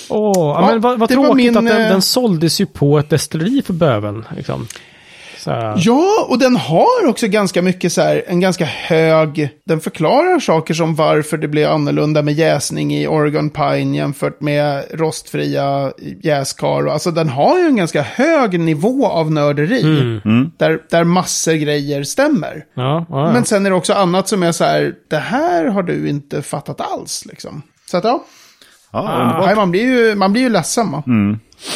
Åh, 0.09 0.33
ja, 0.35 0.61
Ja, 0.61 0.67
men 0.67 0.81
vad, 0.81 0.99
vad 0.99 1.09
tråkigt 1.09 1.37
min, 1.37 1.57
att 1.57 1.67
den, 1.67 1.83
eh, 1.83 1.89
den 1.89 2.03
såldes 2.03 2.61
ju 2.61 2.67
på 2.67 2.99
ett 2.99 3.11
destilleri 3.11 3.63
för 3.63 3.73
böven. 3.73 4.25
Liksom. 4.37 4.67
Så 5.41 5.51
här, 5.51 5.75
Ja, 5.77 6.27
och 6.29 6.39
den 6.39 6.57
har 6.57 7.07
också 7.09 7.29
ganska 7.29 7.63
mycket 7.63 7.93
så 7.93 8.03
här, 8.03 8.23
en 8.27 8.41
ganska 8.41 8.65
hög, 8.65 9.51
den 9.67 9.81
förklarar 9.81 10.41
saker 10.41 10.75
som 10.75 10.95
varför 10.95 11.37
det 11.37 11.49
blir 11.49 11.67
annorlunda 11.67 12.23
med 12.23 12.35
jäsning 12.35 12.95
i 12.95 13.07
Oregon 13.07 13.51
Pine 13.51 13.97
jämfört 13.97 14.41
med 14.41 14.85
rostfria 14.91 15.93
jäskar. 16.23 16.87
Alltså 16.87 17.11
den 17.11 17.29
har 17.29 17.59
ju 17.59 17.65
en 17.67 17.77
ganska 17.77 18.03
hög 18.03 18.61
nivå 18.61 19.07
av 19.07 19.33
nörderi. 19.33 19.83
Där, 20.57 20.83
där 20.91 21.05
massor 21.05 21.53
grejer 21.53 22.03
stämmer. 22.03 22.65
ja, 22.75 23.07
ja, 23.11 23.27
ja. 23.27 23.33
Men 23.33 23.45
sen 23.45 23.67
är 23.67 23.71
det 23.71 23.77
också 23.77 23.93
annat 23.93 24.29
som 24.29 24.43
är 24.43 24.53
så 24.53 24.65
här, 24.65 24.95
det 25.11 25.17
här 25.17 25.65
har 25.65 25.83
du 25.83 26.09
inte 26.09 26.43
fattat 26.43 26.81
alls 26.81 27.25
liksom. 27.27 27.63
Så 27.91 27.97
att 27.97 28.05
ja, 28.05 28.25
Ja, 28.93 28.99
Ah. 28.99 29.47
nej, 29.47 29.57
man, 29.57 29.71
blir 29.71 29.83
ju, 29.83 30.15
man 30.15 30.33
blir 30.33 30.43
ju 30.43 30.49
ledsen 30.49 30.93
va? 30.93 31.03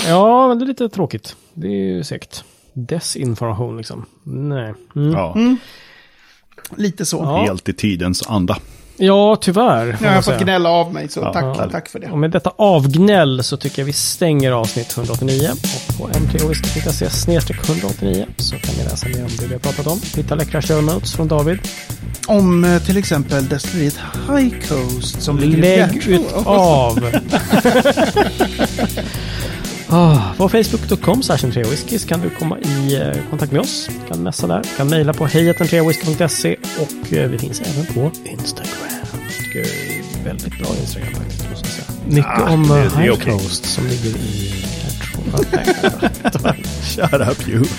ja, 0.08 0.48
men 0.48 0.58
det 0.58 0.64
är 0.64 0.66
lite 0.66 0.88
tråkigt. 0.88 1.36
Det 1.54 1.66
är 1.66 1.70
ju 1.94 2.04
säkert. 2.04 2.44
Desinformation 2.74 3.76
liksom. 3.76 4.04
Nej. 4.22 4.74
Mm. 4.96 5.12
Ja, 5.12 5.36
Lite 6.76 7.04
så. 7.06 7.16
Ja. 7.16 7.42
helt 7.44 7.68
i 7.68 7.72
tidens 7.72 8.26
anda. 8.26 8.56
Ja, 8.96 9.36
tyvärr. 9.40 9.86
Jag 9.86 10.02
man 10.02 10.08
har 10.08 10.14
fått 10.16 10.24
säga. 10.24 10.38
gnälla 10.38 10.68
av 10.68 10.92
mig, 10.92 11.08
så 11.08 11.20
Ja, 11.20 11.32
tack, 11.32 11.44
härligt. 11.56 11.72
tack 11.72 11.88
för 11.88 11.98
det. 11.98 12.10
Och 12.10 12.18
med 12.18 12.30
detta 12.30 12.52
avgnäll 12.56 13.42
så 13.44 13.56
tycker 13.56 13.82
jag 13.82 13.86
vi 13.86 13.92
stänger 13.92 14.52
avsnitt 14.52 14.96
189. 14.96 15.50
Och 15.52 15.98
på 15.98 16.08
m3whisky.se 16.08 17.36
189 17.72 18.26
så 18.36 18.56
kan 18.58 18.74
ni 18.74 18.84
läsa 18.84 19.06
mer 19.08 19.20
om 19.24 19.30
det 19.40 19.46
vi 19.46 19.52
har 19.52 19.60
pratat 19.60 19.86
om. 19.86 20.00
Hitta 20.16 20.34
läckra 20.34 20.62
show 20.62 20.84
notes 20.84 21.12
från 21.16 21.28
David. 21.28 21.58
Om 22.26 22.64
eh, 22.64 22.82
till 22.82 22.96
exempel 22.96 23.48
destilleriet 23.48 23.98
High 24.28 24.54
Coast 24.68 25.22
som 25.22 25.38
ligger 25.38 25.58
i 25.58 25.60
Lägg 25.60 26.06
ut 26.06 26.32
av. 26.44 26.98
ah, 29.88 30.18
på 30.36 30.48
facebook.com 30.48 31.22
whisky 31.70 31.98
så 31.98 32.08
kan 32.08 32.20
du 32.20 32.30
komma 32.30 32.58
i 32.58 32.94
eh, 32.94 33.12
kontakt 33.30 33.52
med 33.52 33.60
oss. 33.60 33.88
Du 34.02 34.08
kan 34.14 34.22
messa 34.22 34.46
där. 34.46 34.62
Du 34.62 34.68
kan 34.76 34.88
mejla 34.90 35.12
på 35.12 35.26
hejatentreawhisky.se 35.26 36.56
och 36.80 37.12
eh, 37.12 37.30
vi 37.30 37.38
finns 37.38 37.60
även 37.60 37.94
på 37.94 38.10
Instagram. 38.24 38.72
Jag 39.54 39.62
är 39.64 40.24
väldigt 40.24 40.58
bra 40.58 40.68
Instagram 40.80 41.14
faktiskt. 41.14 41.50
Måste 41.50 41.66
jag 41.68 41.74
säga. 41.74 41.86
Mycket 42.08 42.48
Ah, 42.48 42.52
om 42.52 42.62
det- 42.68 42.74
uh, 42.74 42.80
det 42.96 42.98
är 42.98 43.02
High 43.02 43.12
okej. 43.12 43.32
Coast 43.32 43.64
som 43.64 43.86
ligger 43.86 44.10
i. 44.10 44.50
Shut 46.82 47.12
up 47.14 47.48
you. 47.48 47.64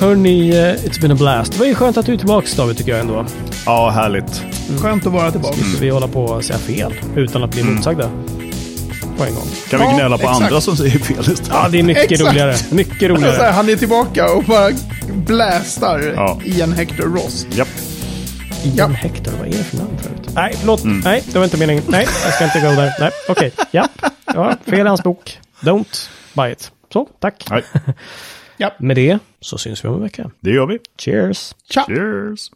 Hörni, 0.00 0.50
eh, 0.50 0.56
it's 0.88 1.00
been 1.00 1.12
a 1.12 1.14
blast. 1.14 1.52
Det 1.52 1.58
var 1.58 1.66
ju 1.66 1.74
skönt 1.74 1.96
att 1.96 2.06
du 2.06 2.12
är 2.12 2.16
tillbaka 2.16 2.48
David 2.56 2.76
tycker 2.76 2.90
jag 2.92 3.00
ändå. 3.00 3.26
Ja, 3.66 3.90
härligt. 3.90 4.44
Skönt 4.80 5.06
att 5.06 5.12
vara 5.12 5.30
tillbaka. 5.30 5.56
Så 5.56 5.78
vi 5.80 5.90
håller 5.90 6.06
på 6.08 6.34
att 6.34 6.44
säga 6.44 6.58
fel 6.58 6.92
utan 7.16 7.44
att 7.44 7.50
bli 7.50 7.62
motsagda. 7.62 8.10
På 9.22 9.28
en 9.28 9.34
gång. 9.34 9.48
Kan 9.70 9.80
vi 9.80 9.86
Ja, 9.86 9.92
gnälla 9.92 10.18
på 10.18 10.22
exakt. 10.22 10.42
andra 10.44 10.60
som 10.60 10.76
säger 10.76 10.98
fel 10.98 11.20
istället? 11.20 11.46
Ja, 11.50 11.68
det 11.68 11.78
är 11.78 11.82
mycket 11.82 12.10
Exakt. 12.12 12.30
roligare. 12.30 12.54
Mycket 12.70 12.98
Så 12.98 13.04
här, 13.06 13.08
roligare. 13.14 13.52
han 13.52 13.68
är 13.68 13.76
tillbaka 13.76 14.32
och 14.32 14.44
bara 14.44 14.70
blästar 15.26 16.12
Ja. 16.16 16.40
Ian 16.44 16.72
Hector 16.72 17.02
Ross. 17.04 17.46
Japp. 17.50 17.68
Ian 18.64 18.74
Ja. 18.76 18.86
Hector, 18.96 19.32
vad 19.38 19.46
är 19.48 19.50
det 19.52 19.64
för 19.64 19.76
namn 19.76 19.98
förut? 20.02 20.30
Nej, 20.34 20.54
förlåt. 20.60 20.80
Nej, 20.84 21.22
det 21.32 21.38
var 21.38 21.44
inte 21.44 21.56
meningen. 21.56 21.82
Nej, 21.88 22.06
jag 22.24 22.34
ska 22.34 22.44
inte 22.44 22.60
gå 22.60 22.66
där. 22.66 22.92
Nej, 23.00 23.10
okej. 23.28 23.52
Ja. 23.70 23.88
ja, 24.26 24.56
fel 24.66 24.86
i 24.86 24.88
hans 24.88 25.02
bok. 25.02 25.38
Don't 25.60 26.08
buy 26.34 26.52
it. 26.52 26.70
Så, 26.92 27.08
tack. 27.20 27.44
Nej, 27.50 27.62
Med 28.78 28.96
det 28.96 29.18
så 29.40 29.58
syns 29.58 29.84
vi 29.84 29.88
om 29.88 29.94
en 29.94 30.02
vecka. 30.02 30.30
det 30.40 30.50
gör 30.50 30.66
vi. 30.66 30.78
Cheers! 30.98 31.54
Tja! 31.70 31.84
Cheers. 31.86 32.50